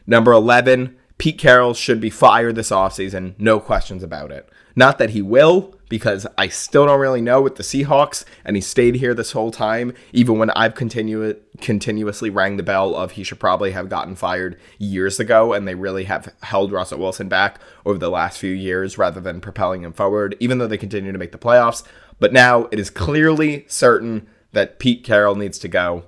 Number 0.07 0.31
11, 0.31 0.95
Pete 1.17 1.39
Carroll 1.39 1.73
should 1.73 2.03
be 2.03 2.11
fired 2.11 2.55
this 2.55 2.69
offseason. 2.69 3.33
No 3.39 3.59
questions 3.61 4.03
about 4.03 4.31
it. 4.31 4.47
Not 4.75 4.99
that 4.99 5.09
he 5.09 5.23
will, 5.23 5.75
because 5.89 6.27
I 6.37 6.49
still 6.49 6.85
don't 6.85 7.01
really 7.01 7.23
know 7.23 7.41
with 7.41 7.57
the 7.57 7.63
Seahawks, 7.63 8.27
and 8.45 8.57
he 8.57 8.61
stayed 8.61 8.97
here 8.97 9.15
this 9.15 9.33
whole 9.33 9.51
time, 9.51 9.95
even 10.13 10.39
when 10.39 10.51
I've 10.51 10.75
continu- 10.75 11.39
continuously 11.63 12.29
rang 12.29 12.59
the 12.59 12.63
bell 12.63 12.95
of 12.95 13.13
he 13.13 13.25
should 13.25 13.41
probably 13.41 13.71
have 13.71 13.89
gotten 13.89 14.15
fired 14.15 14.61
years 14.77 15.19
ago, 15.19 15.55
and 15.55 15.67
they 15.67 15.75
really 15.75 16.05
have 16.05 16.35
held 16.43 16.73
Russell 16.73 16.99
Wilson 16.99 17.31
back 17.31 17.59
over 17.87 17.97
the 17.97 18.11
last 18.11 18.39
few 18.39 18.53
years 18.53 18.99
rather 18.99 19.23
than 19.23 19.41
propelling 19.41 19.83
him 19.83 19.95
forward, 19.95 20.37
even 20.41 20.59
though 20.59 20.67
they 20.67 20.77
continue 20.77 21.11
to 21.11 21.19
make 21.19 21.33
the 21.33 21.39
playoffs. 21.39 21.85
But 22.21 22.35
now 22.35 22.69
it 22.71 22.79
is 22.79 22.91
clearly 22.91 23.65
certain 23.67 24.29
that 24.53 24.79
Pete 24.79 25.05
Carroll 25.05 25.37
needs 25.37 25.59
to 25.61 25.69
go 25.69 26.05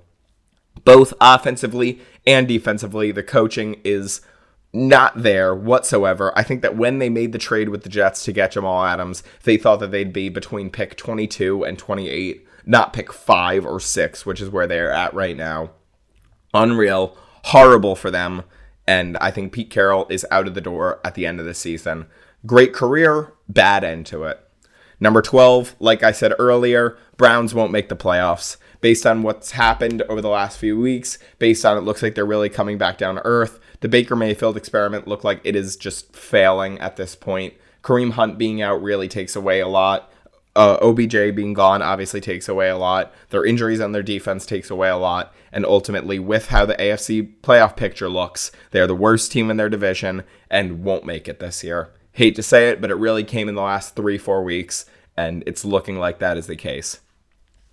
both 0.84 1.12
offensively 1.20 2.00
and 2.26 2.46
defensively. 2.48 3.12
The 3.12 3.22
coaching 3.22 3.80
is 3.84 4.20
not 4.72 5.22
there 5.22 5.54
whatsoever. 5.54 6.32
I 6.36 6.42
think 6.42 6.62
that 6.62 6.76
when 6.76 6.98
they 6.98 7.08
made 7.08 7.32
the 7.32 7.38
trade 7.38 7.70
with 7.70 7.82
the 7.82 7.88
Jets 7.88 8.24
to 8.24 8.32
get 8.32 8.52
Jamal 8.52 8.84
Adams, 8.84 9.22
they 9.44 9.56
thought 9.56 9.80
that 9.80 9.90
they'd 9.90 10.12
be 10.12 10.28
between 10.28 10.70
pick 10.70 10.96
22 10.96 11.64
and 11.64 11.78
28, 11.78 12.46
not 12.66 12.92
pick 12.92 13.12
5 13.12 13.66
or 13.66 13.80
6, 13.80 14.26
which 14.26 14.40
is 14.40 14.50
where 14.50 14.66
they're 14.66 14.92
at 14.92 15.14
right 15.14 15.36
now. 15.36 15.70
Unreal, 16.52 17.16
horrible 17.44 17.96
for 17.96 18.10
them, 18.10 18.42
and 18.86 19.16
I 19.18 19.30
think 19.30 19.52
Pete 19.52 19.70
Carroll 19.70 20.06
is 20.10 20.26
out 20.30 20.46
of 20.46 20.54
the 20.54 20.60
door 20.60 21.00
at 21.04 21.14
the 21.14 21.26
end 21.26 21.40
of 21.40 21.46
the 21.46 21.54
season. 21.54 22.06
Great 22.46 22.72
career, 22.72 23.32
bad 23.48 23.84
end 23.84 24.06
to 24.06 24.24
it. 24.24 24.40
Number 25.00 25.22
12, 25.22 25.76
like 25.78 26.02
I 26.02 26.12
said 26.12 26.34
earlier, 26.38 26.96
Browns 27.16 27.54
won't 27.54 27.72
make 27.72 27.88
the 27.88 27.96
playoffs. 27.96 28.56
Based 28.80 29.06
on 29.06 29.22
what's 29.22 29.52
happened 29.52 30.02
over 30.02 30.20
the 30.20 30.28
last 30.28 30.58
few 30.58 30.78
weeks, 30.78 31.18
based 31.38 31.64
on 31.64 31.76
it 31.76 31.80
looks 31.80 32.02
like 32.02 32.14
they're 32.14 32.24
really 32.24 32.48
coming 32.48 32.78
back 32.78 32.98
down 32.98 33.16
to 33.16 33.24
earth, 33.24 33.58
the 33.80 33.88
Baker 33.88 34.16
Mayfield 34.16 34.56
experiment 34.56 35.08
looked 35.08 35.24
like 35.24 35.40
it 35.44 35.56
is 35.56 35.76
just 35.76 36.14
failing 36.14 36.78
at 36.78 36.96
this 36.96 37.14
point. 37.16 37.54
Kareem 37.82 38.12
Hunt 38.12 38.38
being 38.38 38.60
out 38.60 38.82
really 38.82 39.08
takes 39.08 39.36
away 39.36 39.60
a 39.60 39.68
lot. 39.68 40.10
Uh, 40.56 40.76
OBJ 40.82 41.34
being 41.36 41.54
gone 41.54 41.82
obviously 41.82 42.20
takes 42.20 42.48
away 42.48 42.68
a 42.68 42.76
lot. 42.76 43.14
Their 43.30 43.44
injuries 43.44 43.80
on 43.80 43.92
their 43.92 44.02
defense 44.02 44.44
takes 44.44 44.70
away 44.70 44.88
a 44.88 44.96
lot. 44.96 45.32
And 45.52 45.64
ultimately, 45.64 46.18
with 46.18 46.48
how 46.48 46.66
the 46.66 46.74
AFC 46.74 47.40
playoff 47.42 47.76
picture 47.76 48.08
looks, 48.08 48.50
they're 48.72 48.86
the 48.86 48.94
worst 48.94 49.30
team 49.30 49.50
in 49.50 49.56
their 49.56 49.68
division 49.68 50.24
and 50.50 50.82
won't 50.84 51.06
make 51.06 51.28
it 51.28 51.38
this 51.38 51.62
year. 51.62 51.90
Hate 52.12 52.34
to 52.34 52.42
say 52.42 52.70
it, 52.70 52.80
but 52.80 52.90
it 52.90 52.96
really 52.96 53.22
came 53.22 53.48
in 53.48 53.54
the 53.54 53.62
last 53.62 53.94
three, 53.94 54.18
four 54.18 54.42
weeks, 54.42 54.84
and 55.16 55.44
it's 55.46 55.64
looking 55.64 55.98
like 55.98 56.18
that 56.18 56.36
is 56.36 56.48
the 56.48 56.56
case. 56.56 57.00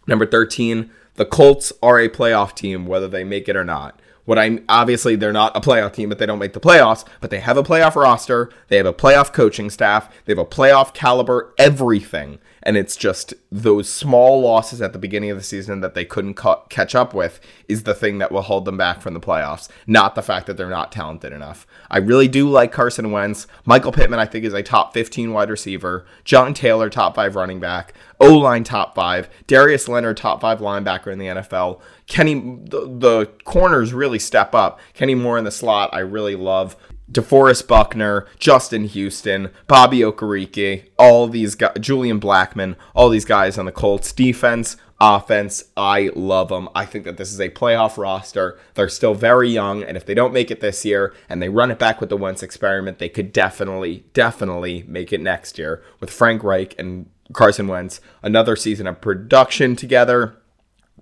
Number 0.08 0.26
13, 0.26 0.90
the 1.16 1.26
Colts 1.26 1.72
are 1.82 2.00
a 2.00 2.10
playoff 2.10 2.54
team, 2.56 2.86
whether 2.86 3.08
they 3.08 3.24
make 3.24 3.50
it 3.50 3.56
or 3.56 3.64
not. 3.64 4.00
What 4.26 4.40
I 4.40 4.60
obviously 4.68 5.16
they're 5.16 5.32
not 5.32 5.56
a 5.56 5.62
playoff 5.62 5.94
team, 5.94 6.10
but 6.10 6.18
they 6.18 6.26
don't 6.26 6.40
make 6.40 6.54
the 6.54 6.60
playoffs. 6.60 7.06
But 7.22 7.30
they 7.30 7.40
have 7.40 7.58
a 7.58 7.64
playoff 7.64 7.96
roster. 7.96 8.50
They 8.68 8.78
have 8.78 8.86
a 8.86 8.94
playoff 8.94 9.32
coaching 9.32 9.70
staff. 9.70 10.12
They 10.26 10.32
have 10.32 10.40
a 10.40 10.46
playoff 10.46 10.94
caliber 10.94 11.54
everything 11.58 12.40
and 12.66 12.76
it's 12.76 12.96
just 12.96 13.34
those 13.52 13.88
small 13.88 14.42
losses 14.42 14.82
at 14.82 14.92
the 14.92 15.00
beginning 15.00 15.30
of 15.30 15.38
the 15.38 15.44
season 15.44 15.82
that 15.82 15.94
they 15.94 16.04
couldn't 16.04 16.34
ca- 16.34 16.64
catch 16.70 16.96
up 16.96 17.14
with 17.14 17.40
is 17.68 17.84
the 17.84 17.94
thing 17.94 18.18
that 18.18 18.32
will 18.32 18.42
hold 18.42 18.66
them 18.66 18.76
back 18.76 19.02
from 19.02 19.14
the 19.14 19.20
playoffs, 19.20 19.70
not 19.86 20.16
the 20.16 20.24
fact 20.24 20.48
that 20.48 20.58
they're 20.58 20.68
not 20.68 20.92
talented 20.92 21.32
enough. 21.32 21.68
I 21.92 22.00
really 22.00 22.28
do 22.28 22.50
like 22.50 22.72
Carson 22.72 23.12
Wentz. 23.12 23.46
Michael 23.66 23.92
Pittman, 23.92 24.20
I 24.20 24.26
think, 24.26 24.46
is 24.46 24.54
a 24.54 24.64
top 24.64 24.94
15 24.94 25.32
wide 25.32 25.52
receiver. 25.52 26.06
John 26.24 26.56
Taylor, 26.56 26.90
top 26.90 27.16
five 27.16 27.36
running 27.36 27.60
back. 27.60 27.94
O 28.20 28.36
line, 28.36 28.64
top 28.64 28.96
five. 28.96 29.30
Darius 29.46 29.88
Leonard, 29.88 30.18
top 30.18 30.42
five 30.42 30.60
linebacker 30.60 31.12
in 31.12 31.20
the 31.20 31.28
NFL. 31.28 31.82
Kenny, 32.08 32.34
the, 32.34 32.88
the 32.98 33.32
corners 33.44 33.94
really 33.94 34.20
step 34.20 34.56
up. 34.56 34.80
Kenny 34.94 35.14
Moore 35.14 35.38
in 35.38 35.44
the 35.44 35.52
slot, 35.52 35.92
I 35.94 36.00
really 36.00 36.36
love. 36.36 36.76
DeForest 37.12 37.68
Buckner, 37.68 38.26
Justin 38.40 38.86
Houston, 38.86 39.52
Bobby 39.68 40.00
Okereke, 40.00 40.90
all 40.98 41.28
these 41.28 41.56
guys, 41.56 41.74
Julian 41.80 42.20
Blackmon, 42.20 42.76
all 42.96 43.10
these 43.10 43.26
guys 43.26 43.58
on 43.58 43.66
the 43.66 43.72
Colts 43.72 44.12
defense, 44.12 44.76
offense. 45.00 45.66
I 45.78 46.10
love 46.16 46.50
them. 46.50 46.68
I 46.74 46.86
think 46.86 47.06
that 47.06 47.18
this 47.18 47.32
is 47.32 47.40
a 47.40 47.50
playoff 47.50 47.98
roster. 47.98 48.60
They're 48.74 48.90
still 48.90 49.14
very 49.14 49.50
young, 49.50 49.84
and 49.84 49.96
if 49.96 50.06
they 50.06 50.14
don't 50.14 50.34
make 50.34 50.50
it 50.50 50.62
this 50.62 50.84
year 50.84 51.14
and 51.30 51.42
they 51.42 51.50
run 51.50 51.72
it 51.72 51.80
back 51.80 52.00
with 52.00 52.10
the 52.10 52.18
Wentz 52.18 52.42
experiment, 52.42 52.98
they 52.98 53.10
could 53.10 53.32
definitely, 53.32 54.06
definitely 54.14 54.84
make 54.88 55.14
it 55.14 55.22
next 55.22 55.58
year 55.58 55.84
with 56.00 56.10
Frank 56.10 56.44
Reich 56.44 56.74
and 56.80 57.10
Carson 57.34 57.68
Wentz. 57.68 58.02
Another 58.24 58.56
season 58.56 58.88
of 58.88 59.02
production 59.02 59.76
together. 59.76 60.38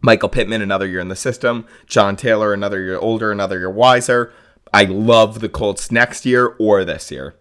Michael 0.01 0.27
Pittman, 0.27 0.61
another 0.61 0.85
year 0.85 0.99
in 0.99 1.07
the 1.07 1.15
system. 1.15 1.65
John 1.87 2.17
Taylor, 2.17 2.51
another 2.51 2.81
year 2.81 2.97
older, 2.97 3.31
another 3.31 3.59
year 3.59 3.69
wiser. 3.69 4.33
I 4.73 4.85
love 4.85 5.39
the 5.39 5.49
Colts 5.49 5.91
next 5.91 6.25
year 6.25 6.55
or 6.57 6.83
this 6.83 7.11
year. 7.11 7.35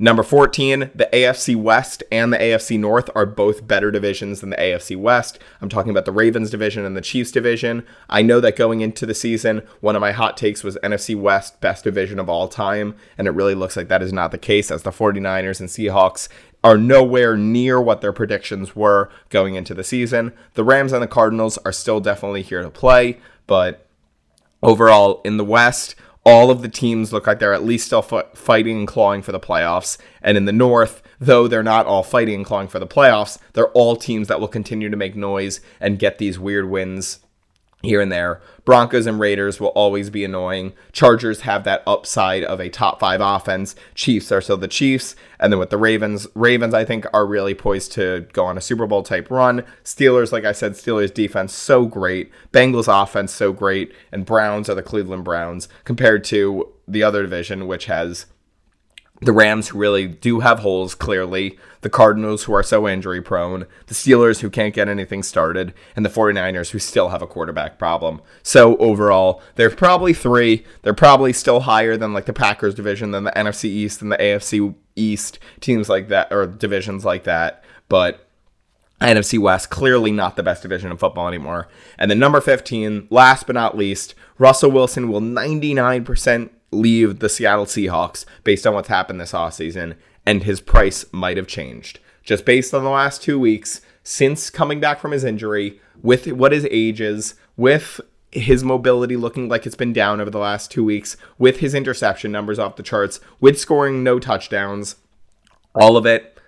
Number 0.00 0.22
14, 0.22 0.92
the 0.94 1.08
AFC 1.12 1.56
West 1.56 2.04
and 2.12 2.32
the 2.32 2.38
AFC 2.38 2.78
North 2.78 3.10
are 3.16 3.26
both 3.26 3.66
better 3.66 3.90
divisions 3.90 4.40
than 4.40 4.50
the 4.50 4.56
AFC 4.56 4.96
West. 4.96 5.40
I'm 5.60 5.68
talking 5.68 5.90
about 5.90 6.04
the 6.04 6.12
Ravens 6.12 6.50
division 6.50 6.84
and 6.84 6.96
the 6.96 7.00
Chiefs 7.00 7.32
division. 7.32 7.84
I 8.08 8.22
know 8.22 8.38
that 8.38 8.54
going 8.54 8.80
into 8.80 9.06
the 9.06 9.14
season, 9.14 9.62
one 9.80 9.96
of 9.96 10.00
my 10.00 10.12
hot 10.12 10.36
takes 10.36 10.62
was 10.62 10.78
NFC 10.84 11.20
West 11.20 11.60
best 11.60 11.82
division 11.82 12.20
of 12.20 12.28
all 12.28 12.46
time, 12.46 12.94
and 13.18 13.26
it 13.26 13.32
really 13.32 13.56
looks 13.56 13.76
like 13.76 13.88
that 13.88 14.02
is 14.02 14.12
not 14.12 14.30
the 14.30 14.38
case 14.38 14.70
as 14.70 14.84
the 14.84 14.92
49ers 14.92 15.58
and 15.58 15.68
Seahawks 15.68 16.28
are 16.62 16.78
nowhere 16.78 17.36
near 17.36 17.80
what 17.80 18.00
their 18.00 18.12
predictions 18.12 18.76
were 18.76 19.10
going 19.30 19.56
into 19.56 19.74
the 19.74 19.82
season. 19.82 20.32
The 20.54 20.62
Rams 20.62 20.92
and 20.92 21.02
the 21.02 21.08
Cardinals 21.08 21.58
are 21.64 21.72
still 21.72 21.98
definitely 21.98 22.42
here 22.42 22.62
to 22.62 22.70
play, 22.70 23.18
but 23.48 23.88
overall 24.62 25.22
in 25.24 25.38
the 25.38 25.44
West, 25.44 25.96
all 26.28 26.50
of 26.50 26.60
the 26.60 26.68
teams 26.68 27.10
look 27.10 27.26
like 27.26 27.38
they're 27.38 27.54
at 27.54 27.64
least 27.64 27.86
still 27.86 28.02
fighting 28.02 28.80
and 28.80 28.86
clawing 28.86 29.22
for 29.22 29.32
the 29.32 29.40
playoffs. 29.40 29.96
And 30.20 30.36
in 30.36 30.44
the 30.44 30.52
North, 30.52 31.02
though 31.18 31.48
they're 31.48 31.62
not 31.62 31.86
all 31.86 32.02
fighting 32.02 32.34
and 32.34 32.44
clawing 32.44 32.68
for 32.68 32.78
the 32.78 32.86
playoffs, 32.86 33.38
they're 33.54 33.70
all 33.70 33.96
teams 33.96 34.28
that 34.28 34.38
will 34.38 34.48
continue 34.48 34.90
to 34.90 34.96
make 34.96 35.16
noise 35.16 35.60
and 35.80 35.98
get 35.98 36.18
these 36.18 36.38
weird 36.38 36.68
wins 36.68 37.20
here 37.82 38.00
and 38.00 38.10
there. 38.10 38.40
Broncos 38.64 39.06
and 39.06 39.20
Raiders 39.20 39.60
will 39.60 39.68
always 39.68 40.10
be 40.10 40.24
annoying. 40.24 40.72
Chargers 40.92 41.42
have 41.42 41.64
that 41.64 41.82
upside 41.86 42.44
of 42.44 42.60
a 42.60 42.68
top 42.68 43.00
five 43.00 43.20
offense. 43.20 43.74
Chiefs 43.94 44.32
are 44.32 44.40
still 44.40 44.56
the 44.56 44.68
Chiefs. 44.68 45.14
And 45.38 45.52
then 45.52 45.60
with 45.60 45.70
the 45.70 45.78
Ravens, 45.78 46.26
Ravens, 46.34 46.74
I 46.74 46.84
think, 46.84 47.06
are 47.12 47.24
really 47.24 47.54
poised 47.54 47.92
to 47.92 48.26
go 48.32 48.44
on 48.44 48.58
a 48.58 48.60
Super 48.60 48.86
Bowl 48.86 49.02
type 49.02 49.30
run. 49.30 49.64
Steelers, 49.84 50.32
like 50.32 50.44
I 50.44 50.52
said, 50.52 50.72
Steelers 50.72 51.14
defense 51.14 51.54
so 51.54 51.86
great. 51.86 52.30
Bengals 52.52 52.88
offense 53.02 53.32
so 53.32 53.52
great. 53.52 53.92
And 54.10 54.26
Browns 54.26 54.68
are 54.68 54.74
the 54.74 54.82
Cleveland 54.82 55.24
Browns 55.24 55.68
compared 55.84 56.24
to 56.24 56.72
the 56.86 57.02
other 57.02 57.22
division, 57.22 57.68
which 57.68 57.86
has 57.86 58.26
the 59.20 59.32
Rams, 59.32 59.68
who 59.68 59.78
really 59.78 60.06
do 60.06 60.40
have 60.40 60.60
holes, 60.60 60.94
clearly, 60.94 61.58
the 61.80 61.90
Cardinals, 61.90 62.44
who 62.44 62.52
are 62.52 62.62
so 62.62 62.86
injury 62.86 63.20
prone, 63.20 63.66
the 63.86 63.94
Steelers, 63.94 64.40
who 64.40 64.50
can't 64.50 64.74
get 64.74 64.88
anything 64.88 65.22
started, 65.22 65.74
and 65.96 66.04
the 66.04 66.10
49ers, 66.10 66.70
who 66.70 66.78
still 66.78 67.08
have 67.08 67.22
a 67.22 67.26
quarterback 67.26 67.78
problem. 67.78 68.20
So, 68.42 68.76
overall, 68.76 69.42
there's 69.56 69.74
probably 69.74 70.12
three. 70.12 70.64
They're 70.82 70.94
probably 70.94 71.32
still 71.32 71.60
higher 71.60 71.96
than 71.96 72.12
like 72.12 72.26
the 72.26 72.32
Packers 72.32 72.74
division, 72.74 73.10
than 73.10 73.24
the 73.24 73.32
NFC 73.32 73.64
East, 73.64 74.02
and 74.02 74.12
the 74.12 74.16
AFC 74.16 74.74
East, 74.94 75.38
teams 75.60 75.88
like 75.88 76.08
that, 76.08 76.32
or 76.32 76.46
divisions 76.46 77.04
like 77.04 77.24
that. 77.24 77.64
But 77.88 78.28
NFC 79.00 79.38
West, 79.38 79.70
clearly 79.70 80.10
not 80.10 80.36
the 80.36 80.42
best 80.42 80.62
division 80.62 80.90
in 80.90 80.96
football 80.96 81.28
anymore. 81.28 81.68
And 81.98 82.10
then 82.10 82.18
number 82.18 82.40
15, 82.40 83.08
last 83.10 83.46
but 83.46 83.54
not 83.54 83.76
least, 83.76 84.14
Russell 84.38 84.70
Wilson 84.70 85.08
will 85.08 85.20
99% 85.20 86.50
leave 86.70 87.18
the 87.18 87.28
Seattle 87.28 87.66
Seahawks 87.66 88.24
based 88.44 88.66
on 88.66 88.74
what's 88.74 88.88
happened 88.88 89.20
this 89.20 89.32
offseason, 89.32 89.96
and 90.26 90.42
his 90.42 90.60
price 90.60 91.04
might 91.12 91.36
have 91.36 91.46
changed. 91.46 92.00
Just 92.22 92.44
based 92.44 92.74
on 92.74 92.84
the 92.84 92.90
last 92.90 93.22
two 93.22 93.38
weeks, 93.38 93.80
since 94.02 94.50
coming 94.50 94.80
back 94.80 95.00
from 95.00 95.12
his 95.12 95.24
injury, 95.24 95.80
with 96.02 96.26
what 96.26 96.52
his 96.52 96.66
age 96.70 97.00
is, 97.00 97.34
with 97.56 98.00
his 98.30 98.62
mobility 98.62 99.16
looking 99.16 99.48
like 99.48 99.66
it's 99.66 99.74
been 99.74 99.92
down 99.92 100.20
over 100.20 100.30
the 100.30 100.38
last 100.38 100.70
two 100.70 100.84
weeks, 100.84 101.16
with 101.38 101.58
his 101.58 101.74
interception 101.74 102.30
numbers 102.30 102.58
off 102.58 102.76
the 102.76 102.82
charts, 102.82 103.20
with 103.40 103.58
scoring 103.58 104.04
no 104.04 104.18
touchdowns, 104.18 104.96
all 105.74 105.96
of 105.96 106.06
it, 106.06 106.38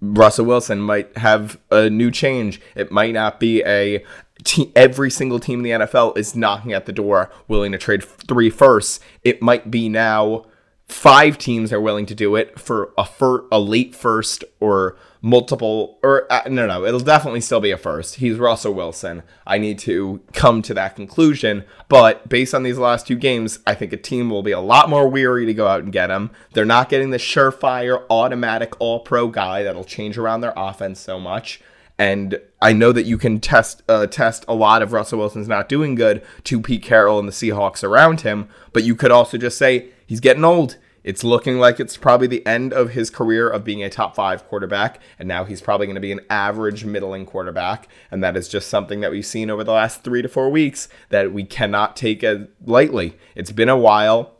Russell 0.00 0.46
Wilson 0.46 0.80
might 0.80 1.16
have 1.16 1.58
a 1.70 1.88
new 1.88 2.10
change. 2.10 2.60
It 2.74 2.90
might 2.90 3.14
not 3.14 3.40
be 3.40 3.62
a 3.64 4.04
te- 4.44 4.72
every 4.74 5.10
single 5.10 5.38
team 5.38 5.64
in 5.64 5.64
the 5.64 5.86
NFL 5.86 6.16
is 6.16 6.36
knocking 6.36 6.72
at 6.72 6.86
the 6.86 6.92
door, 6.92 7.30
willing 7.48 7.72
to 7.72 7.78
trade 7.78 8.04
three 8.04 8.50
firsts. 8.50 9.00
It 9.24 9.42
might 9.42 9.70
be 9.70 9.88
now 9.88 10.46
five 10.88 11.36
teams 11.36 11.72
are 11.72 11.80
willing 11.80 12.06
to 12.06 12.14
do 12.14 12.36
it 12.36 12.58
for 12.60 12.92
a 12.96 13.04
fir- 13.04 13.44
a 13.50 13.58
late 13.58 13.94
first 13.94 14.44
or 14.60 14.96
multiple 15.20 15.98
or 16.04 16.30
uh, 16.32 16.42
no 16.48 16.64
no 16.68 16.84
it'll 16.84 17.00
definitely 17.00 17.40
still 17.40 17.58
be 17.58 17.72
a 17.72 17.76
first. 17.76 18.16
He's 18.16 18.38
russell 18.38 18.72
wilson. 18.72 19.24
I 19.44 19.58
need 19.58 19.80
to 19.80 20.20
come 20.32 20.62
to 20.62 20.74
that 20.74 20.94
conclusion. 20.94 21.64
But 21.88 22.28
based 22.28 22.54
on 22.54 22.62
these 22.62 22.78
last 22.78 23.08
two 23.08 23.16
games 23.16 23.58
i 23.66 23.74
think 23.74 23.92
a 23.92 23.96
team 23.96 24.30
will 24.30 24.44
be 24.44 24.52
a 24.52 24.60
lot 24.60 24.88
more 24.88 25.08
weary 25.08 25.44
to 25.46 25.54
go 25.54 25.66
out 25.66 25.82
and 25.82 25.92
get 25.92 26.10
him. 26.10 26.30
They're 26.52 26.64
not 26.64 26.88
getting 26.88 27.10
the 27.10 27.16
surefire 27.16 28.04
automatic 28.08 28.80
all 28.80 29.00
pro 29.00 29.26
guy 29.26 29.64
that'll 29.64 29.84
change 29.84 30.16
around 30.16 30.42
their 30.42 30.54
offense 30.56 31.00
so 31.00 31.18
much 31.18 31.60
and 31.98 32.40
I 32.60 32.72
know 32.72 32.92
that 32.92 33.06
you 33.06 33.18
can 33.18 33.40
test 33.40 33.82
uh, 33.88 34.06
test 34.06 34.44
a 34.48 34.54
lot 34.54 34.82
of 34.82 34.92
Russell 34.92 35.18
Wilson's 35.18 35.48
not 35.48 35.68
doing 35.68 35.94
good 35.94 36.22
to 36.44 36.60
Pete 36.60 36.82
Carroll 36.82 37.18
and 37.18 37.28
the 37.28 37.32
Seahawks 37.32 37.82
around 37.82 38.22
him, 38.22 38.48
but 38.72 38.84
you 38.84 38.94
could 38.94 39.10
also 39.10 39.38
just 39.38 39.58
say 39.58 39.90
he's 40.06 40.20
getting 40.20 40.44
old. 40.44 40.76
It's 41.06 41.22
looking 41.22 41.60
like 41.60 41.78
it's 41.78 41.96
probably 41.96 42.26
the 42.26 42.44
end 42.44 42.72
of 42.72 42.90
his 42.90 43.10
career 43.10 43.48
of 43.48 43.62
being 43.62 43.80
a 43.80 43.88
top 43.88 44.16
five 44.16 44.44
quarterback, 44.48 45.00
and 45.20 45.28
now 45.28 45.44
he's 45.44 45.60
probably 45.60 45.86
going 45.86 45.94
to 45.94 46.00
be 46.00 46.10
an 46.10 46.20
average 46.28 46.84
middling 46.84 47.26
quarterback. 47.26 47.88
And 48.10 48.24
that 48.24 48.36
is 48.36 48.48
just 48.48 48.68
something 48.68 49.02
that 49.02 49.12
we've 49.12 49.24
seen 49.24 49.48
over 49.48 49.62
the 49.62 49.72
last 49.72 50.02
three 50.02 50.20
to 50.20 50.28
four 50.28 50.50
weeks 50.50 50.88
that 51.10 51.32
we 51.32 51.44
cannot 51.44 51.94
take 51.94 52.24
lightly. 52.64 53.16
It's 53.36 53.52
been 53.52 53.68
a 53.68 53.76
while. 53.76 54.35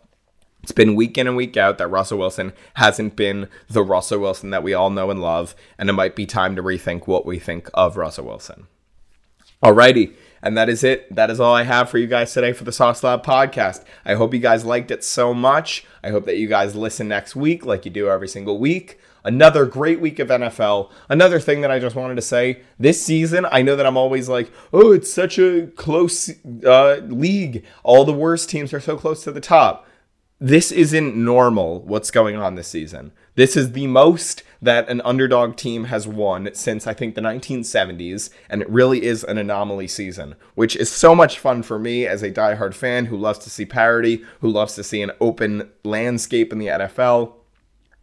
It's 0.66 0.72
been 0.72 0.96
week 0.96 1.16
in 1.16 1.28
and 1.28 1.36
week 1.36 1.56
out 1.56 1.78
that 1.78 1.86
Russell 1.86 2.18
Wilson 2.18 2.52
hasn't 2.74 3.14
been 3.14 3.48
the 3.68 3.84
Russell 3.84 4.18
Wilson 4.18 4.50
that 4.50 4.64
we 4.64 4.74
all 4.74 4.90
know 4.90 5.12
and 5.12 5.22
love, 5.22 5.54
and 5.78 5.88
it 5.88 5.92
might 5.92 6.16
be 6.16 6.26
time 6.26 6.56
to 6.56 6.62
rethink 6.62 7.06
what 7.06 7.24
we 7.24 7.38
think 7.38 7.70
of 7.74 7.96
Russell 7.96 8.26
Wilson. 8.26 8.66
Alrighty, 9.62 10.16
And 10.42 10.56
that 10.56 10.68
is 10.68 10.82
it. 10.82 11.14
That 11.14 11.30
is 11.30 11.38
all 11.38 11.54
I 11.54 11.62
have 11.62 11.88
for 11.88 11.98
you 11.98 12.08
guys 12.08 12.32
today 12.32 12.52
for 12.52 12.64
the 12.64 12.72
Sauce 12.72 13.04
Lab 13.04 13.24
podcast. 13.24 13.84
I 14.04 14.14
hope 14.14 14.34
you 14.34 14.40
guys 14.40 14.64
liked 14.64 14.90
it 14.90 15.04
so 15.04 15.32
much. 15.32 15.86
I 16.02 16.10
hope 16.10 16.26
that 16.26 16.36
you 16.36 16.48
guys 16.48 16.74
listen 16.74 17.06
next 17.06 17.36
week 17.36 17.64
like 17.64 17.84
you 17.84 17.92
do 17.92 18.08
every 18.08 18.26
single 18.26 18.58
week. 18.58 18.98
Another 19.22 19.66
great 19.66 20.00
week 20.00 20.18
of 20.18 20.30
NFL. 20.30 20.90
Another 21.08 21.38
thing 21.38 21.60
that 21.60 21.70
I 21.70 21.78
just 21.78 21.94
wanted 21.94 22.16
to 22.16 22.22
say 22.22 22.62
this 22.76 23.00
season, 23.00 23.46
I 23.52 23.62
know 23.62 23.76
that 23.76 23.86
I'm 23.86 23.96
always 23.96 24.28
like, 24.28 24.50
oh, 24.72 24.90
it's 24.90 25.12
such 25.12 25.38
a 25.38 25.68
close 25.76 26.28
uh, 26.64 26.96
league. 27.04 27.64
All 27.84 28.04
the 28.04 28.12
worst 28.12 28.50
teams 28.50 28.72
are 28.72 28.80
so 28.80 28.96
close 28.96 29.22
to 29.22 29.30
the 29.30 29.40
top. 29.40 29.86
This 30.38 30.70
isn't 30.70 31.16
normal 31.16 31.80
what's 31.80 32.10
going 32.10 32.36
on 32.36 32.56
this 32.56 32.68
season. 32.68 33.12
This 33.36 33.56
is 33.56 33.72
the 33.72 33.86
most 33.86 34.42
that 34.60 34.86
an 34.90 35.00
underdog 35.02 35.56
team 35.56 35.84
has 35.84 36.06
won 36.06 36.50
since 36.52 36.86
I 36.86 36.92
think 36.92 37.14
the 37.14 37.22
1970s, 37.22 38.28
and 38.50 38.60
it 38.60 38.68
really 38.68 39.02
is 39.02 39.24
an 39.24 39.38
anomaly 39.38 39.88
season, 39.88 40.34
which 40.54 40.76
is 40.76 40.90
so 40.90 41.14
much 41.14 41.38
fun 41.38 41.62
for 41.62 41.78
me 41.78 42.06
as 42.06 42.22
a 42.22 42.30
diehard 42.30 42.74
fan 42.74 43.06
who 43.06 43.16
loves 43.16 43.38
to 43.40 43.50
see 43.50 43.64
parity, 43.64 44.24
who 44.40 44.50
loves 44.50 44.74
to 44.74 44.84
see 44.84 45.00
an 45.00 45.12
open 45.22 45.70
landscape 45.84 46.52
in 46.52 46.58
the 46.58 46.66
NFL. 46.66 47.32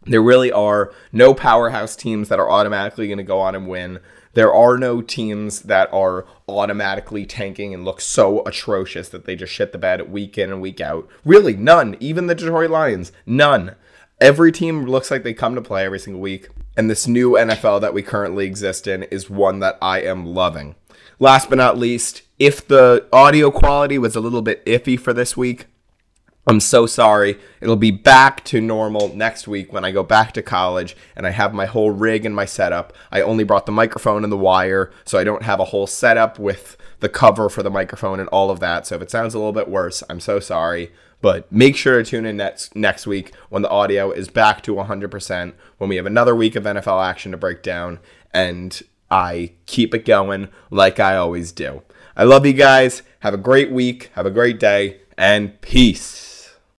There 0.02 0.22
really 0.22 0.50
are 0.50 0.92
no 1.12 1.34
powerhouse 1.34 1.94
teams 1.94 2.28
that 2.30 2.40
are 2.40 2.50
automatically 2.50 3.06
going 3.06 3.18
to 3.18 3.24
go 3.24 3.38
on 3.38 3.54
and 3.54 3.68
win. 3.68 4.00
There 4.34 4.52
are 4.52 4.76
no 4.76 5.00
teams 5.00 5.62
that 5.62 5.92
are 5.92 6.26
automatically 6.48 7.24
tanking 7.24 7.72
and 7.72 7.84
look 7.84 8.00
so 8.00 8.42
atrocious 8.44 9.08
that 9.08 9.24
they 9.24 9.36
just 9.36 9.52
shit 9.52 9.72
the 9.72 9.78
bed 9.78 10.12
week 10.12 10.36
in 10.36 10.50
and 10.50 10.60
week 10.60 10.80
out. 10.80 11.08
Really, 11.24 11.54
none. 11.54 11.96
Even 12.00 12.26
the 12.26 12.34
Detroit 12.34 12.70
Lions, 12.70 13.12
none. 13.24 13.76
Every 14.20 14.52
team 14.52 14.84
looks 14.84 15.10
like 15.10 15.22
they 15.22 15.34
come 15.34 15.54
to 15.54 15.62
play 15.62 15.84
every 15.84 15.98
single 15.98 16.20
week. 16.20 16.48
And 16.76 16.90
this 16.90 17.06
new 17.06 17.32
NFL 17.32 17.80
that 17.82 17.94
we 17.94 18.02
currently 18.02 18.46
exist 18.46 18.86
in 18.86 19.04
is 19.04 19.30
one 19.30 19.60
that 19.60 19.78
I 19.80 20.00
am 20.00 20.26
loving. 20.26 20.74
Last 21.20 21.48
but 21.48 21.58
not 21.58 21.78
least, 21.78 22.22
if 22.38 22.66
the 22.66 23.06
audio 23.12 23.50
quality 23.50 23.98
was 23.98 24.16
a 24.16 24.20
little 24.20 24.42
bit 24.42 24.64
iffy 24.66 24.98
for 24.98 25.12
this 25.12 25.36
week, 25.36 25.66
I'm 26.46 26.60
so 26.60 26.84
sorry. 26.84 27.38
It'll 27.60 27.76
be 27.76 27.90
back 27.90 28.44
to 28.46 28.60
normal 28.60 29.14
next 29.14 29.48
week 29.48 29.72
when 29.72 29.84
I 29.84 29.92
go 29.92 30.02
back 30.02 30.32
to 30.32 30.42
college 30.42 30.94
and 31.16 31.26
I 31.26 31.30
have 31.30 31.54
my 31.54 31.64
whole 31.64 31.90
rig 31.90 32.26
and 32.26 32.36
my 32.36 32.44
setup. 32.44 32.92
I 33.10 33.22
only 33.22 33.44
brought 33.44 33.64
the 33.64 33.72
microphone 33.72 34.24
and 34.24 34.32
the 34.32 34.36
wire, 34.36 34.92
so 35.06 35.18
I 35.18 35.24
don't 35.24 35.42
have 35.42 35.58
a 35.58 35.66
whole 35.66 35.86
setup 35.86 36.38
with 36.38 36.76
the 37.00 37.08
cover 37.08 37.48
for 37.48 37.62
the 37.62 37.70
microphone 37.70 38.20
and 38.20 38.28
all 38.28 38.50
of 38.50 38.60
that. 38.60 38.86
So 38.86 38.96
if 38.96 39.02
it 39.02 39.10
sounds 39.10 39.32
a 39.32 39.38
little 39.38 39.52
bit 39.52 39.68
worse, 39.68 40.02
I'm 40.10 40.20
so 40.20 40.38
sorry. 40.38 40.92
But 41.22 41.50
make 41.50 41.76
sure 41.76 41.96
to 41.96 42.04
tune 42.04 42.26
in 42.26 42.36
next 42.36 42.76
next 42.76 43.06
week 43.06 43.34
when 43.48 43.62
the 43.62 43.70
audio 43.70 44.10
is 44.10 44.28
back 44.28 44.60
to 44.64 44.74
100%, 44.74 45.54
when 45.78 45.88
we 45.88 45.96
have 45.96 46.04
another 46.04 46.34
week 46.34 46.56
of 46.56 46.64
NFL 46.64 47.02
action 47.02 47.32
to 47.32 47.38
break 47.38 47.62
down, 47.62 48.00
and 48.34 48.82
I 49.10 49.52
keep 49.64 49.94
it 49.94 50.04
going 50.04 50.48
like 50.70 51.00
I 51.00 51.16
always 51.16 51.52
do. 51.52 51.82
I 52.14 52.24
love 52.24 52.44
you 52.44 52.52
guys. 52.52 53.02
Have 53.20 53.32
a 53.32 53.38
great 53.38 53.70
week. 53.70 54.10
Have 54.14 54.26
a 54.26 54.30
great 54.30 54.60
day. 54.60 55.00
And 55.16 55.58
peace. 55.62 56.23